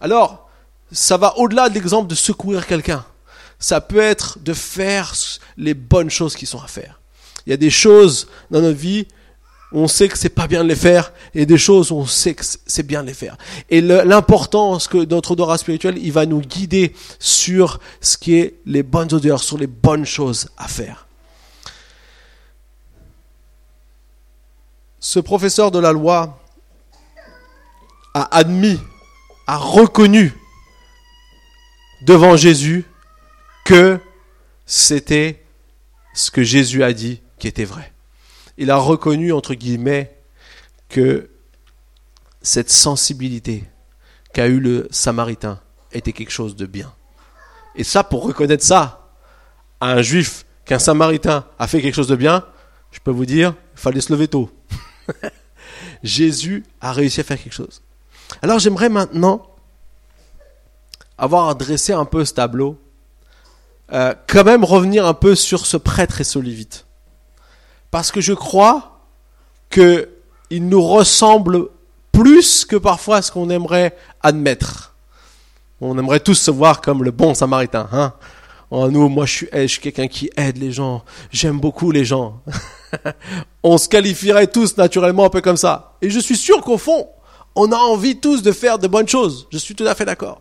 Alors, 0.00 0.48
ça 0.90 1.16
va 1.16 1.36
au-delà 1.38 1.68
de 1.68 1.74
l'exemple 1.74 2.08
de 2.08 2.14
secourir 2.14 2.66
quelqu'un. 2.66 3.04
Ça 3.58 3.80
peut 3.80 4.00
être 4.00 4.38
de 4.40 4.54
faire 4.54 5.14
les 5.56 5.74
bonnes 5.74 6.10
choses 6.10 6.34
qui 6.34 6.46
sont 6.46 6.60
à 6.60 6.66
faire. 6.66 7.00
Il 7.46 7.50
y 7.50 7.52
a 7.52 7.56
des 7.58 7.70
choses 7.70 8.28
dans 8.50 8.60
notre 8.60 8.78
vie 8.78 9.06
on 9.72 9.88
sait 9.88 10.08
que 10.08 10.18
c'est 10.18 10.28
pas 10.28 10.46
bien 10.46 10.62
de 10.62 10.68
les 10.68 10.76
faire 10.76 11.12
et 11.34 11.46
des 11.46 11.58
choses 11.58 11.92
on 11.92 12.06
sait 12.06 12.34
que 12.34 12.44
c'est 12.44 12.86
bien 12.86 13.02
de 13.02 13.08
les 13.08 13.14
faire. 13.14 13.36
Et 13.70 13.80
l'importance 13.80 14.88
que 14.88 15.04
notre 15.04 15.32
odorat 15.32 15.58
spirituel, 15.58 15.98
il 15.98 16.12
va 16.12 16.26
nous 16.26 16.40
guider 16.40 16.94
sur 17.18 17.80
ce 18.00 18.16
qui 18.16 18.36
est 18.36 18.60
les 18.66 18.82
bonnes 18.82 19.12
odeurs, 19.12 19.42
sur 19.42 19.58
les 19.58 19.66
bonnes 19.66 20.06
choses 20.06 20.48
à 20.56 20.68
faire. 20.68 21.06
Ce 25.00 25.18
professeur 25.18 25.70
de 25.70 25.78
la 25.78 25.92
loi 25.92 26.38
a 28.14 28.36
admis, 28.36 28.78
a 29.46 29.56
reconnu 29.56 30.32
devant 32.02 32.36
Jésus 32.36 32.84
que 33.64 33.98
c'était 34.66 35.42
ce 36.14 36.30
que 36.30 36.42
Jésus 36.42 36.84
a 36.84 36.92
dit 36.92 37.20
qui 37.38 37.48
était 37.48 37.64
vrai. 37.64 37.92
Il 38.58 38.70
a 38.70 38.76
reconnu, 38.76 39.32
entre 39.32 39.54
guillemets, 39.54 40.16
que 40.88 41.30
cette 42.42 42.70
sensibilité 42.70 43.64
qu'a 44.32 44.46
eu 44.46 44.60
le 44.60 44.88
Samaritain 44.90 45.60
était 45.92 46.12
quelque 46.12 46.30
chose 46.30 46.56
de 46.56 46.66
bien. 46.66 46.92
Et 47.74 47.84
ça, 47.84 48.04
pour 48.04 48.24
reconnaître 48.24 48.64
ça 48.64 49.10
à 49.80 49.92
un 49.92 50.02
juif, 50.02 50.44
qu'un 50.64 50.78
Samaritain 50.78 51.44
a 51.58 51.66
fait 51.66 51.80
quelque 51.80 51.94
chose 51.94 52.08
de 52.08 52.16
bien, 52.16 52.44
je 52.90 53.00
peux 53.00 53.10
vous 53.10 53.26
dire, 53.26 53.54
il 53.74 53.80
fallait 53.80 54.00
se 54.00 54.12
lever 54.12 54.28
tôt. 54.28 54.50
Jésus 56.02 56.64
a 56.80 56.92
réussi 56.92 57.20
à 57.20 57.24
faire 57.24 57.42
quelque 57.42 57.54
chose. 57.54 57.82
Alors 58.42 58.58
j'aimerais 58.58 58.88
maintenant 58.88 59.46
avoir 61.18 61.48
adressé 61.48 61.92
un 61.92 62.04
peu 62.04 62.24
ce 62.24 62.34
tableau, 62.34 62.78
euh, 63.92 64.14
quand 64.26 64.44
même 64.44 64.64
revenir 64.64 65.06
un 65.06 65.14
peu 65.14 65.34
sur 65.34 65.66
ce 65.66 65.76
prêtre 65.76 66.20
et 66.20 66.24
ce 66.24 66.38
lévite. 66.38 66.86
Parce 67.92 68.10
que 68.10 68.22
je 68.22 68.32
crois 68.32 69.02
qu'il 69.70 70.08
nous 70.50 70.82
ressemble 70.82 71.68
plus 72.10 72.64
que 72.64 72.76
parfois 72.76 73.20
ce 73.20 73.30
qu'on 73.30 73.50
aimerait 73.50 73.94
admettre. 74.22 74.94
On 75.80 75.98
aimerait 75.98 76.20
tous 76.20 76.34
se 76.34 76.50
voir 76.50 76.80
comme 76.80 77.04
le 77.04 77.10
bon 77.10 77.34
samaritain. 77.34 77.88
Hein 77.92 78.14
oh, 78.70 78.88
nous, 78.88 79.10
moi, 79.10 79.26
je 79.26 79.32
suis, 79.32 79.48
je 79.52 79.66
suis 79.66 79.80
quelqu'un 79.80 80.08
qui 80.08 80.30
aide 80.38 80.56
les 80.56 80.72
gens. 80.72 81.04
J'aime 81.30 81.60
beaucoup 81.60 81.90
les 81.90 82.06
gens. 82.06 82.40
on 83.62 83.76
se 83.76 83.90
qualifierait 83.90 84.46
tous 84.46 84.78
naturellement 84.78 85.26
un 85.26 85.30
peu 85.30 85.42
comme 85.42 85.58
ça. 85.58 85.98
Et 86.00 86.08
je 86.08 86.18
suis 86.18 86.36
sûr 86.36 86.62
qu'au 86.62 86.78
fond, 86.78 87.08
on 87.54 87.72
a 87.72 87.76
envie 87.76 88.16
tous 88.16 88.42
de 88.42 88.52
faire 88.52 88.78
de 88.78 88.88
bonnes 88.88 89.08
choses. 89.08 89.48
Je 89.52 89.58
suis 89.58 89.74
tout 89.74 89.86
à 89.86 89.94
fait 89.94 90.06
d'accord. 90.06 90.40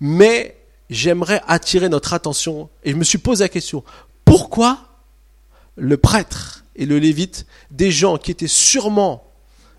Mais 0.00 0.56
j'aimerais 0.88 1.42
attirer 1.46 1.90
notre 1.90 2.14
attention 2.14 2.70
et 2.84 2.92
je 2.92 2.96
me 2.96 3.04
suis 3.04 3.18
posé 3.18 3.44
la 3.44 3.50
question, 3.50 3.84
pourquoi 4.24 4.78
le 5.76 5.98
prêtre 5.98 6.59
et 6.80 6.86
le 6.86 6.98
lévite, 6.98 7.46
des 7.70 7.92
gens 7.92 8.16
qui 8.16 8.30
étaient 8.30 8.48
sûrement 8.48 9.22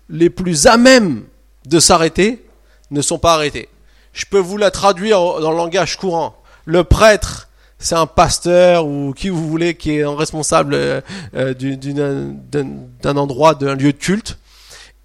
les 0.08 0.30
plus 0.30 0.66
à 0.66 0.76
même 0.76 1.24
de 1.66 1.80
s'arrêter, 1.80 2.46
ne 2.90 3.02
sont 3.02 3.18
pas 3.18 3.34
arrêtés 3.34 3.68
Je 4.12 4.24
peux 4.24 4.38
vous 4.38 4.56
la 4.56 4.70
traduire 4.70 5.18
dans 5.18 5.50
le 5.50 5.56
langage 5.56 5.96
courant. 5.96 6.36
Le 6.64 6.84
prêtre, 6.84 7.48
c'est 7.78 7.96
un 7.96 8.06
pasteur 8.06 8.86
ou 8.86 9.12
qui 9.14 9.30
vous 9.30 9.48
voulez 9.48 9.74
qui 9.74 9.96
est 9.96 10.04
responsable 10.04 10.74
euh, 10.74 11.00
euh, 11.34 11.54
d'un 11.54 13.16
endroit, 13.16 13.54
d'un 13.56 13.74
lieu 13.74 13.92
de 13.92 13.98
culte. 13.98 14.38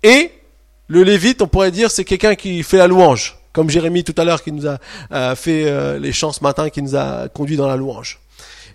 Et 0.03 0.31
le 0.87 1.01
lévite, 1.01 1.41
on 1.41 1.47
pourrait 1.47 1.71
dire, 1.71 1.89
c'est 1.89 2.05
quelqu'un 2.05 2.35
qui 2.35 2.61
fait 2.61 2.77
la 2.77 2.87
louange 2.87 3.39
comme 3.53 3.71
Jérémie 3.71 4.03
tout 4.03 4.13
à 4.21 4.23
l'heure 4.23 4.43
qui 4.43 4.51
nous 4.51 4.67
a 4.67 4.77
euh, 5.11 5.35
fait 5.35 5.99
les 5.99 6.13
chants 6.13 6.31
ce 6.31 6.43
matin, 6.43 6.69
qui 6.69 6.83
nous 6.83 6.95
a 6.95 7.27
conduit 7.27 7.57
dans 7.57 7.67
la 7.67 7.75
louange. 7.75 8.19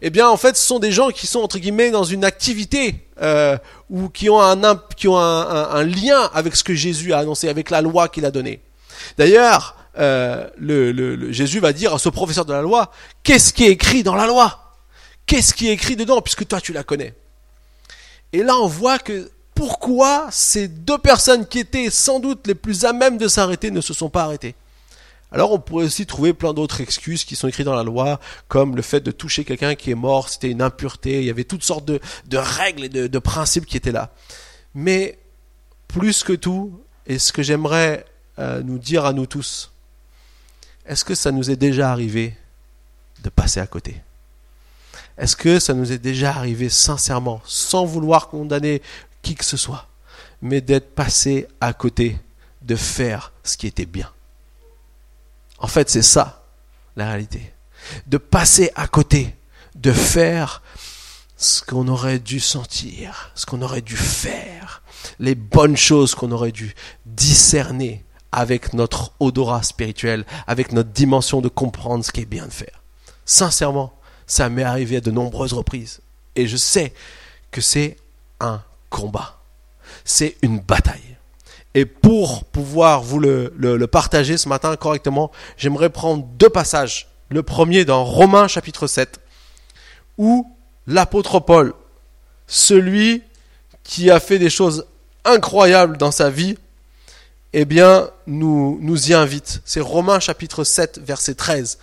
Eh 0.02 0.10
bien, 0.10 0.28
en 0.28 0.36
fait, 0.36 0.56
ce 0.56 0.66
sont 0.66 0.80
des 0.80 0.90
gens 0.90 1.10
qui 1.10 1.26
sont 1.26 1.40
entre 1.40 1.58
guillemets 1.58 1.90
dans 1.90 2.02
une 2.02 2.24
activité 2.24 3.06
euh, 3.22 3.56
ou 3.88 4.08
qui 4.08 4.28
ont 4.28 4.40
un 4.40 4.62
ont 4.64 5.16
un, 5.16 5.84
lien 5.84 6.28
avec 6.34 6.56
ce 6.56 6.64
que 6.64 6.74
Jésus 6.74 7.12
a 7.12 7.18
annoncé, 7.18 7.48
avec 7.48 7.70
la 7.70 7.80
loi 7.80 8.08
qu'il 8.08 8.24
a 8.24 8.32
donnée. 8.32 8.60
D'ailleurs, 9.16 9.76
le, 9.96 10.50
le, 10.58 11.32
Jésus 11.32 11.60
va 11.60 11.72
dire 11.72 11.94
à 11.94 11.98
ce 12.00 12.08
professeur 12.08 12.44
de 12.44 12.52
la 12.52 12.62
loi, 12.62 12.90
qu'est-ce 13.22 13.52
qui 13.52 13.64
est 13.64 13.70
écrit 13.70 14.02
dans 14.02 14.16
la 14.16 14.26
loi? 14.26 14.62
Qu'est-ce 15.26 15.54
qui 15.54 15.68
est 15.68 15.72
écrit 15.72 15.96
dedans, 15.96 16.20
puisque 16.20 16.46
toi 16.46 16.60
tu 16.60 16.72
la 16.72 16.82
connais 16.82 17.14
Et 18.32 18.42
là, 18.42 18.56
on 18.58 18.66
voit 18.66 18.98
que 18.98 19.30
pourquoi 19.54 20.26
ces 20.30 20.68
deux 20.68 20.98
personnes 20.98 21.46
qui 21.46 21.60
étaient 21.60 21.90
sans 21.90 22.18
doute 22.20 22.46
les 22.46 22.54
plus 22.54 22.84
à 22.84 22.92
même 22.92 23.18
de 23.18 23.28
s'arrêter 23.28 23.70
ne 23.70 23.80
se 23.80 23.94
sont 23.94 24.08
pas 24.08 24.24
arrêtées. 24.24 24.54
Alors 25.32 25.52
on 25.52 25.58
pourrait 25.58 25.86
aussi 25.86 26.04
trouver 26.04 26.34
plein 26.34 26.52
d'autres 26.52 26.82
excuses 26.82 27.24
qui 27.24 27.36
sont 27.36 27.48
écrites 27.48 27.64
dans 27.64 27.74
la 27.74 27.84
loi, 27.84 28.20
comme 28.48 28.76
le 28.76 28.82
fait 28.82 29.00
de 29.00 29.10
toucher 29.10 29.44
quelqu'un 29.44 29.74
qui 29.74 29.90
est 29.90 29.96
mort, 29.96 30.28
c'était 30.28 30.50
une 30.50 30.60
impureté, 30.60 31.20
il 31.20 31.24
y 31.24 31.30
avait 31.30 31.44
toutes 31.44 31.64
sortes 31.64 31.86
de, 31.86 32.00
règles 32.36 32.84
et 32.84 32.88
de, 32.88 33.18
principes 33.18 33.64
qui 33.64 33.78
étaient 33.78 33.92
là. 33.92 34.12
Mais 34.74 35.18
plus 35.88 36.22
que 36.22 36.34
tout, 36.34 36.82
et 37.06 37.18
ce 37.18 37.32
que 37.32 37.42
j'aimerais 37.42 38.04
euh, 38.38 38.62
nous 38.62 38.78
dire 38.78 39.06
à 39.06 39.14
nous 39.14 39.26
tous, 39.26 39.72
est-ce 40.84 41.04
que 41.04 41.14
ça 41.14 41.32
nous 41.32 41.50
est 41.50 41.56
déjà 41.56 41.90
arrivé 41.90 42.36
de 43.22 43.30
passer 43.30 43.60
à 43.60 43.66
côté? 43.66 44.02
Est-ce 45.16 45.36
que 45.36 45.58
ça 45.60 45.72
nous 45.72 45.92
est 45.92 45.98
déjà 45.98 46.30
arrivé 46.30 46.68
sincèrement, 46.68 47.40
sans 47.46 47.86
vouloir 47.86 48.28
condamner 48.28 48.82
qui 49.22 49.34
que 49.34 49.44
ce 49.44 49.56
soit, 49.56 49.88
mais 50.42 50.60
d'être 50.60 50.94
passé 50.94 51.46
à 51.60 51.72
côté 51.72 52.18
de 52.62 52.76
faire 52.76 53.32
ce 53.44 53.56
qui 53.56 53.66
était 53.66 53.86
bien? 53.86 54.10
En 55.62 55.68
fait, 55.68 55.88
c'est 55.88 56.02
ça, 56.02 56.44
la 56.96 57.06
réalité. 57.06 57.54
De 58.06 58.18
passer 58.18 58.70
à 58.74 58.88
côté, 58.88 59.34
de 59.76 59.92
faire 59.92 60.60
ce 61.36 61.62
qu'on 61.62 61.88
aurait 61.88 62.18
dû 62.18 62.40
sentir, 62.40 63.30
ce 63.34 63.46
qu'on 63.46 63.62
aurait 63.62 63.80
dû 63.80 63.96
faire, 63.96 64.82
les 65.18 65.34
bonnes 65.34 65.76
choses 65.76 66.14
qu'on 66.14 66.32
aurait 66.32 66.52
dû 66.52 66.74
discerner 67.06 68.04
avec 68.32 68.74
notre 68.74 69.12
odorat 69.20 69.62
spirituel, 69.62 70.24
avec 70.46 70.72
notre 70.72 70.90
dimension 70.90 71.40
de 71.40 71.48
comprendre 71.48 72.04
ce 72.04 72.12
qui 72.12 72.22
est 72.22 72.26
bien 72.26 72.46
de 72.46 72.52
faire. 72.52 72.82
Sincèrement, 73.24 73.92
ça 74.26 74.48
m'est 74.48 74.62
arrivé 74.64 74.96
à 74.96 75.00
de 75.00 75.10
nombreuses 75.10 75.52
reprises. 75.52 76.00
Et 76.34 76.46
je 76.46 76.56
sais 76.56 76.92
que 77.50 77.60
c'est 77.60 77.96
un 78.40 78.62
combat. 78.90 79.38
C'est 80.04 80.36
une 80.42 80.58
bataille. 80.58 81.16
Et 81.74 81.86
pour 81.86 82.44
pouvoir 82.44 83.02
vous 83.02 83.18
le, 83.18 83.86
partager 83.86 84.36
ce 84.36 84.48
matin 84.48 84.76
correctement, 84.76 85.30
j'aimerais 85.56 85.90
prendre 85.90 86.24
deux 86.24 86.50
passages. 86.50 87.08
Le 87.30 87.42
premier 87.42 87.84
dans 87.84 88.04
Romains 88.04 88.46
chapitre 88.46 88.86
7, 88.86 89.18
où 90.18 90.46
l'apôtre 90.86 91.40
Paul, 91.40 91.72
celui 92.46 93.22
qui 93.84 94.10
a 94.10 94.20
fait 94.20 94.38
des 94.38 94.50
choses 94.50 94.86
incroyables 95.24 95.96
dans 95.96 96.10
sa 96.10 96.28
vie, 96.28 96.58
eh 97.54 97.64
bien, 97.64 98.10
nous, 98.26 98.78
nous 98.80 99.10
y 99.10 99.14
invite. 99.14 99.62
C'est 99.64 99.80
Romains 99.80 100.20
chapitre 100.20 100.64
7, 100.64 101.00
verset 101.02 101.34
13. 101.34 101.78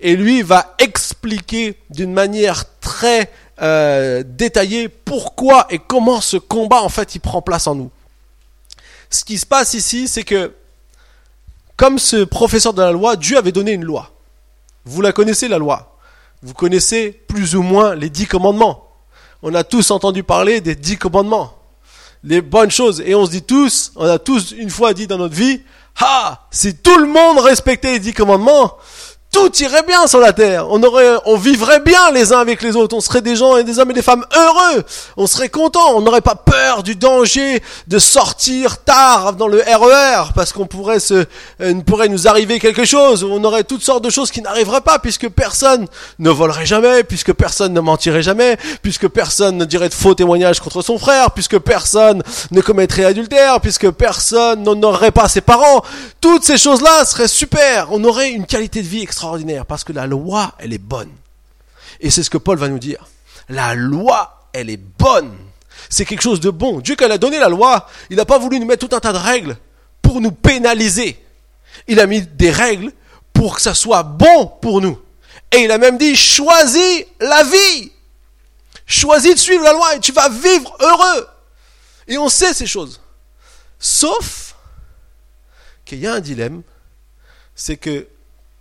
Et 0.00 0.16
lui 0.16 0.42
va 0.42 0.74
expliquer 0.78 1.78
d'une 1.90 2.12
manière 2.12 2.64
très 2.80 3.30
euh, 3.60 4.22
détaillée 4.26 4.88
pourquoi 4.88 5.66
et 5.70 5.78
comment 5.78 6.20
ce 6.20 6.38
combat, 6.38 6.82
en 6.82 6.88
fait, 6.88 7.14
il 7.14 7.20
prend 7.20 7.42
place 7.42 7.66
en 7.66 7.74
nous 7.74 7.90
ce 9.14 9.24
qui 9.24 9.38
se 9.38 9.46
passe 9.46 9.74
ici, 9.74 10.08
c'est 10.08 10.24
que, 10.24 10.52
comme 11.76 11.98
ce 11.98 12.24
professeur 12.24 12.74
de 12.74 12.82
la 12.82 12.92
loi, 12.92 13.16
Dieu 13.16 13.38
avait 13.38 13.52
donné 13.52 13.72
une 13.72 13.84
loi. 13.84 14.10
Vous 14.84 15.00
la 15.00 15.12
connaissez, 15.12 15.48
la 15.48 15.58
loi. 15.58 15.96
Vous 16.42 16.52
connaissez 16.52 17.10
plus 17.28 17.54
ou 17.54 17.62
moins 17.62 17.94
les 17.94 18.10
dix 18.10 18.26
commandements. 18.26 18.88
On 19.42 19.54
a 19.54 19.64
tous 19.64 19.90
entendu 19.90 20.22
parler 20.24 20.60
des 20.60 20.74
dix 20.74 20.98
commandements. 20.98 21.56
Les 22.22 22.40
bonnes 22.40 22.70
choses. 22.70 23.02
Et 23.06 23.14
on 23.14 23.24
se 23.24 23.30
dit 23.30 23.42
tous, 23.42 23.92
on 23.96 24.06
a 24.06 24.18
tous 24.18 24.52
une 24.52 24.70
fois 24.70 24.94
dit 24.94 25.06
dans 25.06 25.18
notre 25.18 25.34
vie, 25.34 25.62
ah, 26.00 26.46
si 26.50 26.74
tout 26.74 26.98
le 26.98 27.06
monde 27.06 27.38
respectait 27.38 27.92
les 27.92 27.98
dix 28.00 28.14
commandements, 28.14 28.76
tout 29.34 29.50
irait 29.62 29.82
bien 29.82 30.06
sur 30.06 30.20
la 30.20 30.32
terre. 30.32 30.70
On 30.70 30.80
aurait, 30.84 31.16
on 31.24 31.36
vivrait 31.36 31.80
bien 31.80 32.12
les 32.12 32.32
uns 32.32 32.38
avec 32.38 32.62
les 32.62 32.76
autres. 32.76 32.96
On 32.96 33.00
serait 33.00 33.20
des 33.20 33.34
gens 33.34 33.56
et 33.56 33.64
des 33.64 33.80
hommes 33.80 33.90
et 33.90 33.94
des 33.94 34.00
femmes 34.00 34.24
heureux. 34.32 34.84
On 35.16 35.26
serait 35.26 35.48
contents. 35.48 35.96
On 35.96 36.02
n'aurait 36.02 36.20
pas 36.20 36.36
peur 36.36 36.84
du 36.84 36.94
danger 36.94 37.60
de 37.88 37.98
sortir 37.98 38.78
tard 38.84 39.32
dans 39.32 39.48
le 39.48 39.58
RER 39.58 40.28
e 40.28 40.32
parce 40.36 40.52
qu'on 40.52 40.66
pourrait 40.66 41.00
se, 41.00 41.24
euh, 41.60 41.80
pourrait 41.84 42.08
nous 42.08 42.28
arriver 42.28 42.60
quelque 42.60 42.84
chose. 42.84 43.24
On 43.24 43.42
aurait 43.42 43.64
toutes 43.64 43.82
sortes 43.82 44.04
de 44.04 44.10
choses 44.10 44.30
qui 44.30 44.40
n'arriveraient 44.40 44.82
pas 44.82 45.00
puisque 45.00 45.28
personne 45.28 45.88
ne 46.20 46.30
volerait 46.30 46.66
jamais, 46.66 47.02
puisque 47.02 47.32
personne 47.32 47.72
ne 47.72 47.80
mentirait 47.80 48.22
jamais, 48.22 48.56
puisque 48.82 49.08
personne 49.08 49.56
ne 49.56 49.64
dirait 49.64 49.88
de 49.88 49.94
faux 49.94 50.14
témoignages 50.14 50.60
contre 50.60 50.80
son 50.80 50.96
frère, 50.96 51.32
puisque 51.32 51.58
personne 51.58 52.22
ne 52.52 52.60
commettrait 52.60 53.04
adultère, 53.04 53.60
puisque 53.60 53.90
personne 53.90 54.62
n'honorerait 54.62 55.10
pas 55.10 55.28
ses 55.28 55.40
parents. 55.40 55.82
Toutes 56.20 56.44
ces 56.44 56.56
choses-là 56.56 57.04
seraient 57.04 57.26
super. 57.26 57.88
On 57.90 58.04
aurait 58.04 58.30
une 58.30 58.46
qualité 58.46 58.80
de 58.80 58.86
vie 58.86 59.02
extraordinaire 59.02 59.23
parce 59.66 59.84
que 59.84 59.92
la 59.92 60.06
loi, 60.06 60.54
elle 60.58 60.72
est 60.72 60.78
bonne. 60.78 61.12
Et 62.00 62.10
c'est 62.10 62.22
ce 62.22 62.30
que 62.30 62.38
Paul 62.38 62.58
va 62.58 62.68
nous 62.68 62.78
dire. 62.78 63.06
la 63.48 63.74
loi, 63.74 64.48
elle 64.52 64.70
est 64.70 64.76
bonne. 64.76 65.36
C'est 65.90 66.04
quelque 66.04 66.22
chose 66.22 66.40
de 66.40 66.50
bon. 66.50 66.80
Dieu, 66.80 66.96
quand 66.96 67.06
il 67.06 67.12
a 67.12 67.18
donné 67.18 67.38
la 67.38 67.48
loi, 67.48 67.88
il 68.10 68.16
n'a 68.16 68.24
pas 68.24 68.38
voulu 68.38 68.58
nous 68.58 68.66
mettre 68.66 68.86
tout 68.86 68.96
un 68.96 69.00
tas 69.00 69.12
de 69.12 69.18
règles 69.18 69.56
pour 70.00 70.20
nous 70.20 70.32
pénaliser. 70.32 71.22
Il 71.88 72.00
a 72.00 72.06
mis 72.06 72.22
des 72.22 72.50
règles 72.50 72.92
pour 73.32 73.56
que 73.56 73.62
ça 73.62 73.74
soit 73.74 74.02
bon 74.02 74.46
pour 74.46 74.80
nous. 74.80 74.98
Et 75.52 75.58
il 75.58 75.70
a 75.70 75.78
même 75.78 75.98
dit, 75.98 76.16
choisis 76.16 77.04
la 77.20 77.42
vie. 77.44 77.92
Choisis 78.86 79.34
de 79.34 79.38
suivre 79.38 79.64
la 79.64 79.72
loi 79.72 79.96
et 79.96 80.00
tu 80.00 80.12
vas 80.12 80.28
vivre 80.28 80.76
heureux. 80.80 81.28
Et 82.06 82.18
on 82.18 82.28
sait 82.28 82.54
ces 82.54 82.66
choses. 82.66 83.00
Sauf 83.78 84.54
qu'il 85.84 86.00
y 86.00 86.06
a 86.06 86.14
un 86.14 86.20
dilemme, 86.20 86.62
c'est 87.54 87.76
que 87.76 88.08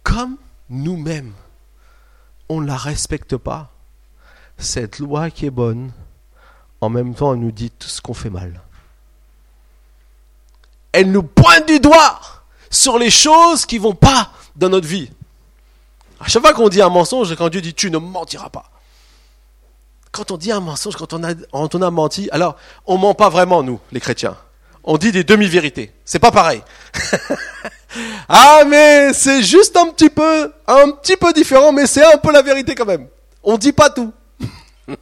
comme 0.04 0.38
nous-mêmes, 0.74 1.34
on 2.50 2.62
ne 2.62 2.68
la 2.68 2.78
respecte 2.78 3.38
pas, 3.38 3.72
cette 4.58 5.00
loi 5.00 5.30
qui 5.30 5.46
est 5.46 5.52
bonne, 5.52 5.92
en 6.82 6.90
même 6.90 7.16
temps, 7.16 7.34
elle 7.34 7.40
nous 7.40 7.52
dit 7.52 7.72
tout 7.72 7.88
ce 7.88 8.02
qu'on 8.02 8.14
fait 8.14 8.30
mal. 8.30 8.62
Elle 10.92 11.12
nous 11.12 11.24
pointe 11.24 11.68
du 11.68 11.80
doigt 11.80 12.20
sur 12.70 12.98
les 12.98 13.10
choses 13.10 13.66
qui 13.66 13.78
vont 13.78 13.96
pas 13.96 14.32
dans 14.56 14.70
notre 14.70 14.88
vie. 14.88 15.10
À 16.20 16.28
chaque 16.28 16.42
fois 16.42 16.54
qu'on 16.54 16.70
dit 16.70 16.82
un 16.82 16.90
mensonge, 16.90 17.36
quand 17.36 17.50
Dieu 17.50 17.62
dit 17.62 17.74
tu 17.74 17.90
ne 17.90 17.98
mentiras 17.98 18.50
pas. 18.50 18.70
Quand 20.12 20.32
on 20.32 20.38
dit 20.38 20.52
un 20.52 20.60
mensonge, 20.60 20.96
quand 20.96 21.14
on 21.14 21.24
a, 21.24 21.34
quand 21.34 21.76
on 21.76 21.82
a 21.82 21.90
menti, 21.90 22.30
alors 22.32 22.56
on 22.86 22.98
ment 22.98 23.16
pas 23.16 23.30
vraiment 23.30 23.64
nous, 23.64 23.80
les 23.92 24.00
chrétiens. 24.00 24.38
On 24.84 24.98
dit 24.98 25.12
des 25.12 25.24
demi-vérités. 25.24 25.93
C'est 26.04 26.19
pas 26.19 26.32
pareil. 26.32 26.62
ah 28.30 28.63
mais 28.67 29.13
c'est 29.13 29.41
juste 29.43 29.78
un 29.78 29.89
petit 29.91 30.10
peu, 30.10 30.54
un 30.67 30.91
petit 30.91 31.15
peu 31.15 31.32
différent, 31.32 31.72
mais 31.72 31.88
c'est 31.88 32.04
un 32.04 32.17
peu 32.17 32.32
la 32.32 32.41
vérité 32.41 32.76
quand 32.76 32.86
même. 32.86 33.08
On 33.43 33.58
dit 33.58 33.72
pas 33.72 33.89
tout. 33.89 34.13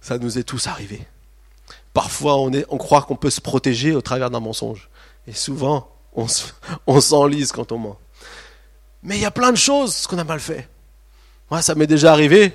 Ça 0.00 0.18
nous 0.18 0.38
est 0.38 0.44
tous 0.44 0.66
arrivé. 0.66 1.00
Parfois, 1.92 2.38
on, 2.38 2.52
est, 2.52 2.64
on 2.68 2.78
croit 2.78 3.02
qu'on 3.02 3.16
peut 3.16 3.30
se 3.30 3.40
protéger 3.40 3.94
au 3.94 4.00
travers 4.00 4.30
d'un 4.30 4.40
mensonge. 4.40 4.88
Et 5.26 5.32
souvent, 5.32 5.88
on 6.86 7.00
s'enlise 7.00 7.52
quand 7.52 7.72
on 7.72 7.78
ment. 7.78 7.98
Mais 9.02 9.16
il 9.16 9.22
y 9.22 9.26
a 9.26 9.30
plein 9.30 9.50
de 9.50 9.56
choses 9.56 10.06
qu'on 10.06 10.18
a 10.18 10.24
mal 10.24 10.40
fait. 10.40 10.68
Moi, 11.50 11.60
ça 11.60 11.74
m'est 11.74 11.86
déjà 11.86 12.12
arrivé 12.12 12.52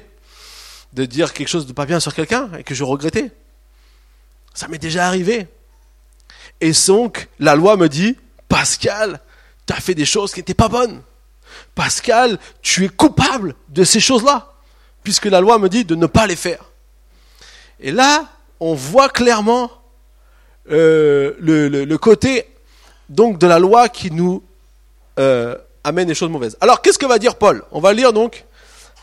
de 0.94 1.06
dire 1.06 1.34
quelque 1.34 1.50
chose 1.50 1.68
de 1.68 1.74
pas 1.74 1.86
bien 1.86 2.00
sur 2.00 2.14
quelqu'un 2.14 2.50
et 2.58 2.64
que 2.64 2.74
je 2.74 2.84
regrettais. 2.84 3.32
Ça 4.58 4.68
m'est 4.68 4.80
déjà 4.80 5.06
arrivé. 5.06 5.46
Et 6.62 6.72
donc, 6.88 7.28
la 7.38 7.56
loi 7.56 7.78
me 7.78 7.88
dit, 7.88 8.18
Pascal, 8.50 9.20
tu 9.68 9.74
as 9.74 9.80
fait 9.80 9.94
des 9.94 10.04
choses 10.04 10.34
qui 10.34 10.40
n'étaient 10.40 10.56
pas 10.56 10.68
bonnes. 10.68 11.04
Pascal, 11.76 12.40
tu 12.64 12.84
es 12.84 12.90
coupable 12.90 13.54
de 13.70 13.84
ces 13.84 14.00
choses-là, 14.00 14.52
puisque 15.04 15.28
la 15.28 15.42
loi 15.42 15.60
me 15.60 15.70
dit 15.70 15.86
de 15.86 15.94
ne 15.94 16.08
pas 16.08 16.26
les 16.26 16.36
faire. 16.36 16.72
Et 17.80 17.92
là, 17.92 18.26
on 18.60 18.74
voit 18.74 19.10
clairement 19.10 19.70
euh, 20.72 21.36
le, 21.38 21.96
côté 21.98 22.48
donc 23.10 23.38
de 23.38 23.46
la 23.46 23.60
loi 23.60 23.90
qui 23.90 24.10
nous 24.10 24.44
euh, 25.20 25.56
amène 25.84 26.08
des 26.08 26.16
choses 26.16 26.32
mauvaises. 26.32 26.58
Alors, 26.62 26.82
qu'est-ce 26.82 26.98
que 26.98 27.06
va 27.06 27.20
dire 27.20 27.36
Paul? 27.36 27.64
On 27.72 27.80
va 27.80 27.94
lire 27.94 28.12
donc 28.12 28.44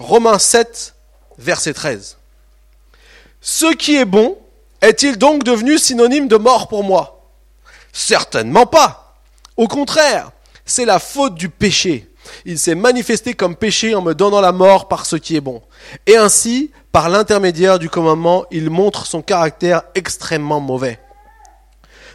Romains 0.00 0.40
7, 0.40 0.96
verset 1.38 1.74
13. 1.74 2.16
Ce 3.40 3.72
qui 3.72 3.94
est 3.94 4.04
bon 4.04 4.36
est-il 4.88 5.18
donc 5.18 5.44
devenu 5.44 5.78
synonyme 5.78 6.28
de 6.28 6.36
mort 6.36 6.68
pour 6.68 6.84
moi? 6.84 7.30
Certainement 7.92 8.66
pas. 8.66 9.16
Au 9.56 9.68
contraire, 9.68 10.30
c'est 10.64 10.84
la 10.84 10.98
faute 10.98 11.34
du 11.34 11.48
péché. 11.48 12.10
Il 12.44 12.58
s'est 12.58 12.74
manifesté 12.74 13.34
comme 13.34 13.54
péché 13.54 13.94
en 13.94 14.02
me 14.02 14.14
donnant 14.14 14.40
la 14.40 14.52
mort 14.52 14.88
par 14.88 15.06
ce 15.06 15.16
qui 15.16 15.36
est 15.36 15.40
bon. 15.40 15.62
Et 16.06 16.16
ainsi, 16.16 16.70
par 16.90 17.08
l'intermédiaire 17.08 17.78
du 17.78 17.90
commandement, 17.90 18.46
il 18.50 18.70
montre 18.70 19.06
son 19.06 19.22
caractère 19.22 19.82
extrêmement 19.94 20.60
mauvais. 20.60 20.98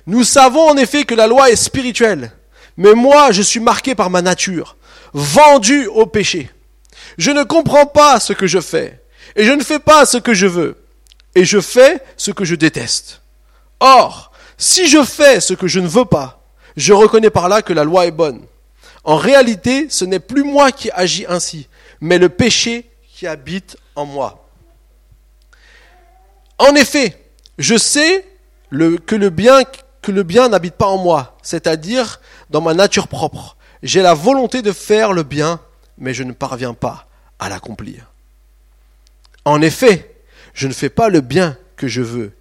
Nous 0.07 0.23
savons 0.23 0.69
en 0.69 0.77
effet 0.77 1.03
que 1.03 1.13
la 1.13 1.27
loi 1.27 1.51
est 1.51 1.55
spirituelle, 1.55 2.31
mais 2.77 2.93
moi 2.93 3.31
je 3.31 3.41
suis 3.41 3.59
marqué 3.59 3.93
par 3.93 4.09
ma 4.09 4.21
nature, 4.21 4.77
vendu 5.13 5.85
au 5.87 6.05
péché. 6.05 6.49
Je 7.17 7.31
ne 7.31 7.43
comprends 7.43 7.85
pas 7.85 8.19
ce 8.19 8.33
que 8.33 8.47
je 8.47 8.59
fais, 8.59 9.03
et 9.35 9.43
je 9.43 9.51
ne 9.51 9.61
fais 9.61 9.79
pas 9.79 10.05
ce 10.05 10.17
que 10.17 10.33
je 10.33 10.47
veux, 10.47 10.77
et 11.35 11.45
je 11.45 11.59
fais 11.59 12.01
ce 12.17 12.31
que 12.31 12.45
je 12.45 12.55
déteste. 12.55 13.21
Or, 13.79 14.31
si 14.57 14.87
je 14.87 15.03
fais 15.03 15.39
ce 15.39 15.53
que 15.53 15.67
je 15.67 15.79
ne 15.79 15.87
veux 15.87 16.05
pas, 16.05 16.41
je 16.75 16.93
reconnais 16.93 17.29
par 17.29 17.49
là 17.49 17.61
que 17.61 17.73
la 17.73 17.83
loi 17.83 18.05
est 18.05 18.11
bonne. 18.11 18.41
En 19.03 19.15
réalité, 19.15 19.87
ce 19.89 20.05
n'est 20.05 20.19
plus 20.19 20.43
moi 20.43 20.71
qui 20.71 20.91
agis 20.91 21.25
ainsi, 21.27 21.67
mais 22.01 22.17
le 22.17 22.29
péché 22.29 22.89
qui 23.13 23.27
habite 23.27 23.77
en 23.95 24.05
moi. 24.05 24.47
En 26.57 26.75
effet, 26.75 27.17
je 27.57 27.77
sais 27.77 28.25
que 28.71 29.15
le 29.15 29.29
bien 29.29 29.63
que 30.01 30.11
le 30.11 30.23
bien 30.23 30.49
n'habite 30.49 30.75
pas 30.75 30.87
en 30.87 30.97
moi, 30.97 31.37
c'est-à-dire 31.41 32.21
dans 32.49 32.61
ma 32.61 32.73
nature 32.73 33.07
propre. 33.07 33.57
J'ai 33.83 34.01
la 34.01 34.13
volonté 34.13 34.61
de 34.61 34.71
faire 34.71 35.13
le 35.13 35.23
bien, 35.23 35.59
mais 35.97 36.13
je 36.13 36.23
ne 36.23 36.31
parviens 36.31 36.73
pas 36.73 37.07
à 37.37 37.49
l'accomplir. 37.49 38.11
En 39.45 39.61
effet, 39.61 40.15
je 40.59 40.67
ne 40.67 40.73
fais 40.73 40.89
pas 40.89 41.07
le 41.07 41.21
bien 41.21 41.55
que 41.77 41.87
je 41.87 42.01
veux, 42.01 42.33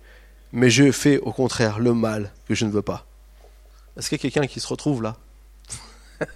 mais 0.50 0.70
je 0.70 0.90
fais 0.90 1.18
au 1.18 1.31
contraire 1.31 1.78
le 1.78 1.94
mal 1.94 2.33
que 2.48 2.54
je 2.57 2.64
ne 2.64 2.70
veux 2.72 2.83
pas. 2.83 3.07
Est-ce 3.96 4.09
qu'il 4.09 4.18
y 4.18 4.20
a 4.20 4.22
quelqu'un 4.22 4.48
qui 4.48 4.59
se 4.59 4.66
retrouve 4.66 5.04
là? 5.04 5.14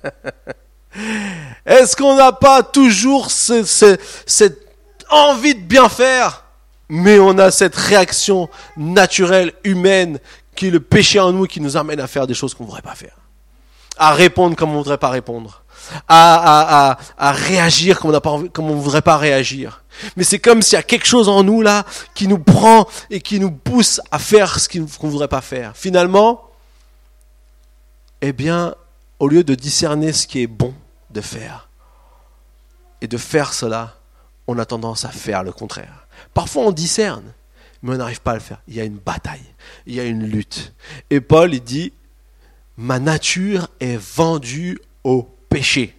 Est-ce 1.66 1.96
qu'on 1.96 2.14
n'a 2.14 2.30
pas 2.30 2.62
toujours 2.62 3.32
cette 3.32 4.60
envie 5.10 5.56
de 5.56 5.60
bien 5.60 5.88
faire, 5.88 6.44
mais 6.88 7.18
on 7.18 7.36
a 7.38 7.50
cette 7.50 7.74
réaction 7.74 8.48
naturelle, 8.76 9.52
humaine, 9.64 10.20
qui 10.54 10.68
est 10.68 10.70
le 10.70 10.78
péché 10.78 11.18
en 11.18 11.32
nous 11.32 11.46
qui 11.46 11.60
nous 11.60 11.76
amène 11.76 11.98
à 11.98 12.06
faire 12.06 12.28
des 12.28 12.34
choses 12.34 12.54
qu'on 12.54 12.62
ne 12.62 12.68
voudrait 12.68 12.82
pas 12.82 12.94
faire, 12.94 13.16
à 13.98 14.12
répondre 14.14 14.54
comme 14.54 14.70
on 14.70 14.74
ne 14.74 14.78
voudrait 14.78 14.98
pas 14.98 15.10
répondre, 15.10 15.64
à, 16.06 16.96
réagir 17.18 17.98
comme 17.98 18.14
on 18.14 18.76
ne 18.76 18.80
voudrait 18.80 19.02
pas 19.02 19.16
réagir. 19.16 19.81
Mais 20.16 20.24
c'est 20.24 20.38
comme 20.38 20.62
s'il 20.62 20.76
y 20.76 20.78
a 20.78 20.82
quelque 20.82 21.06
chose 21.06 21.28
en 21.28 21.42
nous 21.42 21.62
là 21.62 21.84
qui 22.14 22.28
nous 22.28 22.38
prend 22.38 22.88
et 23.10 23.20
qui 23.20 23.40
nous 23.40 23.50
pousse 23.50 24.00
à 24.10 24.18
faire 24.18 24.58
ce 24.58 24.68
qu'on 24.68 25.06
ne 25.06 25.10
voudrait 25.10 25.28
pas 25.28 25.40
faire. 25.40 25.76
Finalement, 25.76 26.50
eh 28.20 28.32
bien, 28.32 28.74
au 29.18 29.28
lieu 29.28 29.44
de 29.44 29.54
discerner 29.54 30.12
ce 30.12 30.26
qui 30.26 30.42
est 30.42 30.46
bon 30.46 30.74
de 31.10 31.20
faire 31.20 31.68
et 33.00 33.08
de 33.08 33.18
faire 33.18 33.52
cela, 33.52 33.96
on 34.46 34.58
a 34.58 34.64
tendance 34.64 35.04
à 35.04 35.10
faire 35.10 35.42
le 35.42 35.52
contraire. 35.52 36.06
Parfois 36.34 36.64
on 36.64 36.72
discerne, 36.72 37.32
mais 37.82 37.94
on 37.94 37.98
n'arrive 37.98 38.20
pas 38.20 38.32
à 38.32 38.34
le 38.34 38.40
faire. 38.40 38.62
Il 38.68 38.74
y 38.74 38.80
a 38.80 38.84
une 38.84 38.98
bataille, 38.98 39.44
il 39.86 39.94
y 39.94 40.00
a 40.00 40.04
une 40.04 40.24
lutte. 40.24 40.72
Et 41.10 41.20
Paul, 41.20 41.54
il 41.54 41.62
dit, 41.62 41.92
ma 42.76 42.98
nature 42.98 43.68
est 43.80 43.96
vendue 43.96 44.80
au 45.04 45.28
péché. 45.48 45.96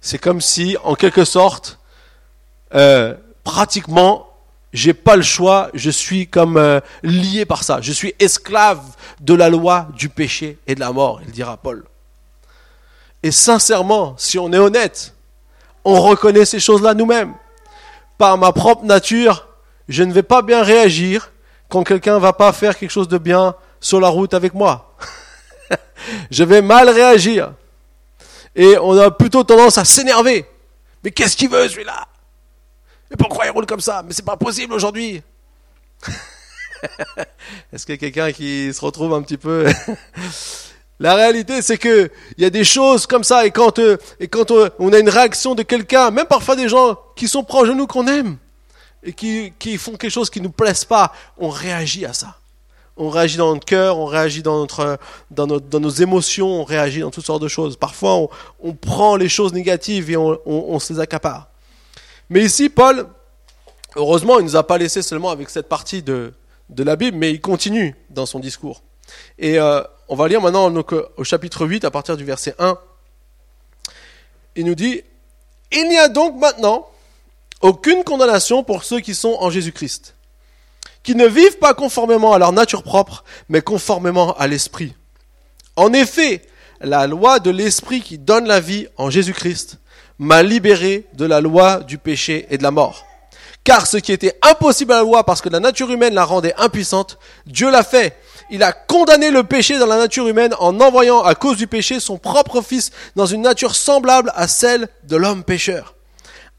C'est 0.00 0.18
comme 0.18 0.40
si, 0.40 0.76
en 0.82 0.96
quelque 0.96 1.24
sorte, 1.24 1.78
euh, 2.74 3.14
pratiquement, 3.44 4.28
j'ai 4.72 4.94
pas 4.94 5.16
le 5.16 5.22
choix, 5.22 5.70
je 5.74 5.90
suis 5.90 6.26
comme 6.26 6.56
euh, 6.56 6.80
lié 7.02 7.44
par 7.44 7.62
ça. 7.62 7.80
Je 7.80 7.92
suis 7.92 8.14
esclave 8.18 8.82
de 9.20 9.34
la 9.34 9.50
loi 9.50 9.88
du 9.96 10.08
péché 10.08 10.58
et 10.66 10.74
de 10.74 10.80
la 10.80 10.92
mort, 10.92 11.20
il 11.24 11.30
dira 11.30 11.56
Paul. 11.56 11.84
Et 13.22 13.30
sincèrement, 13.30 14.14
si 14.18 14.38
on 14.38 14.52
est 14.52 14.58
honnête, 14.58 15.14
on 15.84 16.00
reconnaît 16.00 16.44
ces 16.44 16.60
choses-là 16.60 16.94
nous-mêmes. 16.94 17.34
Par 18.18 18.38
ma 18.38 18.52
propre 18.52 18.84
nature, 18.84 19.46
je 19.88 20.02
ne 20.02 20.12
vais 20.12 20.22
pas 20.22 20.42
bien 20.42 20.62
réagir 20.62 21.32
quand 21.68 21.84
quelqu'un 21.84 22.18
va 22.18 22.32
pas 22.32 22.52
faire 22.52 22.76
quelque 22.76 22.90
chose 22.90 23.08
de 23.08 23.18
bien 23.18 23.54
sur 23.80 24.00
la 24.00 24.08
route 24.08 24.34
avec 24.34 24.54
moi. 24.54 24.96
je 26.30 26.44
vais 26.44 26.62
mal 26.62 26.88
réagir. 26.88 27.52
Et 28.54 28.76
on 28.78 28.96
a 28.98 29.10
plutôt 29.10 29.44
tendance 29.44 29.78
à 29.78 29.84
s'énerver. 29.84 30.46
Mais 31.04 31.10
qu'est-ce 31.10 31.36
qu'il 31.36 31.48
veut 31.48 31.68
celui-là? 31.68 32.06
Mais 33.12 33.16
pourquoi 33.18 33.44
il 33.44 33.50
roule 33.50 33.66
comme 33.66 33.80
ça? 33.80 34.02
Mais 34.02 34.14
c'est 34.14 34.24
pas 34.24 34.38
possible 34.38 34.72
aujourd'hui. 34.72 35.22
Est-ce 37.72 37.84
qu'il 37.84 37.94
y 37.94 37.98
a 37.98 38.00
quelqu'un 38.00 38.32
qui 38.32 38.72
se 38.72 38.80
retrouve 38.80 39.12
un 39.12 39.20
petit 39.20 39.36
peu? 39.36 39.70
La 40.98 41.14
réalité, 41.14 41.60
c'est 41.60 41.76
que 41.76 42.10
il 42.38 42.42
y 42.42 42.46
a 42.46 42.50
des 42.50 42.64
choses 42.64 43.06
comme 43.06 43.22
ça, 43.22 43.44
et 43.44 43.50
quand, 43.50 43.78
euh, 43.78 43.98
et 44.18 44.28
quand 44.28 44.50
euh, 44.50 44.70
on 44.78 44.94
a 44.94 44.98
une 44.98 45.10
réaction 45.10 45.54
de 45.54 45.62
quelqu'un, 45.62 46.10
même 46.10 46.26
parfois 46.26 46.56
des 46.56 46.70
gens 46.70 46.98
qui 47.14 47.28
sont 47.28 47.44
proches 47.44 47.68
de 47.68 47.74
nous 47.74 47.86
qu'on 47.86 48.06
aime, 48.06 48.38
et 49.02 49.12
qui, 49.12 49.52
qui 49.58 49.76
font 49.76 49.96
quelque 49.96 50.10
chose 50.10 50.30
qui 50.30 50.40
ne 50.40 50.44
nous 50.44 50.52
plaise 50.52 50.86
pas, 50.86 51.12
on 51.36 51.50
réagit 51.50 52.06
à 52.06 52.14
ça. 52.14 52.38
On 52.96 53.10
réagit 53.10 53.36
dans 53.36 53.52
notre 53.52 53.66
cœur, 53.66 53.98
on 53.98 54.06
réagit 54.06 54.42
dans, 54.42 54.58
notre, 54.60 54.98
dans, 55.30 55.46
notre, 55.46 55.66
dans 55.66 55.80
nos 55.80 55.90
émotions, 55.90 56.48
on 56.48 56.64
réagit 56.64 57.00
dans 57.00 57.10
toutes 57.10 57.26
sortes 57.26 57.42
de 57.42 57.48
choses. 57.48 57.76
Parfois, 57.76 58.28
on, 58.62 58.72
prend 58.72 59.16
les 59.16 59.28
choses 59.28 59.52
négatives 59.52 60.10
et 60.10 60.16
on, 60.16 60.78
se 60.78 60.92
les 60.94 61.00
accapare. 61.00 61.51
Mais 62.32 62.44
ici, 62.44 62.70
Paul, 62.70 63.06
heureusement, 63.94 64.38
il 64.38 64.46
ne 64.46 64.48
nous 64.48 64.56
a 64.56 64.66
pas 64.66 64.78
laissé 64.78 65.02
seulement 65.02 65.28
avec 65.28 65.50
cette 65.50 65.68
partie 65.68 66.02
de, 66.02 66.32
de 66.70 66.82
la 66.82 66.96
Bible, 66.96 67.18
mais 67.18 67.30
il 67.30 67.42
continue 67.42 67.94
dans 68.08 68.24
son 68.24 68.38
discours. 68.38 68.80
Et 69.38 69.58
euh, 69.58 69.82
on 70.08 70.16
va 70.16 70.28
lire 70.28 70.40
maintenant 70.40 70.70
donc, 70.70 70.92
au 70.92 71.24
chapitre 71.24 71.66
8, 71.66 71.84
à 71.84 71.90
partir 71.90 72.16
du 72.16 72.24
verset 72.24 72.54
1. 72.58 72.78
Il 74.56 74.64
nous 74.64 74.74
dit, 74.74 75.02
Il 75.72 75.90
n'y 75.90 75.98
a 75.98 76.08
donc 76.08 76.40
maintenant 76.40 76.88
aucune 77.60 78.02
condamnation 78.02 78.64
pour 78.64 78.84
ceux 78.84 79.00
qui 79.00 79.14
sont 79.14 79.36
en 79.38 79.50
Jésus-Christ, 79.50 80.14
qui 81.02 81.14
ne 81.14 81.26
vivent 81.26 81.58
pas 81.58 81.74
conformément 81.74 82.32
à 82.32 82.38
leur 82.38 82.52
nature 82.52 82.82
propre, 82.82 83.24
mais 83.50 83.60
conformément 83.60 84.32
à 84.38 84.46
l'Esprit. 84.46 84.94
En 85.76 85.92
effet, 85.92 86.40
la 86.80 87.06
loi 87.06 87.40
de 87.40 87.50
l'Esprit 87.50 88.00
qui 88.00 88.16
donne 88.16 88.46
la 88.46 88.60
vie 88.60 88.88
en 88.96 89.10
Jésus-Christ 89.10 89.81
m'a 90.22 90.42
libéré 90.42 91.06
de 91.14 91.26
la 91.26 91.40
loi 91.40 91.80
du 91.80 91.98
péché 91.98 92.46
et 92.50 92.56
de 92.56 92.62
la 92.62 92.70
mort. 92.70 93.04
Car 93.64 93.86
ce 93.86 93.96
qui 93.96 94.12
était 94.12 94.38
impossible 94.42 94.92
à 94.92 94.96
la 94.96 95.02
loi 95.02 95.24
parce 95.24 95.40
que 95.40 95.48
la 95.48 95.60
nature 95.60 95.90
humaine 95.90 96.14
la 96.14 96.24
rendait 96.24 96.54
impuissante, 96.56 97.18
Dieu 97.46 97.70
l'a 97.70 97.82
fait. 97.82 98.16
Il 98.50 98.62
a 98.62 98.72
condamné 98.72 99.30
le 99.30 99.44
péché 99.44 99.78
dans 99.78 99.86
la 99.86 99.98
nature 99.98 100.28
humaine 100.28 100.54
en 100.58 100.80
envoyant 100.80 101.22
à 101.22 101.34
cause 101.34 101.56
du 101.56 101.66
péché 101.66 102.00
son 102.00 102.18
propre 102.18 102.60
Fils 102.62 102.90
dans 103.16 103.26
une 103.26 103.42
nature 103.42 103.74
semblable 103.74 104.32
à 104.34 104.46
celle 104.46 104.88
de 105.04 105.16
l'homme 105.16 105.42
pécheur. 105.44 105.94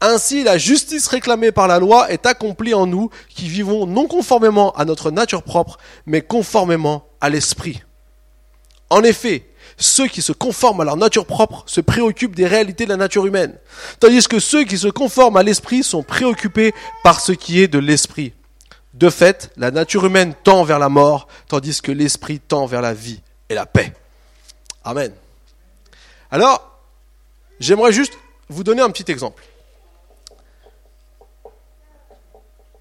Ainsi, 0.00 0.42
la 0.42 0.58
justice 0.58 1.06
réclamée 1.06 1.52
par 1.52 1.68
la 1.68 1.78
loi 1.78 2.10
est 2.10 2.26
accomplie 2.26 2.74
en 2.74 2.86
nous 2.86 3.10
qui 3.28 3.48
vivons 3.48 3.86
non 3.86 4.06
conformément 4.06 4.72
à 4.72 4.84
notre 4.84 5.10
nature 5.10 5.42
propre, 5.42 5.78
mais 6.04 6.20
conformément 6.20 7.06
à 7.20 7.30
l'Esprit. 7.30 7.82
En 8.90 9.02
effet, 9.02 9.46
ceux 9.76 10.06
qui 10.06 10.22
se 10.22 10.32
conforment 10.32 10.82
à 10.82 10.84
leur 10.84 10.96
nature 10.96 11.26
propre 11.26 11.64
se 11.66 11.80
préoccupent 11.80 12.36
des 12.36 12.46
réalités 12.46 12.84
de 12.84 12.90
la 12.90 12.96
nature 12.96 13.26
humaine, 13.26 13.58
tandis 14.00 14.26
que 14.26 14.38
ceux 14.38 14.64
qui 14.64 14.78
se 14.78 14.88
conforment 14.88 15.36
à 15.36 15.42
l'esprit 15.42 15.82
sont 15.82 16.02
préoccupés 16.02 16.72
par 17.02 17.20
ce 17.20 17.32
qui 17.32 17.60
est 17.60 17.68
de 17.68 17.78
l'esprit. 17.78 18.32
De 18.94 19.10
fait, 19.10 19.50
la 19.56 19.70
nature 19.70 20.06
humaine 20.06 20.34
tend 20.44 20.62
vers 20.62 20.78
la 20.78 20.88
mort, 20.88 21.26
tandis 21.48 21.80
que 21.80 21.90
l'esprit 21.90 22.38
tend 22.38 22.66
vers 22.66 22.80
la 22.82 22.94
vie 22.94 23.20
et 23.48 23.54
la 23.54 23.66
paix. 23.66 23.92
Amen. 24.84 25.12
Alors, 26.30 26.78
j'aimerais 27.58 27.92
juste 27.92 28.14
vous 28.48 28.62
donner 28.62 28.82
un 28.82 28.90
petit 28.90 29.10
exemple. 29.10 29.42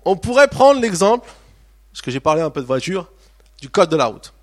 On 0.06 0.16
pourrait 0.16 0.50
prendre 0.50 0.82
l'exemple, 0.82 1.28
parce 1.92 2.02
que 2.02 2.12
j'ai 2.12 2.20
parlé 2.20 2.42
un 2.42 2.50
peu 2.50 2.62
de 2.62 2.68
voiture, 2.68 3.10
du 3.62 3.70
code 3.70 3.90
de 3.90 3.96
la 3.96 4.06
route 4.06 4.34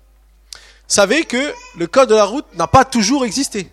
savez 0.91 1.23
que 1.23 1.53
le 1.77 1.87
code 1.87 2.09
de 2.09 2.15
la 2.15 2.25
route 2.25 2.45
n'a 2.55 2.67
pas 2.67 2.85
toujours 2.85 3.25
existé. 3.25 3.71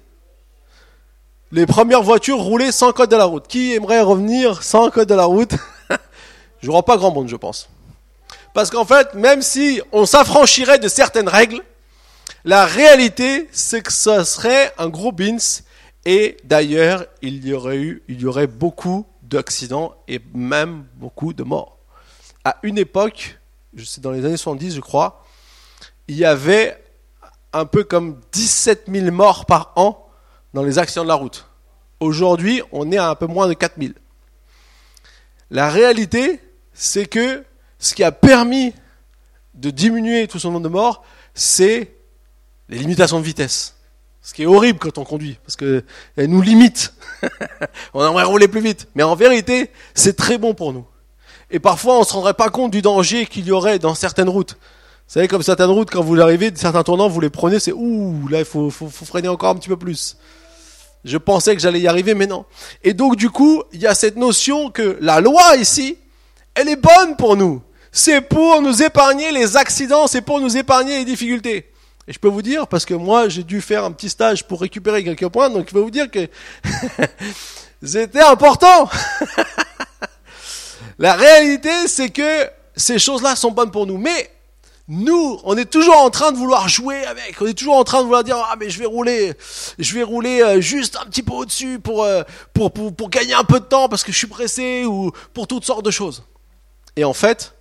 Les 1.51 1.67
premières 1.67 2.03
voitures 2.03 2.39
roulaient 2.39 2.73
sans 2.73 2.93
code 2.93 3.11
de 3.11 3.17
la 3.17 3.25
route. 3.25 3.47
Qui 3.49 3.75
aimerait 3.75 4.03
revenir 4.03 4.63
sans 4.63 4.91
code 4.91 5.09
de 5.09 5.15
la 5.15 5.25
route 5.25 5.53
Je 6.61 6.71
vois 6.71 6.85
pas 6.85 6.97
grand 6.97 7.11
monde, 7.11 7.29
je 7.29 7.37
pense. 7.37 7.69
Parce 8.53 8.71
qu'en 8.71 8.85
fait, 8.85 9.15
même 9.15 9.43
si 9.43 9.81
on 9.93 10.07
s'affranchirait 10.07 10.79
de 10.79 10.89
certaines 10.89 11.29
règles, 11.29 11.63
la 12.45 12.67
réalité, 12.67 13.49
c'est 13.53 13.83
que 13.83 13.93
ça 13.93 14.25
serait 14.25 14.73
un 14.79 14.89
gros 14.89 15.13
bins. 15.13 15.37
Et 16.05 16.37
d'ailleurs, 16.45 17.05
il 17.23 17.47
y 17.47 17.53
aurait 17.53 17.79
eu, 17.79 18.03
beaucoup 18.49 19.07
d'accidents 19.23 19.95
et 20.07 20.21
même 20.35 20.85
beaucoup 20.95 21.33
de 21.33 21.43
morts. 21.43 21.79
À 22.45 22.57
une 22.63 22.79
époque, 22.79 23.39
c'est 23.85 24.01
dans 24.01 24.13
les 24.13 24.25
années 24.25 24.37
70, 24.37 24.77
je 24.77 24.81
crois, 24.81 25.25
il 26.07 26.17
y 26.17 26.25
avait 26.25 26.79
un 27.59 27.67
peu 27.67 27.85
comme 27.85 28.21
17 28.33 28.85
000 28.89 29.11
morts 29.11 29.47
par 29.47 29.73
an 29.77 30.09
dans 30.55 30.63
les 30.63 30.79
accidents 30.79 31.03
de 31.03 31.09
la 31.09 31.15
route. 31.15 31.47
Aujourd'hui, 32.01 32.63
on 32.73 32.91
est 32.93 32.97
à 32.97 33.11
un 33.11 33.15
peu 33.15 33.27
moins 33.27 33.49
de 33.49 33.55
4 33.55 33.75
000. 33.79 33.93
La 35.51 35.69
réalité, 35.69 36.41
c'est 36.73 37.07
que 37.07 37.45
ce 37.79 37.95
qui 37.95 38.05
a 38.05 38.13
permis 38.13 38.73
de 39.55 39.71
diminuer 39.71 40.29
tout 40.29 40.39
ce 40.39 40.47
nombre 40.47 40.61
de 40.61 40.69
morts, 40.69 41.03
c'est 41.35 41.95
les 42.69 42.79
limitations 42.79 43.19
de 43.19 43.25
vitesse. 43.25 43.75
Ce 44.23 44.35
qui 44.35 44.43
est 44.43 44.47
horrible 44.47 44.79
quand 44.79 44.99
on 44.99 45.05
conduit, 45.05 45.39
parce 45.45 45.57
qu'elles 45.57 45.85
nous 46.29 46.43
limitent. 46.43 46.93
on 47.95 48.07
aimerait 48.07 48.25
rouler 48.25 48.47
plus 48.47 48.61
vite. 48.61 48.89
Mais 48.95 49.03
en 49.03 49.17
vérité, 49.17 49.71
c'est 49.95 50.17
très 50.17 50.39
bon 50.39 50.55
pour 50.55 50.73
nous. 50.73 50.87
Et 51.51 51.61
parfois, 51.61 51.97
on 51.97 52.01
ne 52.01 52.05
se 52.05 52.13
rendrait 52.13 52.35
pas 52.35 52.51
compte 52.51 52.71
du 52.71 52.83
danger 52.83 53.27
qu'il 53.27 53.47
y 53.47 53.53
aurait 53.53 53.79
dans 53.79 53.95
certaines 53.95 54.29
routes. 54.29 54.59
Vous 55.09 55.15
savez, 55.15 55.27
comme 55.27 55.43
certaines 55.43 55.71
routes, 55.71 55.89
quand 55.91 56.03
vous 56.03 56.21
arrivez, 56.21 56.53
certains 56.55 56.83
tournants, 56.83 57.09
vous 57.09 57.21
les 57.23 57.31
prenez, 57.31 57.59
c'est 57.59 57.73
ouh, 57.73 58.29
là, 58.29 58.41
il 58.41 58.45
faut, 58.45 58.69
faut, 58.69 58.89
faut 58.89 59.07
freiner 59.07 59.29
encore 59.29 59.49
un 59.49 59.55
petit 59.55 59.71
peu 59.71 59.79
plus. 59.79 60.19
Je 61.03 61.17
pensais 61.17 61.57
que 61.57 61.63
j'allais 61.63 61.81
y 61.81 61.89
arriver, 61.89 62.13
mais 62.13 62.27
non. 62.27 62.45
Et 62.85 62.93
donc, 62.93 63.17
du 63.17 63.31
coup, 63.31 63.63
il 63.73 63.81
y 63.81 63.87
a 63.87 63.95
cette 63.95 64.17
notion 64.17 64.71
que 64.71 64.99
la 65.01 65.23
loi 65.23 65.57
ici, 65.57 65.97
elle 66.55 66.69
est 66.69 66.77
bonne 66.77 67.17
pour 67.17 67.39
nous. 67.39 67.63
C'est 67.91 68.21
pour 68.21 68.61
nous 68.61 68.83
épargner 68.83 69.33
les 69.33 69.57
accidents, 69.57 70.09
c'est 70.09 70.21
pour 70.21 70.41
nous 70.41 70.59
épargner 70.59 70.99
les 70.99 71.05
difficultés. 71.07 71.73
Et 72.07 72.13
je 72.13 72.19
peux 72.19 72.29
vous 72.29 72.43
dire, 72.43 72.67
parce 72.67 72.85
que 72.85 72.93
moi, 72.93 73.31
j'ai 73.31 73.45
dû 73.45 73.63
faire 73.63 73.85
un 73.85 73.93
petit 73.93 74.11
stage 74.11 74.47
pour 74.47 74.61
récupérer 74.61 75.03
quelques 75.03 75.29
points, 75.29 75.49
donc 75.49 75.69
je 75.69 75.73
peux 75.73 75.81
vous 75.81 75.91
dire 75.91 76.11
que 76.11 76.29
c'était 77.83 78.21
important. 78.21 78.91
la 80.99 81.15
réalité, 81.15 81.71
c'est 81.87 82.11
que 82.11 82.47
ces 82.77 82.99
choses-là 82.99 83.37
sont 83.37 83.53
bonnes 83.53 83.71
pour 83.71 83.87
nous. 83.87 83.97
Mais 83.97 84.31
nous, 84.89 85.39
on 85.45 85.55
est 85.59 85.71
toujours 85.71 85.99
en 85.99 86.09
train 86.09 86.33
de 86.33 86.39
vouloir 86.39 86.67
jouer 86.67 87.05
avec. 87.05 87.41
On 87.43 87.47
est 87.47 87.53
toujours 87.53 87.77
en 87.77 87.85
train 87.85 87.99
de 87.99 88.05
vouloir 88.05 88.25
dire 88.25 88.37
ah 88.39 88.57
mais 88.59 88.71
je 88.71 88.79
vais 88.79 88.87
rouler, 88.87 89.35
je 89.79 89.95
vais 89.95 90.03
rouler 90.03 90.41
euh, 90.41 90.61
juste 90.63 90.97
un 90.97 91.05
petit 91.05 91.23
peu 91.23 91.35
au-dessus 91.35 91.79
pour, 91.79 92.05
euh, 92.05 92.23
pour, 92.55 92.73
pour 92.73 92.95
pour 92.97 93.11
gagner 93.11 93.35
un 93.35 93.45
peu 93.45 93.61
de 93.61 93.67
temps 93.67 93.91
parce 93.91 94.03
que 94.03 94.13
je 94.13 94.17
suis 94.17 94.27
pressé 94.27 94.87
ou 94.87 95.13
pour 95.35 95.47
toutes 95.47 95.65
sortes 95.65 95.85
de 95.85 95.91
choses. 95.91 96.25
Et 96.97 97.05
en 97.05 97.13
fait, 97.13 97.55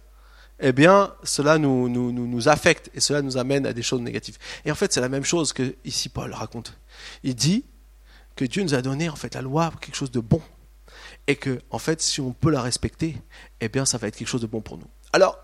eh 0.60 0.72
bien, 0.72 1.14
cela 1.24 1.58
nous, 1.58 1.90
nous, 1.90 2.12
nous, 2.12 2.50
affecte 2.50 2.90
et 2.96 3.02
cela 3.02 3.22
nous 3.22 3.38
amène 3.38 3.66
à 3.66 3.74
des 3.74 3.84
choses 3.84 4.02
négatives. 4.02 4.38
Et 4.66 4.72
en 4.72 4.76
fait, 4.76 4.94
c'est 4.94 5.02
la 5.02 5.10
même 5.10 5.26
chose 5.26 5.54
que 5.54 5.76
ici 5.84 6.10
Paul 6.10 6.34
raconte. 6.34 6.78
Il 7.24 7.36
dit 7.36 7.66
que 8.36 8.46
Dieu 8.46 8.64
nous 8.64 8.74
a 8.74 8.82
donné 8.82 9.10
en 9.10 9.16
fait 9.16 9.36
la 9.36 9.42
loi 9.42 9.72
quelque 9.82 9.96
chose 9.96 10.12
de 10.12 10.20
bon 10.20 10.42
et 11.28 11.36
que 11.36 11.60
en 11.70 11.78
fait, 11.78 12.02
si 12.02 12.22
on 12.22 12.32
peut 12.32 12.50
la 12.50 12.62
respecter, 12.62 13.18
eh 13.60 13.68
bien, 13.68 13.86
ça 13.86 13.98
va 13.98 14.08
être 14.08 14.16
quelque 14.16 14.30
chose 14.30 14.42
de 14.42 14.48
bon 14.48 14.62
pour 14.62 14.78
nous. 14.78 14.88
Alors, 15.14 15.38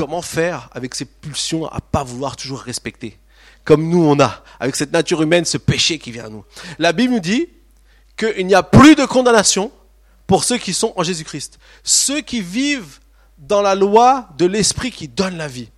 comment 0.00 0.22
faire 0.22 0.70
avec 0.72 0.94
ces 0.94 1.04
pulsions 1.04 1.66
à 1.66 1.78
pas 1.82 2.04
vouloir 2.04 2.34
toujours 2.34 2.60
respecter 2.60 3.18
Comme 3.64 3.86
nous 3.90 4.02
on 4.02 4.18
a, 4.18 4.42
avec 4.58 4.74
cette 4.74 4.92
nature 4.92 5.20
humaine, 5.20 5.44
ce 5.44 5.58
péché 5.58 5.98
qui 5.98 6.10
vient 6.10 6.24
à 6.24 6.28
nous. 6.30 6.42
La 6.78 6.94
Bible 6.94 7.12
nous 7.12 7.20
dit 7.20 7.48
qu'il 8.16 8.46
n'y 8.46 8.54
a 8.54 8.62
plus 8.62 8.94
de 8.94 9.04
condamnation 9.04 9.70
pour 10.26 10.44
ceux 10.44 10.56
qui 10.56 10.72
sont 10.72 10.94
en 10.96 11.02
Jésus-Christ. 11.02 11.58
Ceux 11.84 12.22
qui 12.22 12.40
vivent 12.40 12.98
dans 13.36 13.60
la 13.60 13.74
loi 13.74 14.30
de 14.38 14.46
l'Esprit 14.46 14.90
qui 14.90 15.06
donne 15.06 15.36
la 15.36 15.48
vie. 15.48 15.68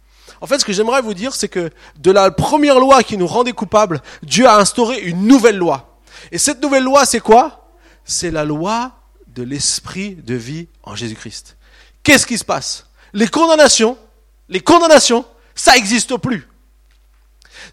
En 0.40 0.46
fait, 0.46 0.60
ce 0.60 0.64
que 0.64 0.72
j'aimerais 0.72 1.02
vous 1.02 1.14
dire, 1.14 1.34
c'est 1.34 1.48
que 1.48 1.70
de 1.98 2.10
la 2.12 2.30
première 2.30 2.78
loi 2.78 3.02
qui 3.02 3.16
nous 3.16 3.26
rendait 3.26 3.50
coupables, 3.50 4.02
Dieu 4.22 4.46
a 4.46 4.56
instauré 4.56 5.00
une 5.00 5.26
nouvelle 5.26 5.56
loi. 5.56 5.98
Et 6.30 6.38
cette 6.38 6.62
nouvelle 6.62 6.84
loi, 6.84 7.06
c'est 7.06 7.18
quoi? 7.18 7.72
C'est 8.04 8.30
la 8.30 8.44
loi 8.44 8.92
de 9.26 9.42
l'Esprit 9.42 10.14
de 10.14 10.36
vie 10.36 10.68
en 10.84 10.94
Jésus-Christ. 10.94 11.56
Qu'est-ce 12.04 12.26
qui 12.26 12.38
se 12.38 12.44
passe? 12.44 12.86
Les 13.14 13.26
condamnations, 13.26 13.98
les 14.52 14.60
condamnations, 14.60 15.24
ça 15.54 15.72
n'existe 15.72 16.16
plus. 16.18 16.46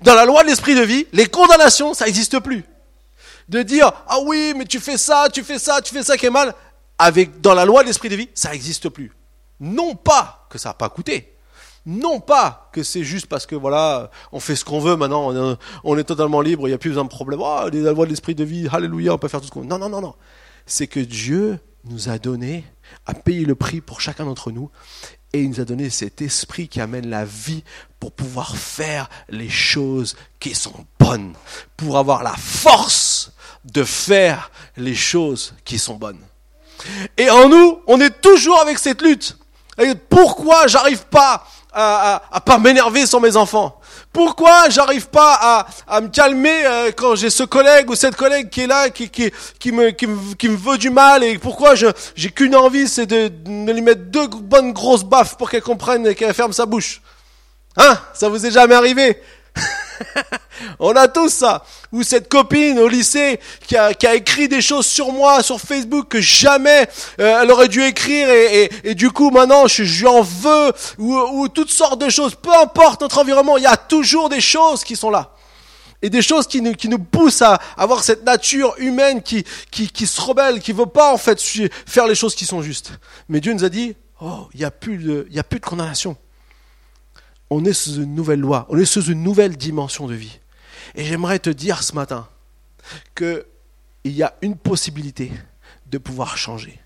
Dans 0.02 0.16
la 0.16 0.26
loi 0.26 0.44
de 0.44 0.48
l'esprit 0.48 0.76
de 0.76 0.82
vie, 0.82 1.06
les 1.12 1.26
condamnations, 1.26 1.94
ça 1.94 2.06
n'existe 2.06 2.40
plus. 2.40 2.64
De 3.50 3.62
dire, 3.64 3.92
ah 4.08 4.20
oui, 4.24 4.54
mais 4.56 4.66
tu 4.66 4.80
fais 4.80 4.98
ça, 4.98 5.28
tu 5.32 5.44
fais 5.44 5.60
ça, 5.60 5.82
tu 5.82 5.94
fais 5.94 6.04
ça 6.04 6.18
qui 6.18 6.26
est 6.26 6.32
mal. 6.32 6.56
Avec, 6.98 7.42
dans 7.42 7.54
la 7.54 7.66
loi 7.66 7.82
de 7.82 7.88
l'esprit 7.88 8.10
de 8.10 8.16
vie, 8.16 8.30
ça 8.34 8.52
n'existe 8.52 8.90
plus. 8.90 9.12
Non 9.60 9.96
pas 9.96 10.48
que 10.50 10.58
ça 10.58 10.70
n'a 10.70 10.74
pas 10.74 10.90
coûté. 10.90 11.36
Non 11.86 12.20
pas 12.20 12.70
que 12.72 12.84
c'est 12.84 13.04
juste 13.04 13.26
parce 13.26 13.46
que 13.46 13.56
voilà, 13.56 14.12
on 14.32 14.40
fait 14.40 14.56
ce 14.56 14.64
qu'on 14.64 14.80
veut 14.80 14.96
maintenant, 14.96 15.58
on 15.84 15.98
est, 15.98 16.04
totalement 16.04 16.40
libre, 16.42 16.68
il 16.68 16.72
n'y 16.72 16.76
a 16.76 16.78
plus 16.78 16.92
besoin 16.92 17.04
de 17.04 17.10
problème. 17.10 17.40
Oh, 17.42 17.68
la 17.72 17.92
loi 17.92 18.06
de 18.06 18.12
l'esprit 18.12 18.36
de 18.36 18.44
vie, 18.44 18.68
alléluia, 18.72 19.14
on 19.14 19.18
peut 19.18 19.28
faire 19.28 19.42
tout 19.42 19.48
ce 19.48 19.52
qu'on 19.52 19.62
veut. 19.62 19.68
Non, 19.68 19.80
non, 19.80 19.90
non, 19.90 20.02
non. 20.02 20.16
C'est 20.66 20.88
que 20.88 21.00
Dieu 21.00 21.60
nous 21.86 22.10
a 22.10 22.20
donné, 22.20 22.66
a 23.06 23.14
payé 23.14 23.46
le 23.46 23.56
prix 23.56 23.82
pour 23.82 24.02
chacun 24.02 24.26
d'entre 24.26 24.52
nous, 24.52 24.70
et 25.34 25.42
il 25.42 25.50
nous 25.50 25.60
a 25.60 25.66
donné 25.66 25.90
cet 25.90 26.22
esprit 26.22 26.68
qui 26.68 26.82
amène 26.82 27.10
la 27.10 27.26
vie 27.26 27.64
pour 28.00 28.12
pouvoir 28.12 28.56
faire 28.56 29.10
les 29.30 29.50
choses 29.50 30.16
qui 30.40 30.56
sont 30.56 30.86
bonnes, 31.00 31.34
pour 31.78 31.98
avoir 31.98 32.24
la 32.24 32.36
force 32.36 33.32
de 33.66 33.84
faire 33.84 34.52
les 34.78 34.96
choses 34.96 35.54
qui 35.66 35.78
sont 35.78 35.96
bonnes. 35.96 36.22
Et 37.18 37.30
en 37.30 37.50
nous, 37.50 37.82
on 37.88 38.00
est 38.00 38.22
toujours 38.22 38.60
avec 38.60 38.80
cette 38.80 39.02
lutte. 39.02 39.38
Pourquoi 40.10 40.68
j'arrive 40.68 41.06
pas 41.06 41.46
à, 41.80 42.22
à, 42.32 42.42
pas 42.42 42.58
m'énerver 42.58 43.06
sur 43.06 43.22
mes 43.22 43.36
enfants. 43.36 43.80
Pourquoi 44.12 44.70
j'arrive 44.70 45.08
pas 45.08 45.38
à, 45.40 45.68
à, 45.88 46.02
me 46.02 46.10
calmer 46.10 46.66
euh, 46.66 46.92
quand 46.96 47.16
j'ai 47.16 47.30
ce 47.30 47.44
collègue 47.44 47.90
ou 47.90 47.96
cette 47.96 48.16
collègue 48.16 48.50
qui 48.50 48.62
est 48.62 48.68
là, 48.68 48.90
qui, 48.90 49.10
qui, 49.10 49.32
qui, 49.60 49.72
me, 49.72 49.92
qui, 49.92 50.08
me, 50.08 50.34
qui 50.36 50.50
me 50.50 50.58
veut 50.58 50.78
du 50.78 50.90
mal 50.90 51.24
et 51.24 51.38
pourquoi 51.38 51.76
je 51.76 51.88
j'ai 52.16 52.32
qu'une 52.32 52.56
envie, 52.56 52.88
c'est 52.88 53.06
de, 53.06 53.28
de 53.30 53.72
lui 53.72 53.82
mettre 53.82 54.02
deux 54.06 54.28
bonnes 54.28 54.74
grosses 54.74 55.04
baffes 55.04 55.38
pour 55.38 55.50
qu'elle 55.50 55.62
comprenne 55.62 56.06
et 56.08 56.16
qu'elle 56.16 56.34
ferme 56.34 56.54
sa 56.54 56.66
bouche. 56.66 57.02
Hein? 57.78 57.98
Ça 58.14 58.30
vous 58.30 58.46
est 58.46 58.52
jamais 58.52 58.76
arrivé? 58.76 59.22
On 60.80 60.96
a 60.96 61.08
tous 61.08 61.30
ça. 61.30 61.64
Ou 61.92 62.04
cette 62.04 62.30
copine 62.30 62.80
au 62.80 62.88
lycée 62.88 63.40
qui 63.68 63.78
a, 63.78 63.94
qui 63.94 64.08
a 64.08 64.16
écrit 64.16 64.48
des 64.48 64.62
choses 64.62 64.86
sur 64.86 65.12
moi 65.12 65.42
sur 65.44 65.60
Facebook 65.60 66.10
que 66.10 66.22
jamais 66.22 66.88
euh, 67.20 67.42
elle 67.42 67.52
aurait 67.52 67.68
dû 67.68 67.82
écrire 67.84 68.30
et, 68.30 68.64
et, 68.64 68.90
et 68.92 68.96
du 68.96 69.12
coup 69.12 69.32
maintenant 69.32 69.68
je, 69.68 69.84
je 69.84 70.06
en 70.06 70.22
veux 70.22 70.74
ou, 70.98 71.16
ou 71.16 71.48
toutes 71.48 71.72
sortes 71.72 72.02
de 72.02 72.10
choses. 72.10 72.36
Peu 72.36 72.54
importe 72.54 73.02
notre 73.02 73.20
environnement, 73.20 73.58
il 73.58 73.64
y 73.64 73.68
a 73.68 73.78
toujours 73.78 74.30
des 74.30 74.42
choses 74.42 74.84
qui 74.84 74.96
sont 74.96 75.10
là. 75.10 75.32
et 76.02 76.10
des 76.10 76.22
choses 76.22 76.48
qui 76.48 76.62
nous, 76.62 76.74
qui 76.74 76.90
nous 76.90 77.00
poussent 77.00 77.42
à 77.42 77.60
avoir 77.78 78.04
cette 78.04 78.24
nature 78.24 78.74
humaine 78.78 79.22
qui, 79.22 79.44
qui, 79.72 79.90
qui 79.90 80.08
se 80.08 80.22
rebelle, 80.22 80.60
qui 80.62 80.72
veut 80.72 80.86
pas 80.86 81.14
en 81.14 81.18
fait 81.18 81.40
faire 81.86 82.08
les 82.08 82.16
choses 82.16 82.36
qui 82.36 82.46
sont 82.46 82.62
justes. 82.62 82.92
Mais 83.28 83.40
Dieu 83.40 83.54
nous 83.54 83.64
a 83.64 83.70
dit, 83.70 83.96
oh, 84.22 84.48
il 84.54 84.60
n'y 84.60 84.66
a, 84.66 84.72
plus 84.72 85.26
y 85.30 85.40
a 85.40 85.44
plus 85.44 85.60
de 85.60 85.66
condamnation. 85.66 86.16
On 87.50 87.66
est 87.66 87.74
sous 87.74 87.96
une 87.96 88.16
nouvelle 88.16 88.40
loi, 88.40 88.66
on 88.70 88.78
est 88.78 88.86
sous 88.86 89.04
une 89.04 89.24
nouvelle 89.24 89.58
dimension 89.58 90.08
de 90.08 90.14
vie. 90.14 90.40
Et 90.96 91.04
j'aimerais 91.04 91.40
te 91.40 91.50
dire 91.50 91.84
ce 91.84 91.94
matin 91.94 92.28
qu'il 93.16 93.46
y 94.06 94.24
a 94.24 94.36
une 94.42 94.56
possibilité 94.56 95.32
de 95.88 95.98
pouvoir 95.98 96.38
changer. 96.38 96.80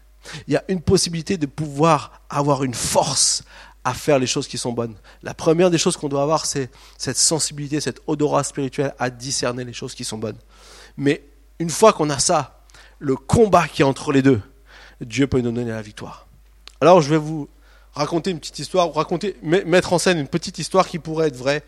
Il 0.47 0.53
y 0.53 0.57
a 0.57 0.63
une 0.69 0.81
possibilité 0.81 1.37
de 1.37 1.45
pouvoir 1.45 2.21
avoir 2.29 2.63
une 2.63 2.73
force 2.73 3.43
à 3.83 3.93
faire 3.93 4.19
les 4.19 4.27
choses 4.27 4.47
qui 4.47 4.57
sont 4.57 4.71
bonnes. 4.71 4.95
La 5.21 5.33
première 5.33 5.69
des 5.69 5.77
choses 5.77 5.97
qu'on 5.97 6.07
doit 6.07 6.23
avoir, 6.23 6.45
c'est 6.45 6.69
cette 6.97 7.17
sensibilité, 7.17 7.81
cette 7.81 8.01
odorat 8.07 8.43
spirituel 8.43 8.93
à 8.97 9.09
discerner 9.09 9.65
les 9.65 9.73
choses 9.73 9.93
qui 9.93 10.05
sont 10.05 10.17
bonnes. 10.17 10.37
Mais 10.95 11.23
une 11.59 11.69
fois 11.69 11.91
qu'on 11.91 12.09
a 12.09 12.19
ça, 12.19 12.63
le 12.99 13.15
combat 13.17 13.67
qui 13.67 13.81
est 13.81 13.85
entre 13.85 14.13
les 14.13 14.21
deux, 14.21 14.41
Dieu 15.01 15.27
peut 15.27 15.41
nous 15.41 15.51
donner 15.51 15.71
la 15.71 15.81
victoire. 15.81 16.27
Alors 16.79 17.01
je 17.01 17.09
vais 17.09 17.17
vous 17.17 17.49
raconter 17.93 18.31
une 18.31 18.39
petite 18.39 18.59
histoire, 18.59 18.91
raconter, 18.93 19.35
mettre 19.41 19.93
en 19.93 19.99
scène 19.99 20.17
une 20.17 20.27
petite 20.27 20.59
histoire 20.59 20.87
qui 20.87 20.99
pourrait 20.99 21.27
être 21.27 21.35
vraie, 21.35 21.63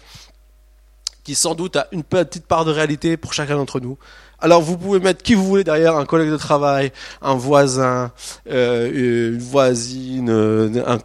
qui 1.23 1.35
sans 1.35 1.55
doute 1.55 1.75
a 1.75 1.87
une 1.91 2.03
petite 2.03 2.45
part 2.45 2.65
de 2.65 2.71
réalité 2.71 3.17
pour 3.17 3.33
chacun 3.33 3.55
d'entre 3.55 3.79
nous. 3.79 3.97
Alors 4.39 4.61
vous 4.61 4.77
pouvez 4.77 4.99
mettre 4.99 5.23
qui 5.23 5.33
vous 5.33 5.45
voulez 5.45 5.63
derrière, 5.63 5.95
un 5.95 6.05
collègue 6.05 6.29
de 6.29 6.37
travail, 6.37 6.91
un 7.21 7.35
voisin, 7.35 8.11
euh, 8.49 9.31
une 9.33 9.39
voisine, 9.39 10.29
euh, 10.29 10.83
un, 10.85 10.97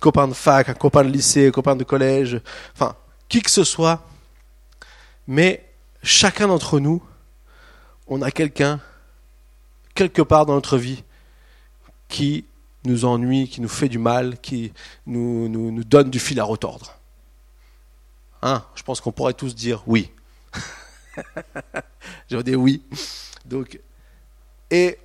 copain 0.00 0.28
de 0.28 0.34
fac, 0.34 0.68
un 0.68 0.74
copain 0.74 1.02
de 1.02 1.10
lycée, 1.10 1.48
un 1.48 1.50
copain 1.50 1.76
de 1.76 1.84
collège, 1.84 2.40
enfin 2.74 2.94
qui 3.28 3.42
que 3.42 3.50
ce 3.50 3.64
soit. 3.64 4.02
Mais 5.26 5.64
chacun 6.02 6.48
d'entre 6.48 6.78
nous, 6.78 7.02
on 8.06 8.22
a 8.22 8.30
quelqu'un 8.30 8.80
quelque 9.94 10.22
part 10.22 10.46
dans 10.46 10.54
notre 10.54 10.78
vie 10.78 11.02
qui 12.08 12.44
nous 12.88 13.04
ennuie, 13.04 13.48
qui 13.48 13.60
nous 13.60 13.68
fait 13.68 13.88
du 13.88 13.98
mal, 13.98 14.38
qui 14.40 14.72
nous, 15.06 15.82
donne 15.84 16.10
du 16.10 16.18
fil 16.18 16.40
à 16.40 16.44
retordre. 16.44 16.94
Hein, 18.42 18.64
je 18.74 18.82
pense 18.82 19.00
qu'on 19.00 19.12
pourrait 19.12 19.34
tous 19.34 19.54
dire 19.54 19.82
oui. 19.86 20.10
Je 22.30 22.38
dis 22.38 22.54
oui. 22.54 22.82
Donc, 23.44 23.80
et 24.70 24.98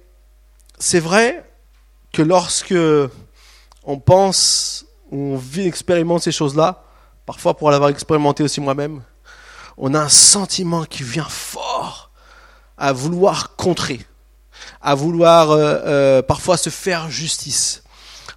c'est 0.77 0.99
vrai 0.99 1.49
que 2.11 2.21
lorsque 2.21 2.75
on 3.83 3.99
pense, 3.99 4.85
on 5.11 5.35
vit, 5.37 5.67
expérimente 5.67 6.21
ces 6.21 6.31
choses-là, 6.31 6.83
parfois 7.25 7.57
pour 7.57 7.71
l'avoir 7.71 7.89
expérimenté 7.89 8.43
aussi 8.43 8.61
moi-même, 8.61 9.01
on 9.77 9.93
a 9.93 9.99
un 9.99 10.09
sentiment 10.09 10.83
qui 10.85 11.03
vient 11.03 11.27
fort 11.27 12.11
à 12.77 12.93
vouloir 12.93 13.55
contrer, 13.55 14.05
à 14.83 14.95
vouloir 14.95 15.51
euh, 15.51 15.79
euh, 15.85 16.21
parfois 16.21 16.57
se 16.57 16.69
faire 16.69 17.09
justice, 17.09 17.83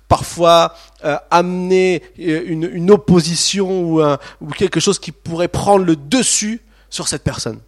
parfois 0.08 0.74
euh, 1.04 1.16
amener 1.30 2.02
une, 2.16 2.70
une 2.72 2.90
opposition 2.90 3.82
ou, 3.82 4.00
un, 4.00 4.18
ou 4.40 4.48
quelque 4.50 4.80
chose 4.80 4.98
qui 4.98 5.12
pourrait 5.12 5.48
prendre 5.48 5.84
le 5.84 5.96
dessus 5.96 6.62
sur 6.88 7.08
cette 7.08 7.24
personne. 7.24 7.60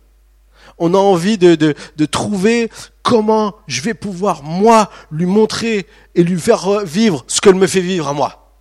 On 0.78 0.94
a 0.94 0.98
envie 0.98 1.38
de, 1.38 1.56
de, 1.56 1.74
de, 1.96 2.04
trouver 2.06 2.70
comment 3.02 3.56
je 3.66 3.82
vais 3.82 3.94
pouvoir, 3.94 4.44
moi, 4.44 4.90
lui 5.10 5.26
montrer 5.26 5.88
et 6.14 6.22
lui 6.22 6.40
faire 6.40 6.84
vivre 6.84 7.24
ce 7.26 7.40
qu'elle 7.40 7.56
me 7.56 7.66
fait 7.66 7.80
vivre 7.80 8.06
à 8.06 8.12
moi. 8.12 8.52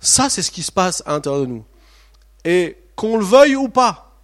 Ça, 0.00 0.30
c'est 0.30 0.40
ce 0.40 0.50
qui 0.50 0.62
se 0.62 0.72
passe 0.72 1.02
à 1.04 1.12
l'intérieur 1.12 1.42
de 1.42 1.46
nous. 1.46 1.64
Et 2.46 2.78
qu'on 2.96 3.18
le 3.18 3.24
veuille 3.24 3.54
ou 3.56 3.68
pas, 3.68 4.16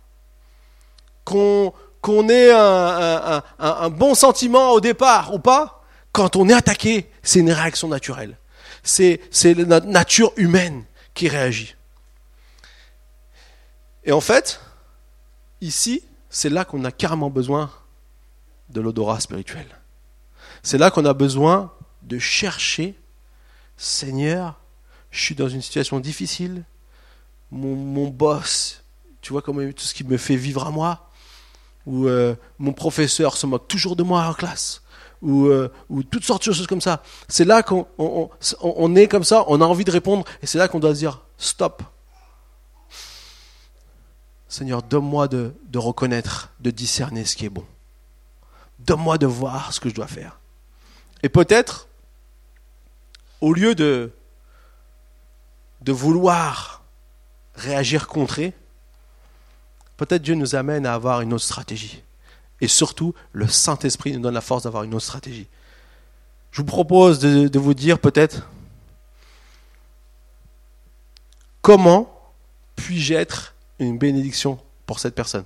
qu'on 1.25 1.75
qu'on 2.07 2.29
ait 2.29 2.53
un, 2.53 3.91
bon 3.91 4.15
sentiment 4.15 4.71
au 4.71 4.81
départ 4.81 5.35
ou 5.35 5.41
pas, 5.41 5.83
quand 6.13 6.37
on 6.37 6.49
est 6.49 6.53
attaqué, 6.53 7.11
c'est 7.25 7.41
une 7.41 7.51
réaction 7.51 7.89
naturelle. 7.89 8.39
C'est 8.85 9.19
notre 9.57 9.89
nature 9.89 10.33
humaine 10.37 10.85
qui 11.15 11.27
réagit. 11.27 11.75
Et 14.05 14.13
en 14.13 14.21
fait, 14.21 14.61
ici, 15.61 16.05
c'est 16.31 16.49
là 16.49 16.65
qu'on 16.65 16.85
a 16.85 16.93
carrément 16.93 17.29
besoin 17.29 17.73
de 18.69 18.81
l'odorat 18.81 19.19
spirituel. 19.19 19.67
C'est 20.63 20.79
là 20.79 20.93
qu'on 20.93 21.07
a 21.07 21.13
besoin 21.13 21.73
de 22.03 22.21
chercher, 22.21 22.95
Seigneur, 23.77 24.61
je 25.11 25.21
suis 25.21 25.35
dans 25.35 25.49
une 25.49 25.61
situation 25.61 25.99
difficile, 25.99 26.63
mon, 27.51 28.07
boss, 28.07 28.85
tu 29.23 29.33
vois 29.33 29.43
comment 29.43 29.69
tout 29.73 29.85
ce 29.85 29.95
qui 29.95 30.05
me 30.05 30.17
fait 30.19 30.37
vivre 30.37 30.65
à 30.65 30.71
moi, 30.71 31.11
ou 31.87 32.09
euh, 32.09 32.35
mon 32.59 32.73
professeur 32.73 33.37
se 33.37 33.47
moque 33.47 33.69
toujours 33.69 33.97
de 33.97 34.03
moi 34.03 34.27
en 34.27 34.35
classe, 34.35 34.83
ou, 35.23 35.47
euh, 35.47 35.73
ou 35.89 36.03
toutes 36.03 36.25
sortes 36.25 36.47
de 36.47 36.53
choses 36.53 36.67
comme 36.67 36.81
ça. 36.81 37.03
C'est 37.29 37.45
là 37.45 37.63
qu'on 37.63 37.87
on, 37.99 38.97
est 38.97 39.09
comme 39.09 39.25
ça, 39.25 39.45
on 39.47 39.61
a 39.61 39.65
envie 39.65 39.85
de 39.85 39.91
répondre, 39.91 40.25
et 40.43 40.47
c'est 40.47 40.59
là 40.59 40.69
qu'on 40.69 40.81
doit 40.81 40.93
dire 40.93 41.23
stop. 41.39 41.83
Seigneur, 44.49 44.83
donne-moi 44.83 45.29
de, 45.29 45.53
reconnaître, 45.75 46.51
de 46.61 46.71
discerner 46.71 47.25
ce 47.25 47.37
qui 47.37 47.47
est 47.47 47.51
bon. 47.51 47.65
Donne-moi 48.81 49.19
de 49.19 49.27
voir 49.27 49.73
ce 49.73 49.81
que 49.81 49.89
je 49.89 49.95
dois 49.95 50.07
faire. 50.07 50.41
Et 51.23 51.29
peut-être, 51.29 51.89
au 53.41 53.53
lieu 53.53 53.75
de, 53.75 54.13
de 55.83 55.93
vouloir 55.93 56.83
réagir 57.55 58.07
contre, 58.07 58.41
peut-être 59.97 60.23
Dieu 60.23 60.35
nous 60.35 60.55
amène 60.55 60.87
à 60.87 60.95
avoir 60.95 61.21
une 61.21 61.33
autre 61.33 61.45
stratégie. 61.45 62.03
Et 62.61 62.69
surtout, 62.69 63.15
le 63.33 63.49
Saint-Esprit 63.49 64.13
nous 64.13 64.21
donne 64.21 64.35
la 64.35 64.41
force 64.41 64.65
d'avoir 64.65 64.83
une 64.83 64.95
autre 64.95 65.05
stratégie. 65.05 65.47
Je 66.51 66.63
vous 66.63 66.67
propose 66.67 67.19
de, 67.19 67.59
vous 67.59 67.75
dire 67.75 67.99
peut-être 67.99 68.49
comment 71.61 72.13
puis-je 72.77 73.15
être 73.15 73.55
une 73.79 73.99
bénédiction 73.99 74.59
pour 74.87 75.01
cette 75.01 75.15
personne? 75.15 75.45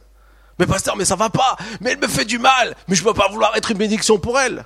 Mais 0.59 0.67
pasteur, 0.67 0.97
mais 0.97 1.05
ça 1.05 1.17
va 1.17 1.31
pas, 1.31 1.57
mais 1.81 1.93
elle 1.93 1.99
me 1.99 2.07
fait 2.07 2.25
du 2.25 2.39
mal, 2.39 2.77
mais 2.87 2.95
je 2.95 3.03
ne 3.03 3.09
peux 3.09 3.15
pas 3.15 3.29
vouloir 3.29 3.57
être 3.57 3.71
une 3.71 3.79
bénédiction 3.79 4.19
pour 4.19 4.39
elle. 4.39 4.65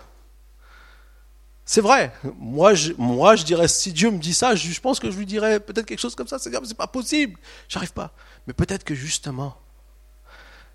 C'est 1.64 1.80
vrai. 1.80 2.12
Moi 2.38 2.74
je, 2.74 3.42
dirais, 3.42 3.68
si 3.68 3.92
Dieu 3.92 4.10
me 4.10 4.18
dit 4.18 4.34
ça, 4.34 4.54
je, 4.54 4.80
pense 4.80 5.00
que 5.00 5.10
je 5.10 5.16
lui 5.16 5.24
dirais 5.24 5.60
peut-être 5.60 5.86
quelque 5.86 6.00
chose 6.00 6.14
comme 6.14 6.28
ça. 6.28 6.38
C'est 6.38 6.76
pas 6.76 6.86
possible. 6.86 7.38
J'arrive 7.68 7.92
pas. 7.92 8.12
Mais 8.46 8.52
peut-être 8.52 8.84
que 8.84 8.94
justement, 8.94 9.56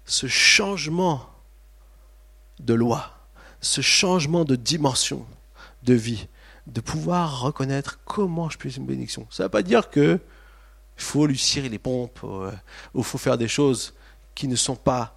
ce 0.09 0.25
changement 0.25 1.29
de 2.59 2.73
loi, 2.73 3.13
ce 3.61 3.81
changement 3.81 4.43
de 4.43 4.55
dimension 4.55 5.23
de 5.83 5.93
vie, 5.93 6.27
de 6.65 6.81
pouvoir 6.81 7.41
reconnaître 7.41 7.99
comment 8.05 8.49
je 8.49 8.57
peux 8.57 8.69
être 8.69 8.77
une 8.77 8.87
bénédiction. 8.87 9.27
Ça 9.29 9.43
ne 9.43 9.45
veut 9.45 9.51
pas 9.51 9.61
dire 9.61 9.89
que 9.91 10.19
faut 10.97 11.27
lui 11.27 11.37
cirer 11.37 11.69
les 11.69 11.77
pompes, 11.77 12.19
euh, 12.23 12.51
ou 12.93 12.99
il 12.99 13.03
faut 13.03 13.19
faire 13.19 13.37
des 13.37 13.47
choses 13.47 13.93
qui 14.33 14.47
ne 14.47 14.55
sont 14.55 14.75
pas, 14.75 15.15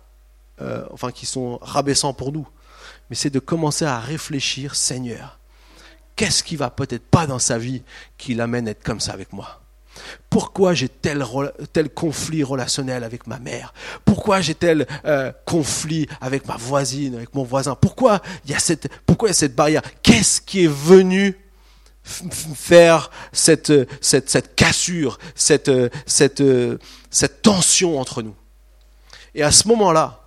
euh, 0.61 0.87
enfin 0.92 1.11
qui 1.11 1.24
sont 1.26 1.59
rabaissants 1.62 2.12
pour 2.12 2.31
nous. 2.31 2.46
Mais 3.09 3.16
c'est 3.16 3.31
de 3.31 3.40
commencer 3.40 3.87
à 3.87 3.98
réfléchir, 3.98 4.74
Seigneur, 4.76 5.40
qu'est-ce 6.16 6.44
qui 6.44 6.55
va 6.55 6.68
peut-être 6.68 7.07
pas 7.07 7.26
dans 7.26 7.38
sa 7.38 7.59
vie 7.59 7.83
qui 8.18 8.35
l'amène 8.35 8.68
à 8.68 8.72
être 8.72 8.85
comme 8.85 9.00
ça 9.00 9.12
avec 9.12 9.33
moi? 9.33 9.62
Pourquoi 10.31 10.74
j'ai 10.74 10.88
tel, 10.88 11.24
tel 11.72 11.90
conflit 11.90 12.42
relationnel 12.42 13.05
avec 13.05 13.26
ma 13.26 13.38
mère? 13.38 13.74
Pourquoi 14.05 14.40
j'ai 14.40 14.55
tel 14.55 14.87
euh, 15.05 15.33
conflit 15.44 16.07
avec 16.20 16.46
ma 16.46 16.57
voisine, 16.57 17.14
avec 17.14 17.35
mon 17.35 17.44
voisin? 17.44 17.74
Pourquoi 17.74 18.20
il 18.44 18.50
y 18.50 18.55
a 18.55 18.59
cette, 18.59 18.88
pourquoi 19.05 19.28
il 19.28 19.31
y 19.31 19.33
a 19.33 19.35
cette 19.35 19.55
barrière? 19.55 19.83
Qu'est-ce 20.02 20.40
qui 20.40 20.64
est 20.64 20.72
venu 20.72 21.38
faire 22.02 23.11
cette, 23.33 23.72
cette, 24.00 24.31
cette 24.31 24.55
cassure, 24.55 25.18
cette, 25.35 25.70
cette, 26.07 26.42
cette 27.11 27.42
tension 27.42 28.00
entre 28.00 28.22
nous? 28.22 28.35
Et 29.35 29.42
à 29.42 29.52
ce 29.52 29.68
moment-là, 29.68 30.20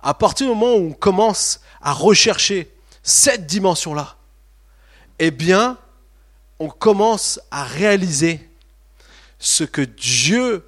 à 0.00 0.14
partir 0.14 0.48
du 0.48 0.54
moment 0.54 0.74
où 0.74 0.90
on 0.90 0.92
commence 0.92 1.60
à 1.80 1.92
rechercher 1.92 2.74
cette 3.02 3.46
dimension-là, 3.46 4.16
eh 5.18 5.30
bien, 5.30 5.78
on 6.58 6.68
commence 6.68 7.40
à 7.50 7.64
réaliser 7.64 8.48
ce 9.42 9.64
que 9.64 9.82
Dieu 9.82 10.64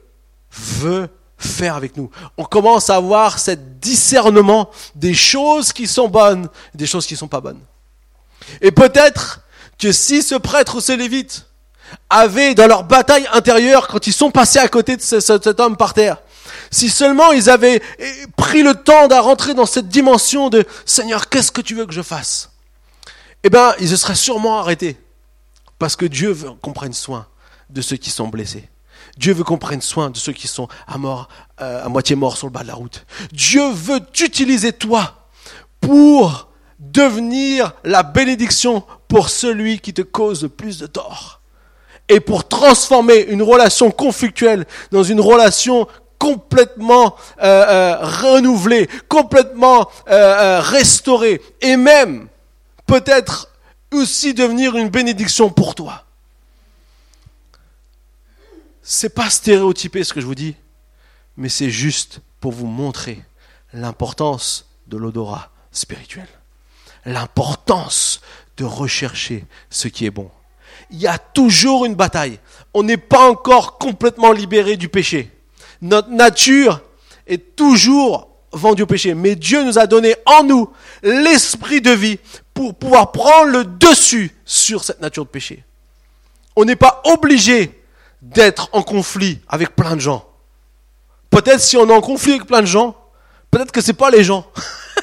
veut 0.53 1.09
faire 1.39 1.77
avec 1.77 1.97
nous. 1.97 2.11
On 2.37 2.45
commence 2.45 2.91
à 2.91 2.97
avoir 2.97 3.39
ce 3.39 3.53
discernement 3.53 4.71
des 4.97 5.15
choses 5.15 5.73
qui 5.73 5.87
sont 5.87 6.09
bonnes, 6.09 6.49
des 6.75 6.87
choses 6.87 7.07
qui 7.07 7.15
ne 7.15 7.19
sont 7.19 7.29
pas 7.29 7.41
bonnes. 7.41 7.61
Et 8.61 8.73
peut-être 8.73 9.43
que 9.79 9.93
si 9.93 10.23
ce 10.23 10.35
prêtre 10.35 10.77
ou 10.77 10.81
ces 10.81 10.97
lévites 10.97 11.47
avaient 12.11 12.55
dans 12.55 12.67
leur 12.67 12.83
bataille 12.83 13.29
intérieure, 13.33 13.87
quand 13.87 14.07
ils 14.07 14.13
sont 14.13 14.33
passés 14.33 14.59
à 14.59 14.69
côté 14.69 14.97
de 14.97 15.03
cet 15.03 15.61
homme 15.61 15.77
par 15.77 15.95
terre, 15.95 16.19
si 16.71 16.91
seulement 16.91 17.31
ils 17.31 17.49
avaient 17.49 17.81
pris 18.37 18.65
le 18.65 18.75
temps 18.75 19.07
de 19.07 19.15
rentrer 19.15 19.55
dans 19.55 19.67
cette 19.67 19.89
dimension 19.89 20.51
de 20.51 20.65
Seigneur, 20.85 21.29
qu'est-ce 21.29 21.53
que 21.53 21.61
tu 21.61 21.77
veux 21.77 21.87
que 21.87 21.93
je 21.93 22.03
fasse? 22.03 22.51
Eh 23.45 23.51
bien, 23.51 23.75
ils 23.79 23.89
se 23.89 23.97
seraient 23.97 24.17
sûrement 24.17 24.59
arrêtés. 24.59 24.97
Parce 25.79 25.95
que 25.95 26.07
Dieu 26.07 26.33
veut 26.33 26.51
qu'on 26.61 26.73
prenne 26.73 26.93
soin 26.93 27.27
de 27.71 27.81
ceux 27.83 27.97
qui 27.97 28.11
sont 28.11 28.29
blessés. 28.29 28.69
Dieu 29.17 29.33
veut 29.33 29.45
qu'on 29.45 29.59
prenne 29.59 29.81
soin 29.81 30.11
de 30.11 30.17
ceux 30.17 30.33
qui 30.33 30.49
sont 30.49 30.69
à, 30.87 30.99
mort, 30.99 31.29
euh, 31.61 31.85
à 31.85 31.89
moitié 31.89 32.17
morts 32.17 32.37
sur 32.37 32.47
le 32.47 32.53
bas 32.53 32.63
de 32.63 32.69
la 32.69 32.75
route. 32.75 33.05
Dieu 33.33 33.71
veut 33.71 34.01
t'utiliser 34.01 34.73
toi 34.73 35.29
pour 35.81 36.49
devenir 36.79 37.73
la 37.85 38.03
bénédiction 38.03 38.83
pour 39.09 39.29
celui 39.29 39.79
qui 39.79 39.95
te 39.95 40.03
cause 40.03 40.43
le 40.43 40.49
plus 40.49 40.79
de 40.79 40.87
tort. 40.87 41.41
Et 42.09 42.21
pour 42.21 42.49
transformer 42.49 43.21
une 43.29 43.43
relation 43.43 43.91
conflictuelle 43.91 44.67
dans 44.91 45.03
une 45.03 45.21
relation 45.21 45.87
complètement 46.19 47.17
euh, 47.43 47.65
euh, 47.69 47.97
renouvelée, 48.01 48.89
complètement 49.09 49.89
restaurée, 50.07 51.41
et 51.61 51.77
même 51.77 52.29
peut-être 52.87 53.49
aussi 53.93 54.35
devenir 54.35 54.77
une 54.77 54.89
bénédiction 54.89 55.51
pour 55.51 55.75
toi. 55.75 56.04
C'est 58.87 59.15
pas 59.15 59.31
stéréotypé 59.31 60.05
ce 60.05 60.13
que 60.13 60.21
je 60.21 60.27
vous 60.27 60.35
dis, 60.35 60.55
mais 61.39 61.49
c'est 61.49 61.71
juste 61.71 62.21
pour 62.39 62.53
vous 62.53 62.67
montrer 62.67 63.19
l'importance 63.73 64.69
de 64.89 64.99
l'odorat 64.99 65.51
spirituel. 65.73 66.29
L'importance 67.07 68.21
de 68.59 68.65
rechercher 68.65 69.47
ce 69.71 69.89
qui 69.89 70.05
est 70.05 70.11
bon. 70.11 70.31
Il 70.91 70.99
y 70.99 71.07
a 71.07 71.17
toujours 71.17 71.87
une 71.87 71.95
bataille. 71.95 72.39
On 72.75 72.83
n'est 72.83 72.99
pas 72.99 73.31
encore 73.31 73.79
complètement 73.79 74.33
libéré 74.33 74.77
du 74.77 74.91
péché. 74.91 75.31
Notre 75.81 76.11
nature 76.11 76.83
est 77.27 77.57
toujours 77.57 78.29
vendue 78.53 78.83
au 78.83 78.87
péché. 78.87 79.15
Mais 79.15 79.35
Dieu 79.35 79.65
nous 79.65 79.79
a 79.79 79.87
donné 79.87 80.15
en 80.27 80.45
nous 80.45 80.71
l'esprit 81.03 81.81
de 81.81 81.91
vie 81.91 82.19
pour 82.53 82.75
pouvoir 82.75 83.13
prendre 83.13 83.51
le 83.51 83.65
dessus 83.65 84.37
sur 84.45 84.85
cette 84.85 85.01
nature 85.01 85.25
de 85.25 85.31
péché. 85.31 85.65
On 86.55 86.67
n'est 86.67 86.77
pas 86.77 87.01
obligé 87.07 87.84
d'être 88.25 88.69
en 88.73 88.83
conflit 88.83 89.41
avec 89.49 89.77
plein 89.77 89.97
de 89.97 90.01
gens. 90.01 90.25
Peut-être 91.31 91.61
si 91.61 91.77
on 91.77 91.89
est 91.89 91.93
en 91.93 92.01
conflit 92.01 92.33
avec 92.33 92.47
plein 92.47 92.63
de 92.63 92.67
gens, 92.67 92.97
peut-être 93.51 93.73
que 93.73 93.81
c'est 93.81 93.93
pas 93.93 94.11
les 94.11 94.25
gens. 94.25 94.47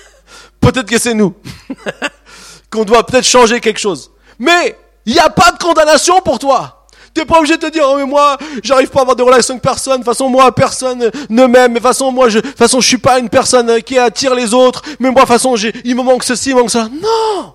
peut-être 0.60 0.88
que 0.88 0.98
c'est 0.98 1.14
nous. 1.14 1.36
Qu'on 2.72 2.84
doit 2.84 3.06
peut-être 3.06 3.26
changer 3.26 3.60
quelque 3.60 3.80
chose. 3.80 4.12
Mais 4.40 4.78
il 5.06 5.14
n'y 5.14 5.20
a 5.20 5.30
pas 5.30 5.52
de 5.52 5.58
condamnation 5.58 6.22
pour 6.22 6.40
toi. 6.40 6.88
T'es 7.14 7.26
pas 7.26 7.40
obligé 7.40 7.58
de 7.58 7.62
te 7.62 7.72
dire, 7.72 7.84
oh, 7.86 7.98
mais 7.98 8.06
moi, 8.06 8.38
j'arrive 8.64 8.88
pas 8.90 9.00
à 9.00 9.02
avoir 9.02 9.18
de 9.18 9.24
relation 9.24 9.54
avec 9.54 9.62
personne. 9.62 9.96
De 9.96 9.98
toute 9.98 10.06
façon, 10.06 10.30
moi, 10.30 10.56
personne 10.56 11.12
ne 11.30 11.46
m'aime. 11.46 11.74
De 11.74 11.80
toute 11.80 11.88
façon, 11.88 12.12
moi, 12.12 12.30
je, 12.30 12.40
de 12.40 12.48
façon, 12.48 12.80
je 12.80 12.88
suis 12.88 12.98
pas 12.98 13.20
une 13.20 13.28
personne 13.28 13.82
qui 13.84 13.98
attire 13.98 14.34
les 14.34 14.54
autres. 14.54 14.82
Mais 15.00 15.12
moi, 15.12 15.24
de 15.24 15.28
toute 15.28 15.28
façon, 15.28 15.56
il 15.84 15.96
me 15.96 16.04
manque 16.04 16.24
ceci, 16.24 16.52
il 16.52 16.56
me 16.56 16.62
manque 16.62 16.72
ça. 16.72 16.88
Non! 16.90 17.54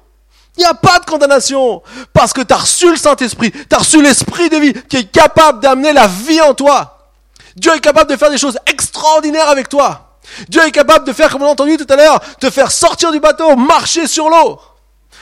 Il 0.57 0.61
n'y 0.61 0.67
a 0.67 0.75
pas 0.75 0.99
de 0.99 1.05
condamnation. 1.05 1.83
Parce 2.13 2.33
que 2.33 2.41
tu 2.41 2.55
as 2.55 2.59
reçu 2.59 2.91
le 2.91 2.97
Saint-Esprit. 2.97 3.53
Tu 3.53 3.75
as 3.75 3.79
reçu 3.79 4.03
l'Esprit 4.03 4.49
de 4.49 4.57
vie 4.57 4.73
qui 4.89 4.97
est 4.97 5.11
capable 5.11 5.61
d'amener 5.61 5.93
la 5.93 6.07
vie 6.07 6.41
en 6.41 6.55
toi. 6.55 6.99
Dieu 7.57 7.75
est 7.75 7.81
capable 7.81 8.11
de 8.11 8.17
faire 8.17 8.31
des 8.31 8.39
choses 8.39 8.59
extraordinaires 8.67 9.49
avec 9.49 9.69
toi. 9.69 10.19
Dieu 10.49 10.63
est 10.65 10.73
capable 10.73 11.07
de 11.07 11.13
faire, 11.13 11.31
comme 11.31 11.43
on 11.43 11.47
a 11.47 11.51
entendu 11.51 11.77
tout 11.77 11.87
à 11.89 11.97
l'heure, 11.97 12.21
te 12.39 12.51
faire 12.51 12.71
sortir 12.71 13.13
du 13.13 13.21
bateau, 13.21 13.57
marcher 13.57 14.07
sur 14.07 14.29
l'eau. 14.29 14.61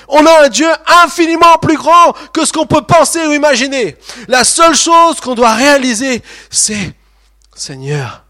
On 0.09 0.24
a 0.26 0.45
un 0.45 0.49
Dieu 0.49 0.68
infiniment 1.05 1.57
plus 1.61 1.76
grand 1.76 2.12
que 2.32 2.45
ce 2.45 2.53
qu'on 2.53 2.66
peut 2.66 2.82
penser 2.82 3.24
ou 3.26 3.32
imaginer. 3.32 3.97
La 4.28 4.45
seule 4.45 4.74
chose 4.74 5.20
qu'on 5.20 5.35
doit 5.35 5.55
réaliser, 5.55 6.22
c'est, 6.51 6.95
Seigneur, 7.55 8.24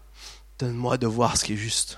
donne-moi 0.59 0.97
de 0.97 1.07
voir 1.07 1.37
ce 1.37 1.43
qui 1.43 1.53
est 1.53 1.57
juste. 1.57 1.97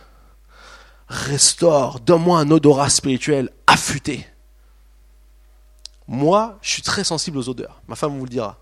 Restaure, 1.08 2.00
donne-moi 2.00 2.40
un 2.40 2.52
odorat 2.52 2.90
spirituel 2.90 3.50
affûté. 3.66 4.28
Moi, 6.08 6.58
je 6.62 6.70
suis 6.70 6.82
très 6.82 7.04
sensible 7.04 7.38
aux 7.38 7.50
odeurs. 7.50 7.82
Ma 7.88 7.96
femme 7.96 8.18
vous 8.18 8.24
le 8.24 8.30
dira. 8.30 8.58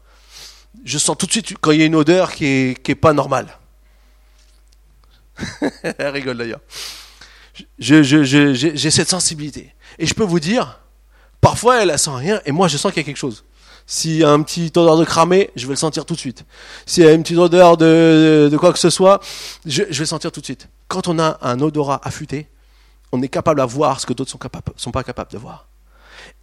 Je 0.84 0.98
sens 0.98 1.18
tout 1.18 1.26
de 1.26 1.32
suite 1.32 1.56
quand 1.60 1.72
il 1.72 1.80
y 1.80 1.84
a 1.84 1.86
une 1.86 1.96
odeur 1.96 2.34
qui 2.34 2.46
est, 2.46 2.84
qui 2.84 2.92
est 2.92 2.96
pas 2.96 3.14
normale. 3.14 3.48
Elle 5.84 6.08
rigole 6.10 6.38
d'ailleurs. 6.38 6.62
J'ai 7.78 8.92
cette 8.92 9.10
sensibilité. 9.10 9.74
Et 10.00 10.06
je 10.06 10.14
peux 10.14 10.24
vous 10.24 10.40
dire, 10.40 10.80
parfois 11.40 11.82
elle 11.82 11.92
ne 11.92 11.98
sent 11.98 12.12
rien 12.14 12.42
et 12.46 12.52
moi 12.52 12.68
je 12.68 12.78
sens 12.78 12.92
qu'il 12.92 13.02
y 13.02 13.06
a 13.06 13.06
quelque 13.06 13.18
chose. 13.18 13.46
S'il 13.88 14.18
y 14.18 14.24
a 14.24 14.32
un 14.32 14.42
petit 14.42 14.72
odeur 14.76 14.98
de 14.98 15.06
cramé, 15.06 15.52
je 15.56 15.68
vais 15.68 15.74
le 15.74 15.78
sentir 15.78 16.06
tout 16.06 16.16
de 16.16 16.20
suite. 16.20 16.44
S'il 16.86 17.04
y 17.04 17.08
a 17.08 17.14
une 17.14 17.22
petite 17.22 17.38
odeur 17.38 17.78
de, 17.78 18.56
quoi 18.60 18.74
que 18.74 18.80
ce 18.80 18.90
soit, 18.90 19.22
je, 19.66 19.84
vais 19.84 20.00
le 20.00 20.06
sentir 20.06 20.32
tout 20.32 20.42
de 20.42 20.46
suite. 20.46 20.68
Quand 20.88 21.08
on 21.08 21.20
a 21.20 21.38
un 21.42 21.60
odorat 21.62 22.02
affûté, 22.04 22.50
on 23.12 23.22
est 23.22 23.28
capable 23.28 23.62
à 23.62 23.66
voir 23.66 24.00
ce 24.00 24.06
que 24.06 24.14
d'autres 24.14 24.32
sont, 24.32 24.40
sont 24.76 24.92
pas 24.92 25.04
capables 25.04 25.32
de 25.32 25.38
voir. 25.38 25.68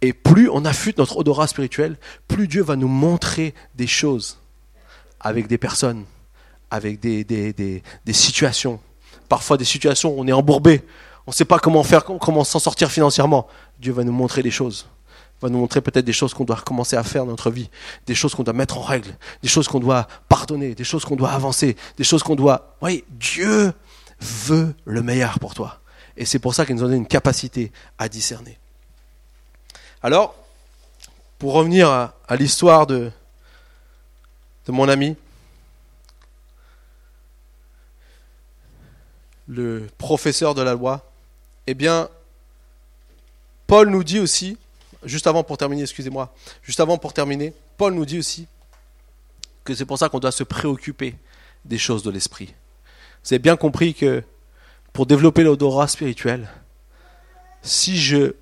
Et 0.01 0.13
plus 0.13 0.49
on 0.49 0.65
affûte 0.65 0.97
notre 0.97 1.17
odorat 1.17 1.47
spirituel, 1.47 1.97
plus 2.27 2.47
Dieu 2.47 2.63
va 2.63 2.75
nous 2.75 2.87
montrer 2.87 3.53
des 3.75 3.87
choses 3.87 4.39
avec 5.19 5.47
des 5.47 5.57
personnes, 5.57 6.05
avec 6.69 6.99
des, 6.99 7.23
des, 7.23 7.53
des, 7.53 8.13
situations. 8.13 8.79
Parfois 9.29 9.57
des 9.57 9.65
situations 9.65 10.11
où 10.11 10.19
on 10.19 10.27
est 10.27 10.33
embourbé, 10.33 10.81
on 11.25 11.31
ne 11.31 11.33
sait 11.33 11.45
pas 11.45 11.59
comment 11.59 11.83
faire, 11.83 12.03
comment 12.03 12.43
s'en 12.43 12.59
sortir 12.59 12.91
financièrement. 12.91 13.47
Dieu 13.79 13.93
va 13.93 14.03
nous 14.03 14.11
montrer 14.11 14.43
des 14.43 14.51
choses. 14.51 14.87
Va 15.41 15.49
nous 15.49 15.59
montrer 15.59 15.81
peut-être 15.81 16.05
des 16.05 16.13
choses 16.13 16.33
qu'on 16.33 16.43
doit 16.43 16.57
recommencer 16.57 16.95
à 16.95 17.03
faire 17.03 17.25
dans 17.25 17.31
notre 17.31 17.49
vie, 17.51 17.69
des 18.05 18.15
choses 18.15 18.35
qu'on 18.35 18.43
doit 18.43 18.53
mettre 18.53 18.77
en 18.77 18.81
règle, 18.81 19.17
des 19.41 19.49
choses 19.49 19.67
qu'on 19.67 19.79
doit 19.79 20.07
pardonner, 20.29 20.75
des 20.75 20.83
choses 20.83 21.05
qu'on 21.05 21.15
doit 21.15 21.31
avancer, 21.31 21.75
des 21.97 22.03
choses 22.03 22.23
qu'on 22.23 22.35
doit... 22.35 22.75
Oui, 22.81 23.03
Dieu 23.09 23.73
veut 24.19 24.73
le 24.85 25.01
meilleur 25.01 25.39
pour 25.39 25.53
toi. 25.53 25.79
Et 26.15 26.25
c'est 26.25 26.39
pour 26.39 26.53
ça 26.53 26.65
qu'il 26.65 26.75
nous 26.75 26.83
a 26.83 26.85
donné 26.85 26.97
une 26.97 27.07
capacité 27.07 27.71
à 27.97 28.07
discerner. 28.07 28.57
Alors, 30.05 30.35
pour 31.39 31.53
revenir 31.53 31.89
à, 31.89 32.13
l'histoire 32.35 32.85
de, 32.85 33.09
mon 34.67 34.89
ami, 34.89 35.15
le 39.47 39.87
professeur 39.97 40.55
de 40.55 40.61
la 40.61 40.73
loi, 40.73 41.09
eh 41.67 41.73
bien, 41.73 42.09
Paul 43.65 43.89
nous 43.89 44.03
dit 44.03 44.19
aussi, 44.19 44.57
juste 45.05 45.25
avant 45.25 45.45
pour 45.45 45.57
terminer, 45.57 45.83
excusez-moi, 45.83 46.35
juste 46.63 46.81
avant 46.81 46.97
pour 46.97 47.13
terminer, 47.13 47.53
Paul 47.77 47.93
nous 47.93 48.05
dit 48.05 48.19
aussi 48.19 48.45
que 49.63 49.73
c'est 49.73 49.85
pour 49.85 49.97
ça 49.97 50.09
qu'on 50.09 50.19
doit 50.19 50.33
se 50.33 50.43
préoccuper 50.43 51.15
des 51.63 51.77
choses 51.77 52.03
de 52.03 52.11
l'esprit. 52.11 52.53
Vous 53.23 53.33
avez 53.33 53.39
bien 53.39 53.55
compris 53.55 53.93
que 53.93 54.21
pour 54.91 55.05
développer 55.05 55.43
l'odorat 55.43 55.87
spirituel, 55.87 56.49
si 57.61 57.97
je 57.97 58.35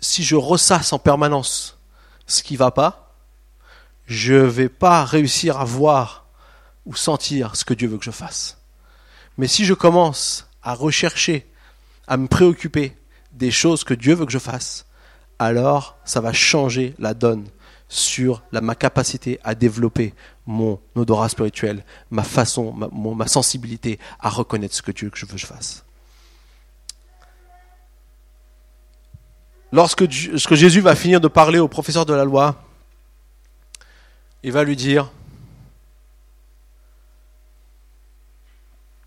si 0.00 0.24
je 0.24 0.36
ressasse 0.36 0.92
en 0.92 0.98
permanence 0.98 1.78
ce 2.26 2.42
qui 2.42 2.56
va 2.56 2.70
pas, 2.70 3.14
je 4.06 4.34
ne 4.34 4.40
vais 4.40 4.68
pas 4.68 5.04
réussir 5.04 5.60
à 5.60 5.64
voir 5.64 6.26
ou 6.84 6.94
sentir 6.94 7.56
ce 7.56 7.64
que 7.64 7.74
Dieu 7.74 7.88
veut 7.88 7.98
que 7.98 8.04
je 8.04 8.10
fasse. 8.10 8.58
Mais 9.38 9.48
si 9.48 9.64
je 9.64 9.74
commence 9.74 10.48
à 10.62 10.74
rechercher, 10.74 11.46
à 12.06 12.16
me 12.16 12.28
préoccuper 12.28 12.96
des 13.32 13.50
choses 13.50 13.84
que 13.84 13.94
Dieu 13.94 14.14
veut 14.14 14.26
que 14.26 14.32
je 14.32 14.38
fasse, 14.38 14.86
alors 15.38 15.96
ça 16.04 16.20
va 16.20 16.32
changer 16.32 16.94
la 16.98 17.14
donne 17.14 17.46
sur 17.88 18.42
ma 18.52 18.74
capacité 18.74 19.38
à 19.44 19.54
développer 19.54 20.14
mon 20.46 20.80
odorat 20.94 21.28
spirituel, 21.28 21.84
ma 22.10 22.22
façon, 22.22 22.72
ma 22.72 23.26
sensibilité 23.26 23.98
à 24.18 24.28
reconnaître 24.28 24.74
ce 24.74 24.82
que 24.82 24.92
Dieu 24.92 25.06
veut 25.08 25.26
que 25.26 25.36
je 25.36 25.46
fasse. 25.46 25.85
Lorsque, 29.72 30.08
Jésus 30.10 30.80
va 30.80 30.94
finir 30.94 31.20
de 31.20 31.28
parler 31.28 31.58
au 31.58 31.68
professeur 31.68 32.06
de 32.06 32.14
la 32.14 32.24
loi, 32.24 32.62
il 34.42 34.52
va 34.52 34.64
lui 34.64 34.76
dire 34.76 35.10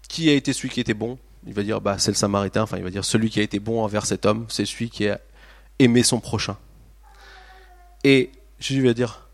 qui 0.07 0.29
a 0.29 0.33
été 0.33 0.53
celui 0.53 0.69
qui 0.69 0.79
était 0.79 0.93
bon? 0.93 1.17
Il 1.45 1.53
va 1.53 1.63
dire 1.63 1.79
bah, 1.79 1.97
c'est 1.97 2.11
le 2.11 2.15
Samaritain, 2.15 2.63
enfin 2.63 2.77
il 2.77 2.83
va 2.83 2.89
dire 2.89 3.05
celui 3.05 3.29
qui 3.29 3.39
a 3.39 3.43
été 3.43 3.59
bon 3.59 3.81
envers 3.83 4.05
cet 4.05 4.25
homme, 4.25 4.45
c'est 4.49 4.65
celui 4.65 4.89
qui 4.89 5.07
a 5.07 5.19
aimé 5.77 6.03
son 6.03 6.19
prochain. 6.19 6.57
Et 8.03 8.31
Jésus 8.59 8.85
va 8.85 8.93
dire 8.93 9.27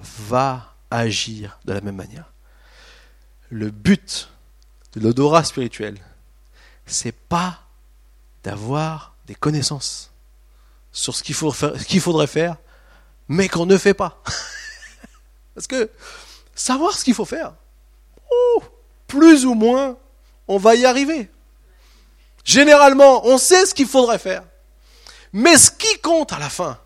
va 0.00 0.74
agir 0.90 1.58
de 1.64 1.72
la 1.72 1.80
même 1.80 1.96
manière. 1.96 2.32
Le 3.50 3.70
but 3.70 4.30
de 4.94 5.00
l'odorat 5.00 5.44
spirituel, 5.44 5.98
c'est 6.86 7.12
pas 7.12 7.60
d'avoir 8.42 9.14
des 9.26 9.34
connaissances 9.34 10.11
sur 10.92 11.16
ce 11.16 11.22
qu'il 11.22 11.34
faudrait 12.00 12.26
faire, 12.26 12.56
mais 13.28 13.48
qu'on 13.48 13.66
ne 13.66 13.78
fait 13.78 13.94
pas. 13.94 14.22
Parce 15.54 15.66
que 15.66 15.90
savoir 16.54 16.96
ce 16.96 17.04
qu'il 17.04 17.14
faut 17.14 17.24
faire, 17.24 17.54
oh, 18.30 18.62
plus 19.06 19.44
ou 19.46 19.54
moins, 19.54 19.96
on 20.48 20.58
va 20.58 20.74
y 20.74 20.84
arriver. 20.84 21.30
Généralement, 22.44 23.26
on 23.26 23.38
sait 23.38 23.66
ce 23.66 23.74
qu'il 23.74 23.86
faudrait 23.86 24.18
faire. 24.18 24.42
Mais 25.32 25.56
ce 25.56 25.70
qui 25.70 25.98
compte 26.00 26.32
à 26.32 26.38
la 26.38 26.50
fin, 26.50 26.78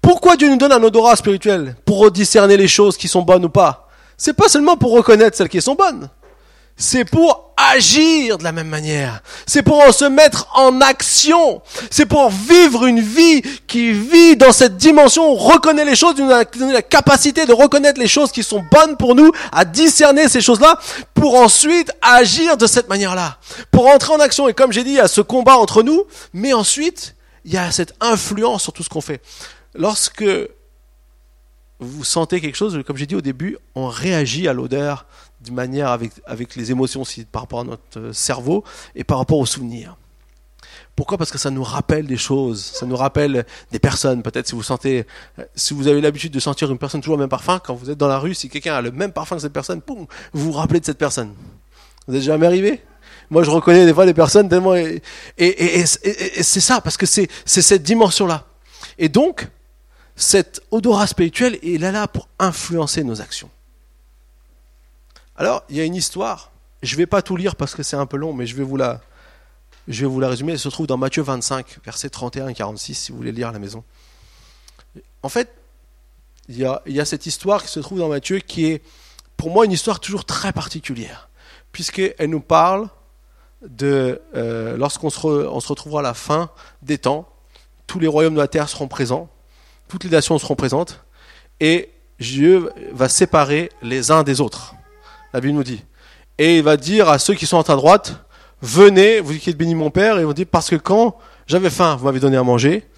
pourquoi 0.00 0.36
Dieu 0.36 0.48
nous 0.48 0.56
donne 0.56 0.72
un 0.72 0.82
odorat 0.82 1.16
spirituel 1.16 1.76
Pour 1.84 2.10
discerner 2.10 2.56
les 2.56 2.68
choses 2.68 2.96
qui 2.96 3.08
sont 3.08 3.22
bonnes 3.22 3.44
ou 3.44 3.48
pas? 3.48 3.88
C'est 4.16 4.34
pas 4.34 4.48
seulement 4.48 4.76
pour 4.76 4.92
reconnaître 4.92 5.36
celles 5.36 5.48
qui 5.48 5.62
sont 5.62 5.74
bonnes. 5.74 6.08
C'est 6.82 7.04
pour 7.04 7.54
agir 7.56 8.38
de 8.38 8.44
la 8.44 8.50
même 8.50 8.66
manière. 8.66 9.22
C'est 9.46 9.62
pour 9.62 9.94
se 9.94 10.04
mettre 10.04 10.48
en 10.54 10.80
action. 10.80 11.62
C'est 11.90 12.06
pour 12.06 12.30
vivre 12.30 12.86
une 12.86 13.00
vie 13.00 13.40
qui 13.68 13.92
vit 13.92 14.36
dans 14.36 14.50
cette 14.50 14.76
dimension, 14.76 15.30
on 15.30 15.36
reconnaît 15.36 15.84
les 15.84 15.94
choses, 15.94 16.16
nous 16.18 16.30
a 16.32 16.42
la 16.72 16.82
capacité 16.82 17.46
de 17.46 17.52
reconnaître 17.52 18.00
les 18.00 18.08
choses 18.08 18.32
qui 18.32 18.42
sont 18.42 18.64
bonnes 18.72 18.96
pour 18.96 19.14
nous, 19.14 19.30
à 19.52 19.64
discerner 19.64 20.28
ces 20.28 20.40
choses-là, 20.40 20.76
pour 21.14 21.36
ensuite 21.36 21.92
agir 22.02 22.56
de 22.56 22.66
cette 22.66 22.88
manière-là. 22.88 23.38
Pour 23.70 23.86
entrer 23.86 24.12
en 24.12 24.20
action. 24.20 24.48
Et 24.48 24.54
comme 24.54 24.72
j'ai 24.72 24.82
dit, 24.82 24.90
il 24.90 24.96
y 24.96 25.00
a 25.00 25.06
ce 25.06 25.20
combat 25.20 25.58
entre 25.58 25.84
nous, 25.84 26.04
mais 26.32 26.52
ensuite, 26.52 27.14
il 27.44 27.54
y 27.54 27.58
a 27.58 27.70
cette 27.70 27.94
influence 28.00 28.64
sur 28.64 28.72
tout 28.72 28.82
ce 28.82 28.88
qu'on 28.88 29.00
fait. 29.00 29.20
Lorsque 29.74 30.24
vous 31.82 32.04
sentez 32.04 32.40
quelque 32.40 32.56
chose, 32.56 32.82
comme 32.86 32.96
j'ai 32.96 33.06
dit 33.06 33.14
au 33.16 33.20
début, 33.20 33.58
on 33.74 33.88
réagit 33.88 34.48
à 34.48 34.52
l'odeur 34.52 35.06
d'une 35.40 35.54
manière 35.54 35.88
avec, 35.88 36.12
avec 36.26 36.56
les 36.56 36.70
émotions 36.70 37.02
aussi, 37.02 37.24
par 37.24 37.42
rapport 37.42 37.60
à 37.60 37.64
notre 37.64 38.12
cerveau 38.12 38.64
et 38.94 39.04
par 39.04 39.18
rapport 39.18 39.38
aux 39.38 39.46
souvenirs. 39.46 39.96
Pourquoi? 40.94 41.16
Parce 41.16 41.30
que 41.30 41.38
ça 41.38 41.50
nous 41.50 41.62
rappelle 41.62 42.06
des 42.06 42.18
choses, 42.18 42.62
ça 42.62 42.84
nous 42.84 42.96
rappelle 42.96 43.46
des 43.70 43.78
personnes. 43.78 44.22
Peut-être 44.22 44.46
si 44.46 44.54
vous 44.54 44.62
sentez, 44.62 45.06
si 45.54 45.72
vous 45.72 45.88
avez 45.88 46.00
l'habitude 46.00 46.32
de 46.32 46.40
sentir 46.40 46.70
une 46.70 46.78
personne 46.78 47.00
toujours 47.00 47.16
le 47.16 47.22
même 47.22 47.30
parfum, 47.30 47.58
quand 47.64 47.74
vous 47.74 47.90
êtes 47.90 47.98
dans 47.98 48.08
la 48.08 48.18
rue, 48.18 48.34
si 48.34 48.48
quelqu'un 48.48 48.74
a 48.74 48.82
le 48.82 48.90
même 48.90 49.12
parfum 49.12 49.36
que 49.36 49.42
cette 49.42 49.54
personne, 49.54 49.80
vous 49.86 50.06
vous 50.32 50.52
rappelez 50.52 50.80
de 50.80 50.84
cette 50.84 50.98
personne. 50.98 51.34
Vous 52.06 52.14
êtes 52.14 52.22
jamais 52.22 52.46
arrivé? 52.46 52.82
Moi, 53.30 53.42
je 53.42 53.50
reconnais 53.50 53.86
des 53.86 53.94
fois 53.94 54.04
des 54.04 54.12
personnes 54.12 54.48
tellement 54.48 54.74
et, 54.74 55.00
et, 55.38 55.80
et, 55.80 55.86
c'est 55.86 56.60
ça 56.60 56.82
parce 56.82 56.98
que 56.98 57.06
c'est 57.06 57.28
cette 57.46 57.82
dimension 57.82 58.26
là. 58.26 58.44
Et 58.98 59.08
donc, 59.08 59.48
cet 60.16 60.60
odorat 60.70 61.06
spirituel 61.06 61.58
est 61.62 61.78
là, 61.78 61.92
là 61.92 62.06
pour 62.06 62.28
influencer 62.38 63.04
nos 63.04 63.20
actions. 63.20 63.50
Alors, 65.36 65.62
il 65.68 65.76
y 65.76 65.80
a 65.80 65.84
une 65.84 65.94
histoire. 65.94 66.52
Je 66.82 66.94
ne 66.94 66.98
vais 66.98 67.06
pas 67.06 67.22
tout 67.22 67.36
lire 67.36 67.56
parce 67.56 67.74
que 67.74 67.82
c'est 67.82 67.96
un 67.96 68.06
peu 68.06 68.16
long, 68.16 68.32
mais 68.32 68.46
je 68.46 68.54
vais 68.54 68.62
vous 68.62 68.76
la, 68.76 69.00
je 69.88 70.02
vais 70.02 70.10
vous 70.10 70.20
la 70.20 70.28
résumer. 70.28 70.52
Elle 70.52 70.58
se 70.58 70.68
trouve 70.68 70.86
dans 70.86 70.96
Matthieu 70.96 71.22
25, 71.22 71.78
versets 71.84 72.10
31 72.10 72.48
et 72.48 72.54
46, 72.54 72.94
si 72.94 73.12
vous 73.12 73.18
voulez 73.18 73.32
lire 73.32 73.48
à 73.48 73.52
la 73.52 73.58
maison. 73.58 73.84
En 75.22 75.28
fait, 75.28 75.50
il 76.48 76.58
y 76.58 76.64
a, 76.64 76.82
il 76.86 76.92
y 76.92 77.00
a 77.00 77.04
cette 77.04 77.26
histoire 77.26 77.62
qui 77.62 77.68
se 77.68 77.80
trouve 77.80 77.98
dans 77.98 78.08
Matthieu 78.08 78.38
qui 78.38 78.66
est, 78.66 78.82
pour 79.36 79.50
moi, 79.50 79.64
une 79.64 79.72
histoire 79.72 80.00
toujours 80.00 80.24
très 80.24 80.52
particulière, 80.52 81.28
puisqu'elle 81.70 82.30
nous 82.30 82.40
parle 82.40 82.88
de 83.62 84.20
euh, 84.34 84.76
lorsqu'on 84.76 85.10
se, 85.10 85.18
se 85.18 85.68
retrouvera 85.68 86.00
à 86.00 86.02
la 86.02 86.14
fin 86.14 86.50
des 86.82 86.98
temps, 86.98 87.28
tous 87.86 87.98
les 88.00 88.08
royaumes 88.08 88.34
de 88.34 88.40
la 88.40 88.48
terre 88.48 88.68
seront 88.68 88.88
présents, 88.88 89.28
toutes 89.92 90.04
les 90.04 90.10
nations 90.10 90.38
seront 90.38 90.54
présentes, 90.54 91.04
et 91.60 91.90
Dieu 92.18 92.70
va 92.92 93.10
séparer 93.10 93.68
les 93.82 94.10
uns 94.10 94.22
des 94.22 94.40
autres. 94.40 94.74
La 95.34 95.40
Bible 95.42 95.52
nous 95.52 95.64
dit. 95.64 95.84
Et 96.38 96.56
il 96.56 96.62
va 96.62 96.78
dire 96.78 97.10
à 97.10 97.18
ceux 97.18 97.34
qui 97.34 97.44
sont 97.44 97.58
à 97.58 97.62
ta 97.62 97.76
droite, 97.76 98.14
venez, 98.62 99.20
vous 99.20 99.34
qui 99.34 99.50
êtes 99.50 99.58
bénis 99.58 99.74
mon 99.74 99.90
Père, 99.90 100.18
et 100.18 100.24
va 100.24 100.32
dire, 100.32 100.46
parce 100.50 100.70
que 100.70 100.76
quand 100.76 101.18
j'avais 101.46 101.68
faim, 101.68 101.96
vous 101.96 102.06
m'avez 102.06 102.20
donné 102.20 102.38
à 102.38 102.42
manger, 102.42 102.88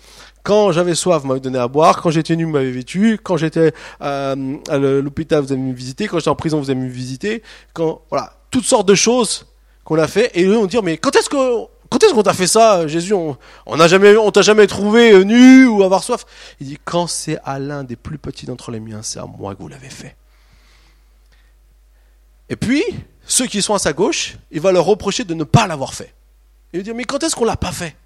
quand 0.45 0.71
j'avais 0.71 0.95
soif, 0.95 1.23
vous 1.23 1.27
m'avez 1.27 1.41
donné 1.41 1.59
à 1.59 1.67
boire, 1.67 2.01
quand 2.01 2.11
j'étais 2.11 2.37
nu, 2.37 2.45
vous 2.45 2.53
m'avez 2.53 2.71
vêtu, 2.71 3.19
quand 3.21 3.37
j'étais 3.37 3.73
euh, 4.01 4.57
à 4.69 4.79
l'hôpital, 4.79 5.43
vous 5.43 5.51
avez 5.51 5.61
me 5.61 5.75
visiter, 5.75 6.07
quand 6.07 6.19
j'étais 6.21 6.31
en 6.31 6.37
prison, 6.37 6.61
vous 6.61 6.71
avez 6.71 6.79
me 6.79 6.89
visiter, 6.89 7.43
quand, 7.73 8.03
voilà, 8.09 8.35
toutes 8.53 8.67
sortes 8.67 8.87
de 8.87 8.95
choses 8.95 9.47
qu'on 9.83 9.99
a 9.99 10.07
fait, 10.07 10.31
et 10.35 10.45
eux 10.45 10.55
vont 10.55 10.67
dire, 10.67 10.85
mais 10.85 10.97
quand 10.97 11.17
est-ce 11.17 11.29
que 11.29 11.74
quand 11.91 12.03
est-ce 12.03 12.15
qu'on 12.15 12.23
t'a 12.23 12.35
fait 12.35 12.47
ça, 12.47 12.87
Jésus? 12.87 13.13
On 13.15 13.37
n'a 13.67 13.87
on 14.21 14.31
t'a 14.31 14.43
jamais 14.43 14.67
trouvé 14.67 15.13
euh, 15.13 15.23
nu 15.23 15.67
ou 15.67 15.83
avoir 15.83 16.03
soif? 16.03 16.25
Il 16.61 16.67
dit 16.67 16.79
quand 16.85 17.07
c'est 17.07 17.39
à 17.45 17.59
l'un 17.59 17.85
des 17.85 17.97
plus 17.97 18.19
petits 18.19 18.47
d'entre 18.47 18.71
les 18.71 18.81
miens, 18.81 19.03
c'est 19.03 19.19
à 19.19 19.27
moi 19.27 19.55
que 19.55 19.61
vous 19.61 19.69
l'avez 19.69 19.91
fait. 19.91 20.17
Et 22.49 22.57
puis 22.57 22.83
ceux 23.27 23.47
qui 23.47 23.63
sont 23.63 23.75
à 23.75 23.79
sa 23.79 23.93
gauche, 23.93 24.37
il 24.51 24.61
va 24.61 24.73
leur 24.73 24.85
reprocher 24.85 25.25
de 25.25 25.35
ne 25.35 25.45
pas 25.45 25.67
l'avoir 25.67 25.95
fait. 25.95 26.15
Il 26.73 26.81
va 26.81 26.85
dire 26.85 26.95
mais 26.95 27.05
quand 27.05 27.23
est-ce 27.23 27.37
qu'on 27.37 27.45
l'a 27.45 27.57
pas 27.57 27.73
fait? 27.73 27.97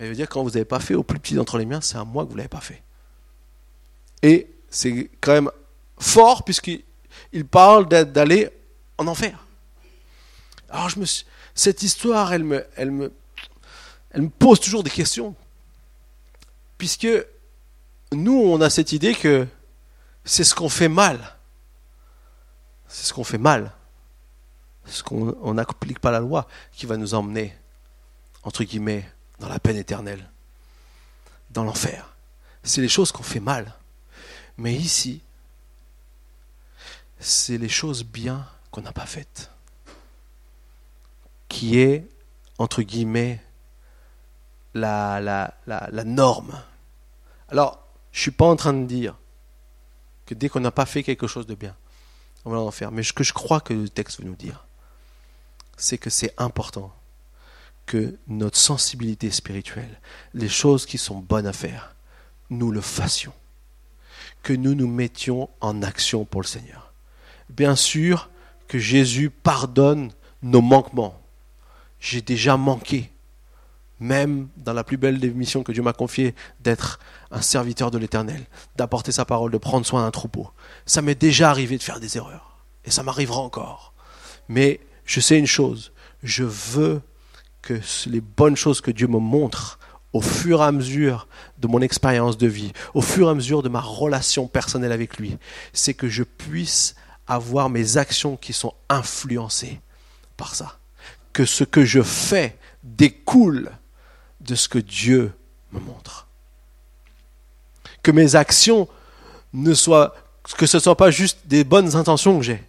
Il 0.00 0.08
va 0.08 0.14
dire 0.14 0.28
quand 0.28 0.42
vous 0.42 0.50
n'avez 0.50 0.64
pas 0.64 0.80
fait 0.80 0.94
au 0.94 1.02
plus 1.02 1.18
petit 1.18 1.34
d'entre 1.34 1.58
les 1.58 1.66
miens, 1.66 1.80
c'est 1.80 1.96
à 1.96 2.04
moi 2.04 2.24
que 2.24 2.30
vous 2.30 2.36
l'avez 2.36 2.48
pas 2.48 2.60
fait. 2.60 2.82
Et 4.22 4.50
c'est 4.68 5.10
quand 5.20 5.32
même 5.32 5.50
fort 5.98 6.44
puisqu'il 6.44 7.46
parle 7.50 7.88
d'aller 7.88 8.50
en 8.98 9.06
enfer. 9.06 9.46
Alors 10.68 10.88
je 10.88 10.98
me 10.98 11.04
suis, 11.04 11.24
cette 11.56 11.82
histoire, 11.82 12.34
elle 12.34 12.44
me, 12.44 12.64
elle 12.76 12.90
me, 12.90 13.12
elle 14.10 14.22
me 14.22 14.28
pose 14.28 14.60
toujours 14.60 14.84
des 14.84 14.90
questions. 14.90 15.34
Puisque 16.76 17.08
nous, 18.12 18.38
on 18.38 18.60
a 18.60 18.68
cette 18.68 18.92
idée 18.92 19.14
que 19.14 19.48
c'est 20.24 20.44
ce 20.44 20.54
qu'on 20.54 20.68
fait 20.68 20.90
mal. 20.90 21.34
C'est 22.88 23.06
ce 23.06 23.14
qu'on 23.14 23.24
fait 23.24 23.38
mal. 23.38 23.72
Ce 24.84 25.02
qu'on 25.02 25.54
n'applique 25.54 25.98
pas 25.98 26.10
la 26.10 26.20
loi 26.20 26.46
qui 26.72 26.84
va 26.84 26.98
nous 26.98 27.14
emmener, 27.14 27.56
entre 28.42 28.62
guillemets, 28.62 29.10
dans 29.40 29.48
la 29.48 29.58
peine 29.58 29.76
éternelle, 29.76 30.30
dans 31.50 31.64
l'enfer. 31.64 32.14
C'est 32.62 32.82
les 32.82 32.88
choses 32.88 33.12
qu'on 33.12 33.22
fait 33.22 33.40
mal. 33.40 33.74
Mais 34.58 34.74
ici, 34.74 35.22
c'est 37.18 37.56
les 37.56 37.70
choses 37.70 38.04
bien 38.04 38.46
qu'on 38.70 38.82
n'a 38.82 38.92
pas 38.92 39.06
faites 39.06 39.50
qui 41.48 41.78
est, 41.78 42.08
entre 42.58 42.82
guillemets, 42.82 43.42
la, 44.74 45.20
la, 45.20 45.54
la, 45.66 46.04
norme. 46.04 46.60
Alors, 47.48 47.86
je 48.12 48.18
ne 48.18 48.22
suis 48.22 48.30
pas 48.30 48.46
en 48.46 48.56
train 48.56 48.74
de 48.74 48.84
dire 48.84 49.16
que 50.26 50.34
dès 50.34 50.48
qu'on 50.48 50.60
n'a 50.60 50.70
pas 50.70 50.86
fait 50.86 51.02
quelque 51.02 51.26
chose 51.26 51.46
de 51.46 51.54
bien, 51.54 51.74
on 52.44 52.50
va 52.50 52.58
en 52.58 52.70
faire. 52.70 52.92
Mais 52.92 53.02
ce 53.02 53.12
que 53.12 53.24
je 53.24 53.32
crois 53.32 53.60
que 53.60 53.72
le 53.72 53.88
texte 53.88 54.20
veut 54.20 54.26
nous 54.26 54.36
dire, 54.36 54.66
c'est 55.76 55.98
que 55.98 56.10
c'est 56.10 56.34
important 56.38 56.92
que 57.86 58.18
notre 58.26 58.58
sensibilité 58.58 59.30
spirituelle, 59.30 60.00
les 60.34 60.48
choses 60.48 60.86
qui 60.86 60.98
sont 60.98 61.18
bonnes 61.18 61.46
à 61.46 61.52
faire, 61.52 61.94
nous 62.50 62.72
le 62.72 62.80
fassions. 62.80 63.32
Que 64.42 64.52
nous 64.52 64.74
nous 64.74 64.88
mettions 64.88 65.48
en 65.60 65.82
action 65.82 66.24
pour 66.24 66.40
le 66.40 66.46
Seigneur. 66.46 66.92
Bien 67.48 67.76
sûr 67.76 68.28
que 68.68 68.78
Jésus 68.78 69.30
pardonne 69.30 70.12
nos 70.42 70.60
manquements 70.60 71.20
j'ai 72.06 72.22
déjà 72.22 72.56
manqué, 72.56 73.10
même 73.98 74.48
dans 74.56 74.72
la 74.72 74.84
plus 74.84 74.96
belle 74.96 75.18
des 75.18 75.30
missions 75.30 75.64
que 75.64 75.72
Dieu 75.72 75.82
m'a 75.82 75.92
confiée, 75.92 76.36
d'être 76.60 77.00
un 77.32 77.42
serviteur 77.42 77.90
de 77.90 77.98
l'Éternel, 77.98 78.46
d'apporter 78.76 79.10
sa 79.10 79.24
parole, 79.24 79.50
de 79.50 79.58
prendre 79.58 79.84
soin 79.84 80.04
d'un 80.04 80.12
troupeau. 80.12 80.48
Ça 80.84 81.02
m'est 81.02 81.20
déjà 81.20 81.50
arrivé 81.50 81.76
de 81.76 81.82
faire 81.82 81.98
des 81.98 82.16
erreurs, 82.16 82.58
et 82.84 82.92
ça 82.92 83.02
m'arrivera 83.02 83.40
encore. 83.40 83.92
Mais 84.48 84.78
je 85.04 85.18
sais 85.18 85.36
une 85.36 85.48
chose, 85.48 85.92
je 86.22 86.44
veux 86.44 87.02
que 87.60 87.80
les 88.06 88.20
bonnes 88.20 88.56
choses 88.56 88.80
que 88.80 88.92
Dieu 88.92 89.08
me 89.08 89.18
montre 89.18 89.80
au 90.12 90.20
fur 90.20 90.60
et 90.60 90.64
à 90.64 90.70
mesure 90.70 91.26
de 91.58 91.66
mon 91.66 91.80
expérience 91.80 92.38
de 92.38 92.46
vie, 92.46 92.72
au 92.94 93.02
fur 93.02 93.26
et 93.26 93.30
à 93.32 93.34
mesure 93.34 93.64
de 93.64 93.68
ma 93.68 93.80
relation 93.80 94.46
personnelle 94.46 94.92
avec 94.92 95.18
lui, 95.18 95.38
c'est 95.72 95.94
que 95.94 96.08
je 96.08 96.22
puisse 96.22 96.94
avoir 97.26 97.68
mes 97.68 97.96
actions 97.96 98.36
qui 98.36 98.52
sont 98.52 98.74
influencées 98.88 99.80
par 100.36 100.54
ça 100.54 100.78
que 101.36 101.44
ce 101.44 101.64
que 101.64 101.84
je 101.84 102.00
fais 102.00 102.56
découle 102.82 103.70
de 104.40 104.54
ce 104.54 104.70
que 104.70 104.78
Dieu 104.78 105.34
me 105.70 105.78
montre. 105.80 106.28
Que 108.02 108.10
mes 108.10 108.36
actions 108.36 108.88
ne 109.52 109.74
soient, 109.74 110.14
que 110.56 110.64
ce 110.64 110.78
ne 110.78 110.80
soient 110.80 110.96
pas 110.96 111.10
juste 111.10 111.40
des 111.44 111.62
bonnes 111.62 111.94
intentions 111.94 112.38
que 112.38 112.42
j'ai, 112.42 112.64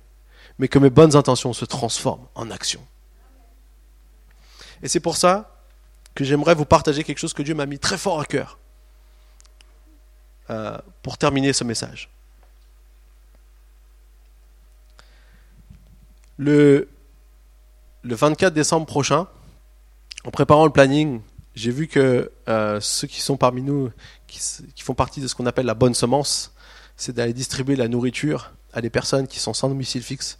mais 0.59 0.68
que 0.68 0.80
mes 0.80 0.89
bonnes 0.89 1.15
intentions 1.15 1.53
se 1.53 1.63
transforment 1.63 2.28
en 2.36 2.51
actions. 2.51 2.86
Et 4.84 4.89
c'est 4.89 4.99
pour 4.99 5.15
ça 5.15 5.55
que 6.13 6.26
j'aimerais 6.26 6.53
vous 6.53 6.65
partager 6.65 7.05
quelque 7.05 7.20
chose 7.20 7.34
que 7.34 7.43
Dieu 7.43 7.55
m'a 7.55 7.68
mis 7.68 7.80
très 7.80 7.97
fort 7.97 8.20
à 8.20 8.26
cœur 8.26 8.59
euh, 10.49 10.78
pour 11.03 11.18
terminer 11.18 11.53
ce 11.53 11.63
message. 11.63 12.09
Le, 16.36 16.89
le 18.03 18.15
24 18.15 18.53
décembre 18.53 18.85
prochain, 18.85 19.27
en 20.23 20.31
préparant 20.31 20.65
le 20.65 20.71
planning, 20.71 21.21
j'ai 21.55 21.71
vu 21.71 21.87
que 21.87 22.31
euh, 22.47 22.79
ceux 22.79 23.07
qui 23.07 23.21
sont 23.21 23.37
parmi 23.37 23.61
nous, 23.61 23.91
qui, 24.27 24.39
font 24.83 24.93
partie 24.93 25.21
de 25.21 25.27
ce 25.27 25.35
qu'on 25.35 25.45
appelle 25.45 25.65
la 25.65 25.73
bonne 25.73 25.93
semence, 25.93 26.53
c'est 26.95 27.15
d'aller 27.15 27.33
distribuer 27.33 27.75
la 27.75 27.87
nourriture 27.87 28.53
à 28.73 28.81
des 28.81 28.89
personnes 28.89 29.27
qui 29.27 29.39
sont 29.39 29.53
sans 29.53 29.69
domicile 29.69 30.03
fixe. 30.03 30.39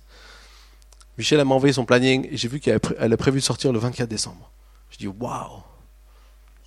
Michel 1.18 1.44
m'a 1.44 1.56
envoyé 1.56 1.74
son 1.74 1.86
planning 1.86 2.28
et 2.30 2.38
j'ai 2.38 2.48
vu 2.48 2.60
qu'elle 2.60 2.80
a 3.00 3.18
prévu 3.18 3.40
de 3.40 3.44
sortir 3.44 3.74
le 3.74 3.80
24 3.80 4.08
décembre. 4.08 4.52
Je 4.92 4.98
dis 4.98 5.08
waouh, 5.08 5.64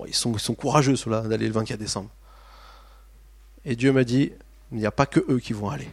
ils 0.06 0.14
sont, 0.14 0.32
ils 0.32 0.40
sont 0.40 0.54
courageux 0.54 0.96
ceux-là 0.96 1.22
d'aller 1.22 1.46
le 1.46 1.52
24 1.52 1.78
décembre. 1.78 2.10
Et 3.64 3.76
Dieu 3.76 3.92
m'a 3.92 4.04
dit, 4.04 4.32
il 4.72 4.78
n'y 4.78 4.86
a 4.86 4.90
pas 4.90 5.06
que 5.06 5.20
eux 5.28 5.38
qui 5.38 5.52
vont 5.52 5.70
aller. 5.70 5.90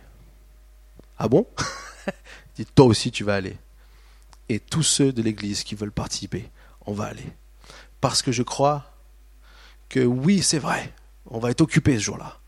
Ah 1.20 1.28
bon? 1.28 1.46
Il 2.58 2.66
dit, 2.66 2.72
toi 2.74 2.86
aussi 2.86 3.12
tu 3.12 3.24
vas 3.24 3.36
aller 3.36 3.58
et 4.50 4.60
tous 4.60 4.84
ceux 4.84 5.12
de 5.12 5.22
l'Église 5.22 5.64
qui 5.64 5.76
veulent 5.76 5.92
participer, 5.92 6.50
on 6.86 6.94
va 6.94 7.06
aller. 7.06 7.34
Parce 8.02 8.22
que 8.22 8.32
je 8.32 8.44
crois 8.44 8.92
que 9.90 10.00
oui, 10.00 10.42
c'est 10.42 10.60
vrai, 10.60 10.94
on 11.30 11.40
va 11.40 11.52
être 11.52 11.62
occupé 11.62 11.96
ce 11.96 12.04
jour-là. 12.04 12.40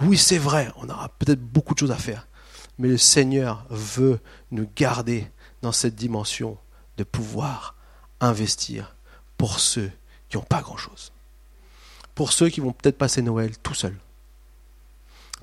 Oui, 0.00 0.18
c'est 0.18 0.38
vrai, 0.38 0.70
on 0.76 0.88
aura 0.88 1.08
peut-être 1.08 1.40
beaucoup 1.40 1.74
de 1.74 1.78
choses 1.78 1.92
à 1.92 1.96
faire. 1.96 2.26
Mais 2.78 2.88
le 2.88 2.98
Seigneur 2.98 3.64
veut 3.70 4.18
nous 4.50 4.68
garder 4.74 5.30
dans 5.62 5.72
cette 5.72 5.94
dimension 5.94 6.58
de 6.96 7.04
pouvoir 7.04 7.76
investir 8.20 8.96
pour 9.36 9.60
ceux 9.60 9.90
qui 10.28 10.36
n'ont 10.36 10.42
pas 10.42 10.62
grand-chose. 10.62 11.12
Pour 12.14 12.32
ceux 12.32 12.48
qui 12.48 12.60
vont 12.60 12.72
peut-être 12.72 12.98
passer 12.98 13.22
Noël 13.22 13.56
tout 13.58 13.74
seuls. 13.74 13.96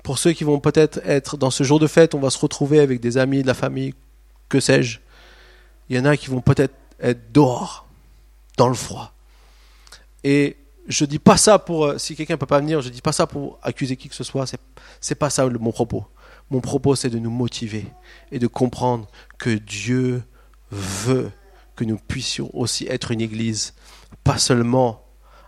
Pour 0.02 0.18
ceux 0.18 0.32
qui 0.32 0.44
vont 0.44 0.58
peut-être 0.58 1.00
être 1.04 1.36
dans 1.36 1.50
ce 1.50 1.64
jour 1.64 1.78
de 1.78 1.86
fête, 1.86 2.14
on 2.14 2.20
va 2.20 2.30
se 2.30 2.38
retrouver 2.38 2.80
avec 2.80 3.00
des 3.00 3.18
amis, 3.18 3.42
de 3.42 3.46
la 3.46 3.54
famille, 3.54 3.94
que 4.48 4.60
sais-je. 4.60 4.98
Il 5.88 5.96
y 5.96 6.00
en 6.00 6.04
a 6.04 6.16
qui 6.16 6.28
vont 6.28 6.40
peut-être 6.40 6.74
être 7.00 7.32
dehors, 7.32 7.86
dans 8.56 8.68
le 8.68 8.74
froid. 8.74 9.12
Et 10.24 10.56
je 10.88 11.04
dis 11.04 11.18
pas 11.18 11.36
ça 11.36 11.58
pour, 11.58 11.86
euh, 11.86 11.98
si 11.98 12.16
quelqu'un 12.16 12.36
peut 12.36 12.46
pas 12.46 12.60
venir, 12.60 12.80
je 12.80 12.88
dis 12.88 13.00
pas 13.00 13.12
ça 13.12 13.26
pour 13.26 13.58
accuser 13.62 13.96
qui 13.96 14.08
que 14.08 14.14
ce 14.14 14.24
soit, 14.24 14.46
c'est 15.00 15.14
pas 15.14 15.30
ça 15.30 15.46
mon 15.48 15.72
propos. 15.72 16.06
Mon 16.50 16.60
propos, 16.60 16.96
c'est 16.96 17.10
de 17.10 17.18
nous 17.18 17.30
motiver 17.30 17.86
et 18.30 18.38
de 18.38 18.46
comprendre 18.46 19.08
que 19.38 19.50
Dieu 19.50 20.22
veut 20.70 21.30
que 21.76 21.84
nous 21.84 21.96
puissions 21.96 22.50
aussi 22.52 22.86
être 22.88 23.10
une 23.10 23.20
église, 23.20 23.74
pas 24.22 24.38
seulement 24.38 25.02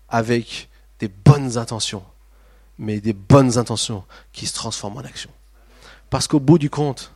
avec 0.09 0.71
des 0.99 1.09
bonnes 1.09 1.59
intentions, 1.59 2.05
mais 2.79 3.01
des 3.01 3.13
bonnes 3.13 3.59
intentions 3.59 4.05
qui 4.33 4.47
se 4.47 4.55
transforment 4.55 4.99
en 4.99 5.05
action. 5.05 5.31
Parce 6.09 6.27
qu'au 6.27 6.41
bout 6.41 6.59
du 6.59 6.71
compte, 6.71 7.13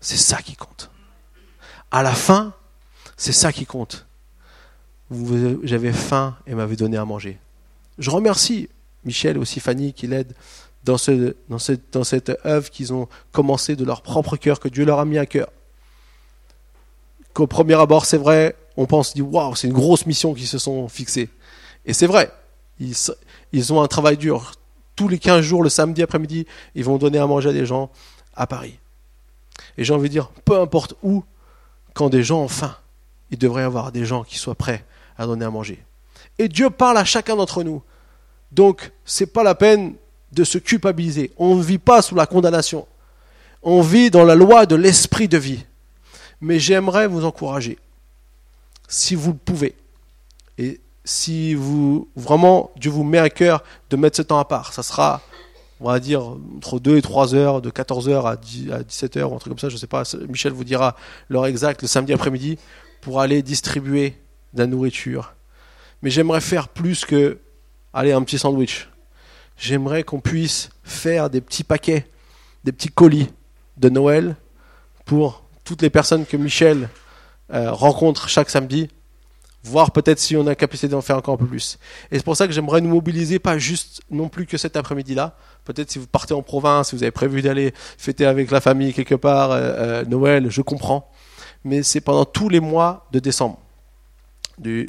c'est 0.00 0.16
ça 0.16 0.42
qui 0.42 0.56
compte. 0.56 0.90
À 1.90 2.02
la 2.02 2.12
fin, 2.12 2.52
c'est 3.16 3.32
ça 3.32 3.52
qui 3.52 3.66
compte. 3.66 4.06
J'avais 5.62 5.92
faim 5.92 6.36
et 6.46 6.54
m'avez 6.54 6.76
donné 6.76 6.96
à 6.96 7.04
manger. 7.04 7.38
Je 7.98 8.10
remercie 8.10 8.68
Michel 9.04 9.38
aussi 9.38 9.60
Fanny 9.60 9.92
qui 9.92 10.06
l'aident 10.06 10.34
dans, 10.84 10.98
ce, 10.98 11.34
dans, 11.48 12.04
cette, 12.04 12.32
œuvre 12.44 12.70
qu'ils 12.70 12.92
ont 12.92 13.08
commencé 13.32 13.76
de 13.76 13.84
leur 13.84 14.02
propre 14.02 14.36
cœur, 14.36 14.60
que 14.60 14.68
Dieu 14.68 14.84
leur 14.84 15.00
a 15.00 15.04
mis 15.04 15.18
à 15.18 15.26
cœur. 15.26 15.48
Qu'au 17.32 17.46
premier 17.46 17.74
abord, 17.74 18.04
c'est 18.04 18.18
vrai, 18.18 18.56
on 18.76 18.86
pense, 18.86 19.14
dit, 19.14 19.22
waouh, 19.22 19.54
c'est 19.56 19.66
une 19.66 19.72
grosse 19.72 20.06
mission 20.06 20.34
qu'ils 20.34 20.46
se 20.46 20.58
sont 20.58 20.88
fixés. 20.88 21.28
Et 21.84 21.92
c'est 21.92 22.06
vrai, 22.06 22.32
ils, 22.78 22.94
ils 23.52 23.72
ont 23.72 23.82
un 23.82 23.88
travail 23.88 24.16
dur. 24.16 24.52
Tous 24.94 25.08
les 25.08 25.18
15 25.18 25.40
jours, 25.40 25.62
le 25.62 25.68
samedi 25.68 26.02
après-midi, 26.02 26.46
ils 26.74 26.84
vont 26.84 26.98
donner 26.98 27.18
à 27.18 27.26
manger 27.26 27.50
à 27.50 27.52
des 27.52 27.66
gens 27.66 27.90
à 28.34 28.46
Paris. 28.46 28.78
Et 29.76 29.84
j'ai 29.84 29.92
envie 29.92 30.08
de 30.08 30.12
dire, 30.12 30.30
peu 30.44 30.58
importe 30.60 30.94
où, 31.02 31.24
quand 31.96 32.10
des 32.10 32.22
gens 32.22 32.42
ont 32.42 32.48
faim, 32.48 32.76
il 33.30 33.38
devrait 33.38 33.62
y 33.62 33.64
avoir 33.64 33.90
des 33.90 34.04
gens 34.04 34.22
qui 34.22 34.36
soient 34.36 34.54
prêts 34.54 34.84
à 35.16 35.24
donner 35.24 35.46
à 35.46 35.50
manger. 35.50 35.82
Et 36.38 36.46
Dieu 36.46 36.68
parle 36.68 36.98
à 36.98 37.06
chacun 37.06 37.36
d'entre 37.36 37.62
nous. 37.62 37.82
Donc, 38.52 38.92
ce 39.06 39.24
n'est 39.24 39.30
pas 39.30 39.42
la 39.42 39.54
peine 39.54 39.94
de 40.30 40.44
se 40.44 40.58
culpabiliser. 40.58 41.32
On 41.38 41.54
ne 41.54 41.62
vit 41.62 41.78
pas 41.78 42.02
sous 42.02 42.14
la 42.14 42.26
condamnation. 42.26 42.86
On 43.62 43.80
vit 43.80 44.10
dans 44.10 44.24
la 44.24 44.34
loi 44.34 44.66
de 44.66 44.76
l'esprit 44.76 45.26
de 45.26 45.38
vie. 45.38 45.64
Mais 46.42 46.58
j'aimerais 46.58 47.06
vous 47.06 47.24
encourager, 47.24 47.78
si 48.88 49.14
vous 49.14 49.32
le 49.32 49.38
pouvez, 49.38 49.74
et 50.58 50.82
si 51.02 51.54
vous 51.54 52.08
vraiment 52.14 52.72
Dieu 52.76 52.90
vous 52.90 53.04
met 53.04 53.18
à 53.18 53.30
cœur 53.30 53.64
de 53.88 53.96
mettre 53.96 54.18
ce 54.18 54.22
temps 54.22 54.38
à 54.38 54.44
part, 54.44 54.74
ça 54.74 54.82
sera, 54.82 55.22
on 55.80 55.90
va 55.90 56.00
dire, 56.00 56.22
entre 56.56 56.78
2 56.78 56.96
et 56.96 57.02
3 57.02 57.34
heures, 57.34 57.60
de 57.60 57.70
14 57.70 58.08
heures 58.08 58.26
à, 58.26 58.36
17 58.36 59.16
heures, 59.18 59.32
un 59.32 59.38
truc 59.38 59.52
comme 59.52 59.58
ça, 59.58 59.68
je 59.68 59.74
ne 59.74 59.78
sais 59.78 59.86
pas, 59.86 60.04
Michel 60.28 60.52
vous 60.52 60.64
dira 60.64 60.96
l'heure 61.28 61.46
exacte, 61.46 61.82
le 61.82 61.88
samedi 61.88 62.12
après-midi, 62.12 62.58
pour 63.00 63.20
aller 63.20 63.42
distribuer 63.42 64.16
de 64.54 64.60
la 64.60 64.66
nourriture. 64.66 65.34
Mais 66.02 66.10
j'aimerais 66.10 66.40
faire 66.40 66.68
plus 66.68 67.04
que, 67.04 67.38
aller 67.92 68.12
un 68.12 68.22
petit 68.22 68.38
sandwich. 68.38 68.88
J'aimerais 69.58 70.02
qu'on 70.02 70.20
puisse 70.20 70.70
faire 70.82 71.30
des 71.30 71.40
petits 71.40 71.64
paquets, 71.64 72.06
des 72.64 72.72
petits 72.72 72.88
colis 72.88 73.28
de 73.76 73.88
Noël 73.88 74.36
pour 75.04 75.44
toutes 75.64 75.82
les 75.82 75.90
personnes 75.90 76.26
que 76.26 76.36
Michel 76.36 76.88
euh, 77.52 77.70
rencontre 77.72 78.28
chaque 78.28 78.50
samedi, 78.50 78.88
voir 79.66 79.90
peut-être 79.90 80.18
si 80.18 80.36
on 80.36 80.46
a 80.46 80.54
capacité 80.54 80.88
d'en 80.88 81.00
faire 81.00 81.18
encore 81.18 81.34
un 81.34 81.38
peu 81.38 81.46
plus. 81.46 81.78
Et 82.10 82.16
c'est 82.16 82.24
pour 82.24 82.36
ça 82.36 82.46
que 82.46 82.52
j'aimerais 82.52 82.80
nous 82.80 82.90
mobiliser, 82.90 83.38
pas 83.38 83.58
juste 83.58 84.00
non 84.10 84.28
plus 84.28 84.46
que 84.46 84.56
cet 84.56 84.76
après-midi-là. 84.76 85.36
Peut-être 85.64 85.90
si 85.90 85.98
vous 85.98 86.06
partez 86.06 86.34
en 86.34 86.42
province, 86.42 86.90
si 86.90 86.96
vous 86.96 87.02
avez 87.02 87.10
prévu 87.10 87.42
d'aller 87.42 87.72
fêter 87.98 88.26
avec 88.26 88.50
la 88.50 88.60
famille 88.60 88.92
quelque 88.92 89.14
part 89.14 89.50
euh, 89.50 89.60
euh, 89.60 90.04
Noël, 90.04 90.50
je 90.50 90.62
comprends 90.62 91.10
mais 91.66 91.82
c'est 91.82 92.00
pendant 92.00 92.24
tous 92.24 92.48
les 92.48 92.60
mois 92.60 93.06
de 93.12 93.18
décembre. 93.18 93.58
Du, 94.56 94.88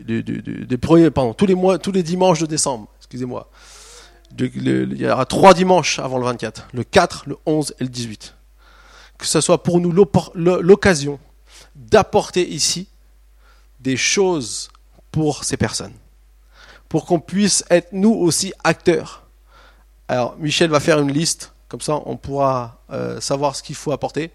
pardon, 1.13 1.33
tous 1.33 1.47
les 1.47 1.55
mois, 1.55 1.77
tous 1.79 1.91
les 1.91 2.03
dimanches 2.03 2.39
de 2.39 2.45
décembre, 2.45 2.87
excusez-moi. 2.99 3.49
il 4.39 5.01
y 5.01 5.09
aura 5.09 5.25
trois 5.25 5.53
dimanches 5.53 5.99
avant 5.99 6.19
le 6.19 6.23
24, 6.23 6.69
le 6.73 6.83
4, 6.83 7.23
le 7.27 7.37
11 7.45 7.73
et 7.79 7.83
le 7.83 7.89
18. 7.89 8.35
Que 9.17 9.25
ce 9.25 9.41
soit 9.41 9.63
pour 9.63 9.81
nous 9.81 9.91
l'occasion 9.91 11.19
d'apporter 11.75 12.47
ici 12.47 12.87
des 13.79 13.97
choses 13.97 14.69
pour 15.11 15.43
ces 15.43 15.57
personnes. 15.57 15.93
Pour 16.89 17.05
qu'on 17.05 17.19
puisse 17.19 17.63
être 17.69 17.91
nous 17.91 18.13
aussi 18.13 18.53
acteurs. 18.63 19.27
Alors, 20.07 20.37
Michel 20.37 20.69
va 20.69 20.79
faire 20.79 20.99
une 20.99 21.11
liste, 21.11 21.53
comme 21.67 21.81
ça 21.81 22.01
on 22.05 22.17
pourra 22.17 22.81
euh, 22.91 23.19
savoir 23.19 23.55
ce 23.55 23.63
qu'il 23.63 23.75
faut 23.75 23.91
apporter. 23.91 24.31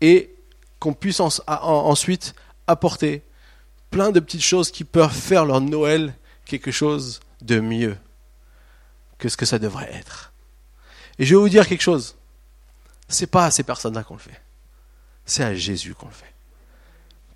Et 0.00 0.34
qu'on 0.78 0.94
puisse 0.94 1.20
ensuite 1.20 2.34
apporter 2.66 3.22
plein 3.90 4.10
de 4.10 4.20
petites 4.20 4.42
choses 4.42 4.70
qui 4.70 4.84
peuvent 4.84 5.12
faire 5.12 5.44
leur 5.44 5.60
Noël 5.60 6.14
quelque 6.44 6.70
chose 6.70 7.20
de 7.42 7.60
mieux 7.60 7.96
que 9.18 9.28
ce 9.28 9.36
que 9.36 9.46
ça 9.46 9.58
devrait 9.58 9.92
être. 9.92 10.32
Et 11.18 11.24
je 11.24 11.34
vais 11.34 11.40
vous 11.40 11.48
dire 11.48 11.66
quelque 11.66 11.82
chose. 11.82 12.16
C'est 13.08 13.26
pas 13.26 13.46
à 13.46 13.50
ces 13.50 13.62
personnes-là 13.62 14.04
qu'on 14.04 14.14
le 14.14 14.20
fait. 14.20 14.40
C'est 15.24 15.42
à 15.42 15.54
Jésus 15.54 15.94
qu'on 15.94 16.06
le 16.06 16.12
fait. 16.12 16.32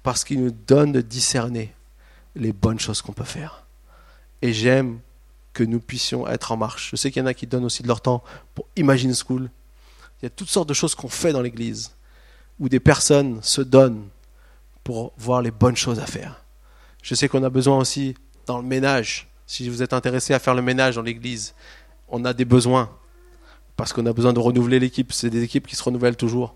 Parce 0.03 0.25
qu'il 0.25 0.43
nous 0.43 0.51
donne 0.51 0.93
de 0.93 1.01
discerner 1.01 1.73
les 2.35 2.53
bonnes 2.53 2.81
choses 2.81 3.03
qu'on 3.03 3.13
peut 3.13 3.25
faire. 3.25 3.65
Et 4.41 4.53
j'aime 4.53 4.99
que 5.53 5.63
nous 5.63 5.81
puissions 5.81 6.27
être 6.27 6.53
en 6.53 6.57
marche. 6.57 6.91
Je 6.91 6.97
sais 6.97 7.11
qu'il 7.11 7.21
y 7.21 7.23
en 7.23 7.27
a 7.27 7.35
qui 7.35 7.47
donnent 7.47 7.65
aussi 7.65 7.83
de 7.83 7.89
leur 7.89 8.01
temps 8.01 8.23
pour 8.55 8.67
Imagine 8.77 9.15
School. 9.15 9.51
Il 10.21 10.25
y 10.25 10.27
a 10.27 10.31
toutes 10.31 10.49
sortes 10.49 10.69
de 10.69 10.75
choses 10.75 10.95
qu'on 10.95 11.09
fait 11.09 11.33
dans 11.33 11.43
l'Église 11.43 11.93
où 12.59 12.69
des 12.69 12.81
personnes 12.81 13.43
se 13.43 13.61
donnent 13.61 14.09
pour 14.85 15.13
voir 15.17 15.43
les 15.43 15.51
bonnes 15.51 15.77
choses 15.77 15.99
à 15.99 16.07
faire. 16.07 16.45
Je 17.03 17.15
sais 17.15 17.29
qu'on 17.29 17.43
a 17.43 17.51
besoin 17.51 17.79
aussi 17.79 18.15
dans 18.47 18.59
le 18.59 18.65
ménage. 18.65 19.29
Si 19.47 19.69
vous 19.69 19.83
êtes 19.83 19.93
intéressé 19.93 20.35
à 20.35 20.39
faire 20.39 20.55
le 20.55 20.63
ménage 20.63 20.97
dans 20.97 21.03
l'église, 21.03 21.55
on 22.09 22.25
a 22.25 22.33
des 22.33 22.45
besoins 22.45 22.91
parce 23.77 23.93
qu'on 23.93 24.07
a 24.07 24.13
besoin 24.13 24.33
de 24.33 24.39
renouveler 24.39 24.79
l'équipe. 24.79 25.13
C'est 25.13 25.31
des 25.31 25.43
équipes 25.43 25.67
qui 25.67 25.77
se 25.77 25.83
renouvellent 25.83 26.17
toujours. 26.17 26.55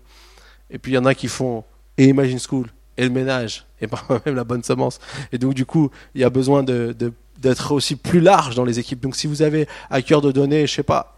Et 0.69 0.79
puis 0.79 0.93
il 0.93 0.95
y 0.95 0.97
en 0.97 1.05
a 1.05 1.13
qui 1.13 1.27
font 1.27 1.63
et 1.97 2.05
Imagine 2.05 2.39
School 2.39 2.67
et 2.97 3.03
le 3.03 3.09
ménage 3.09 3.65
et 3.81 3.87
parfois 3.87 4.21
même 4.25 4.35
la 4.35 4.43
bonne 4.43 4.63
semence. 4.63 4.99
Et 5.31 5.37
donc 5.37 5.53
du 5.53 5.65
coup, 5.65 5.89
il 6.15 6.21
y 6.21 6.23
a 6.23 6.29
besoin 6.29 6.63
d'être 6.63 7.71
aussi 7.71 7.95
plus 7.95 8.19
large 8.19 8.55
dans 8.55 8.65
les 8.65 8.79
équipes. 8.79 8.99
Donc 8.99 9.15
si 9.15 9.27
vous 9.27 9.41
avez 9.41 9.67
à 9.89 10.01
cœur 10.01 10.21
de 10.21 10.31
donner, 10.31 10.67
je 10.67 10.73
sais 10.73 10.83
pas, 10.83 11.17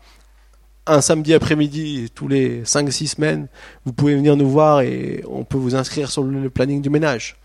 un 0.88 1.02
samedi 1.02 1.34
après-midi 1.34 2.12
tous 2.14 2.28
les 2.28 2.64
5-6 2.64 3.08
semaines, 3.08 3.48
vous 3.86 3.94
pouvez 3.94 4.16
venir 4.16 4.36
nous 4.36 4.50
voir 4.50 4.82
et 4.82 5.24
on 5.28 5.44
peut 5.44 5.58
vous 5.58 5.76
inscrire 5.76 6.10
sur 6.10 6.24
le 6.24 6.50
planning 6.50 6.82
du 6.82 6.90
ménage. 6.90 7.38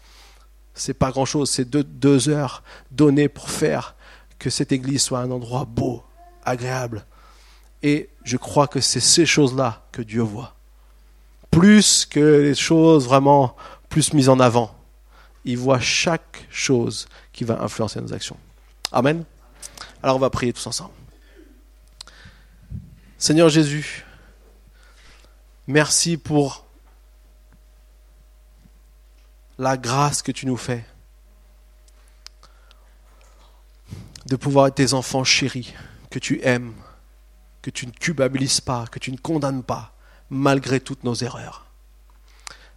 C'est 0.74 0.94
pas 0.94 1.10
grand 1.10 1.24
chose, 1.24 1.50
c'est 1.50 1.68
deux 1.68 2.28
heures 2.28 2.62
données 2.90 3.28
pour 3.28 3.50
faire 3.50 3.94
que 4.38 4.50
cette 4.50 4.72
église 4.72 5.02
soit 5.02 5.20
un 5.20 5.30
endroit 5.30 5.66
beau, 5.66 6.02
agréable. 6.44 7.04
Et 7.82 8.08
je 8.24 8.36
crois 8.36 8.66
que 8.66 8.80
c'est 8.80 9.00
ces 9.00 9.26
choses-là 9.26 9.86
que 9.92 10.02
Dieu 10.02 10.22
voit. 10.22 10.54
Plus 11.50 12.06
que 12.06 12.40
les 12.40 12.54
choses 12.54 13.06
vraiment 13.06 13.56
plus 13.94 14.12
mises 14.12 14.28
en 14.28 14.40
avant. 14.40 14.74
Il 15.44 15.56
voit 15.56 15.78
chaque 15.78 16.48
chose 16.50 17.06
qui 17.32 17.44
va 17.44 17.62
influencer 17.62 18.00
nos 18.00 18.12
actions. 18.12 18.36
Amen. 18.90 19.24
Alors 20.02 20.16
on 20.16 20.18
va 20.18 20.30
prier 20.30 20.52
tous 20.52 20.66
ensemble. 20.66 20.90
Seigneur 23.18 23.48
Jésus, 23.50 24.04
merci 25.68 26.16
pour 26.16 26.66
la 29.58 29.76
grâce 29.76 30.22
que 30.22 30.32
tu 30.32 30.46
nous 30.46 30.56
fais 30.56 30.84
de 34.26 34.34
pouvoir 34.34 34.66
être 34.66 34.74
tes 34.74 34.92
enfants 34.92 35.22
chéris, 35.22 35.72
que 36.10 36.18
tu 36.18 36.40
aimes, 36.42 36.74
que 37.62 37.70
tu 37.70 37.86
ne 37.86 37.92
culpabilises 37.92 38.60
pas, 38.60 38.88
que 38.88 38.98
tu 38.98 39.12
ne 39.12 39.18
condamnes 39.18 39.62
pas, 39.62 39.94
malgré 40.30 40.80
toutes 40.80 41.04
nos 41.04 41.14
erreurs. 41.14 41.63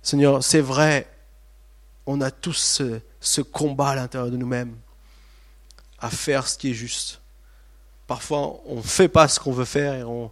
Seigneur, 0.07 0.41
c'est 0.41 0.61
vrai, 0.61 1.05
on 2.05 2.21
a 2.21 2.31
tous 2.31 2.81
ce, 3.19 3.41
combat 3.41 3.89
à 3.89 3.95
l'intérieur 3.95 4.31
de 4.31 4.37
nous-mêmes 4.37 4.73
à 5.99 6.09
faire 6.09 6.47
ce 6.47 6.57
qui 6.57 6.71
est 6.71 6.73
juste. 6.73 7.19
Parfois, 8.07 8.61
on 8.67 8.77
ne 8.77 8.81
fait 8.81 9.09
pas 9.09 9.27
ce 9.27 9.37
qu'on 9.37 9.51
veut 9.51 9.65
faire 9.65 9.95
et 9.95 10.05
on, 10.05 10.31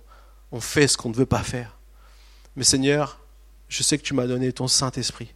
on 0.54 0.62
fait 0.62 0.88
ce 0.88 0.96
qu'on 0.96 1.10
ne 1.10 1.14
veut 1.14 1.26
pas 1.26 1.44
faire. 1.44 1.76
Mais 2.56 2.64
Seigneur, 2.64 3.20
je 3.68 3.84
sais 3.84 3.98
que 3.98 4.04
tu 4.04 4.14
m'as 4.14 4.28
donné 4.28 4.54
ton 4.54 4.70
Saint-Esprit 4.70 5.34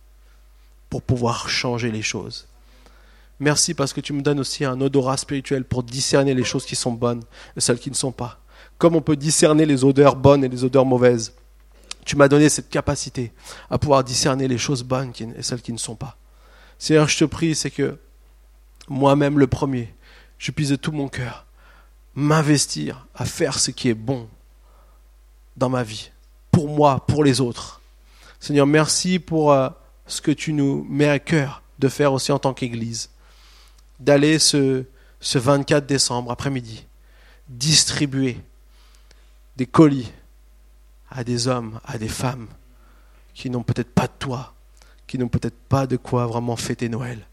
pour 0.89 1.01
pouvoir 1.01 1.49
changer 1.49 1.91
les 1.91 2.01
choses. 2.01 2.47
Merci 3.41 3.73
parce 3.73 3.91
que 3.91 3.99
tu 3.99 4.13
me 4.13 4.21
donnes 4.21 4.39
aussi 4.39 4.63
un 4.63 4.79
odorat 4.79 5.17
spirituel 5.17 5.65
pour 5.65 5.83
discerner 5.83 6.33
les 6.33 6.45
choses 6.45 6.65
qui 6.65 6.77
sont 6.77 6.93
bonnes 6.93 7.25
et 7.57 7.59
celles 7.59 7.79
qui 7.79 7.89
ne 7.89 7.95
sont 7.95 8.13
pas. 8.13 8.39
Comme 8.77 8.95
on 8.95 9.01
peut 9.01 9.17
discerner 9.17 9.65
les 9.65 9.83
odeurs 9.83 10.15
bonnes 10.15 10.45
et 10.45 10.47
les 10.47 10.63
odeurs 10.63 10.85
mauvaises. 10.85 11.33
Tu 12.09 12.15
m'as 12.15 12.27
donné 12.27 12.49
cette 12.49 12.71
capacité 12.71 13.31
à 13.69 13.77
pouvoir 13.77 14.03
discerner 14.03 14.47
les 14.47 14.57
choses 14.57 14.81
bonnes 14.81 15.13
et 15.37 15.43
celles 15.43 15.61
qui 15.61 15.71
ne 15.71 15.77
sont 15.77 15.93
pas. 15.93 16.17
Seigneur, 16.79 17.07
je 17.07 17.19
te 17.19 17.23
prie, 17.23 17.53
c'est 17.53 17.69
que 17.69 17.99
moi-même 18.87 19.37
le 19.37 19.45
premier, 19.45 19.93
je 20.39 20.49
puisse 20.49 20.69
de 20.69 20.75
tout 20.75 20.91
mon 20.91 21.07
cœur 21.07 21.45
m'investir 22.15 23.05
à 23.13 23.25
faire 23.25 23.59
ce 23.59 23.69
qui 23.69 23.89
est 23.89 23.93
bon 23.93 24.27
dans 25.55 25.69
ma 25.69 25.83
vie, 25.83 26.09
pour 26.49 26.67
moi, 26.67 27.05
pour 27.05 27.23
les 27.23 27.41
autres. 27.41 27.79
Seigneur, 28.39 28.65
merci 28.65 29.19
pour 29.19 29.51
euh, 29.53 29.69
ce 30.07 30.19
que 30.19 30.31
tu 30.31 30.51
nous 30.51 30.87
mets 30.89 31.09
à 31.09 31.19
cœur 31.19 31.61
de 31.77 31.89
faire 31.89 32.11
aussi 32.11 32.31
en 32.31 32.39
tant 32.39 32.55
qu'Église. 32.55 33.11
D'aller 33.99 34.39
ce, 34.39 34.83
ce 35.19 35.37
24 35.37 35.85
décembre 35.85 36.31
après-midi, 36.31 36.87
distribuer 37.49 38.39
des 39.57 39.67
colis 39.67 40.11
à 41.09 41.23
des 41.23 41.47
hommes, 41.47 41.79
à 41.85 41.97
des 41.97 42.07
femmes 42.07 42.47
qui 43.33 43.49
n'ont 43.49 43.63
peut-être 43.63 43.93
pas 43.93 44.07
de 44.07 44.13
toi, 44.19 44.53
qui 45.07 45.17
n'ont 45.17 45.29
peut-être 45.29 45.57
pas 45.69 45.87
de 45.87 45.97
quoi 45.97 46.27
vraiment 46.27 46.55
fêter 46.55 46.89
Noël, 46.89 47.27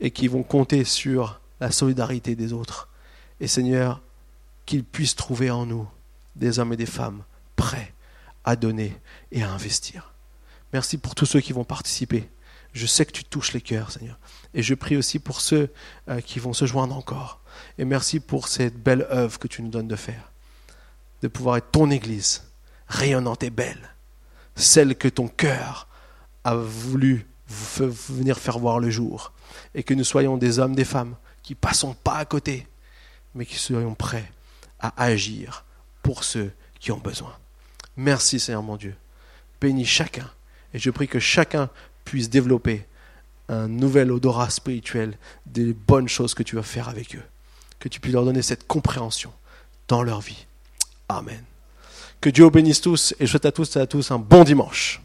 et 0.00 0.10
qui 0.10 0.28
vont 0.28 0.42
compter 0.42 0.84
sur 0.84 1.40
la 1.60 1.70
solidarité 1.70 2.34
des 2.34 2.52
autres. 2.52 2.88
Et 3.40 3.46
Seigneur, 3.46 4.02
qu'ils 4.64 4.84
puissent 4.84 5.14
trouver 5.14 5.50
en 5.50 5.66
nous 5.66 5.88
des 6.34 6.58
hommes 6.58 6.72
et 6.72 6.76
des 6.76 6.86
femmes 6.86 7.22
prêts 7.54 7.94
à 8.44 8.56
donner 8.56 8.98
et 9.32 9.42
à 9.42 9.50
investir. 9.50 10.14
Merci 10.72 10.98
pour 10.98 11.14
tous 11.14 11.26
ceux 11.26 11.40
qui 11.40 11.52
vont 11.52 11.64
participer. 11.64 12.28
Je 12.72 12.86
sais 12.86 13.06
que 13.06 13.12
tu 13.12 13.24
touches 13.24 13.54
les 13.54 13.60
cœurs, 13.60 13.90
Seigneur. 13.90 14.18
Et 14.52 14.62
je 14.62 14.74
prie 14.74 14.96
aussi 14.96 15.18
pour 15.18 15.40
ceux 15.40 15.72
euh, 16.08 16.20
qui 16.20 16.38
vont 16.38 16.52
se 16.52 16.66
joindre 16.66 16.96
encore. 16.96 17.40
Et 17.78 17.84
merci 17.84 18.20
pour 18.20 18.48
cette 18.48 18.76
belle 18.76 19.06
œuvre 19.10 19.38
que 19.38 19.48
tu 19.48 19.62
nous 19.62 19.70
donnes 19.70 19.88
de 19.88 19.96
faire. 19.96 20.32
De 21.22 21.28
pouvoir 21.28 21.56
être 21.56 21.70
ton 21.70 21.90
Église, 21.90 22.42
rayonnante 22.88 23.42
et 23.42 23.50
belle. 23.50 23.94
Celle 24.54 24.96
que 24.96 25.08
ton 25.08 25.28
cœur 25.28 25.88
a 26.44 26.54
voulu 26.54 27.26
venir 27.48 28.38
faire 28.38 28.58
voir 28.58 28.78
le 28.78 28.90
jour. 28.90 29.32
Et 29.74 29.82
que 29.82 29.94
nous 29.94 30.04
soyons 30.04 30.36
des 30.36 30.58
hommes, 30.58 30.74
des 30.74 30.84
femmes 30.84 31.16
qui 31.42 31.54
passons 31.54 31.94
pas 31.94 32.16
à 32.16 32.24
côté, 32.24 32.66
mais 33.34 33.46
qui 33.46 33.56
soyons 33.56 33.94
prêts 33.94 34.30
à 34.80 34.92
agir 35.02 35.64
pour 36.02 36.24
ceux 36.24 36.52
qui 36.80 36.92
ont 36.92 36.98
besoin. 36.98 37.34
Merci 37.96 38.40
Seigneur 38.40 38.62
mon 38.62 38.76
Dieu. 38.76 38.94
Bénis 39.60 39.84
chacun. 39.84 40.30
Et 40.74 40.78
je 40.78 40.90
prie 40.90 41.08
que 41.08 41.20
chacun 41.20 41.70
puisse 42.04 42.28
développer 42.28 42.86
un 43.48 43.68
nouvel 43.68 44.10
odorat 44.10 44.50
spirituel 44.50 45.16
des 45.46 45.72
bonnes 45.72 46.08
choses 46.08 46.34
que 46.34 46.42
tu 46.42 46.56
vas 46.56 46.62
faire 46.62 46.88
avec 46.88 47.14
eux. 47.14 47.22
Que 47.78 47.88
tu 47.88 48.00
puisses 48.00 48.14
leur 48.14 48.24
donner 48.24 48.42
cette 48.42 48.66
compréhension 48.66 49.32
dans 49.88 50.02
leur 50.02 50.20
vie. 50.20 50.46
Amen. 51.08 51.44
Que 52.20 52.30
Dieu 52.30 52.48
bénisse 52.50 52.80
tous 52.80 53.14
et 53.20 53.26
je 53.26 53.30
souhaite 53.30 53.46
à 53.46 53.52
tous 53.52 53.76
et 53.76 53.80
à 53.80 53.86
tous 53.86 54.10
un 54.10 54.18
bon 54.18 54.44
dimanche. 54.44 55.00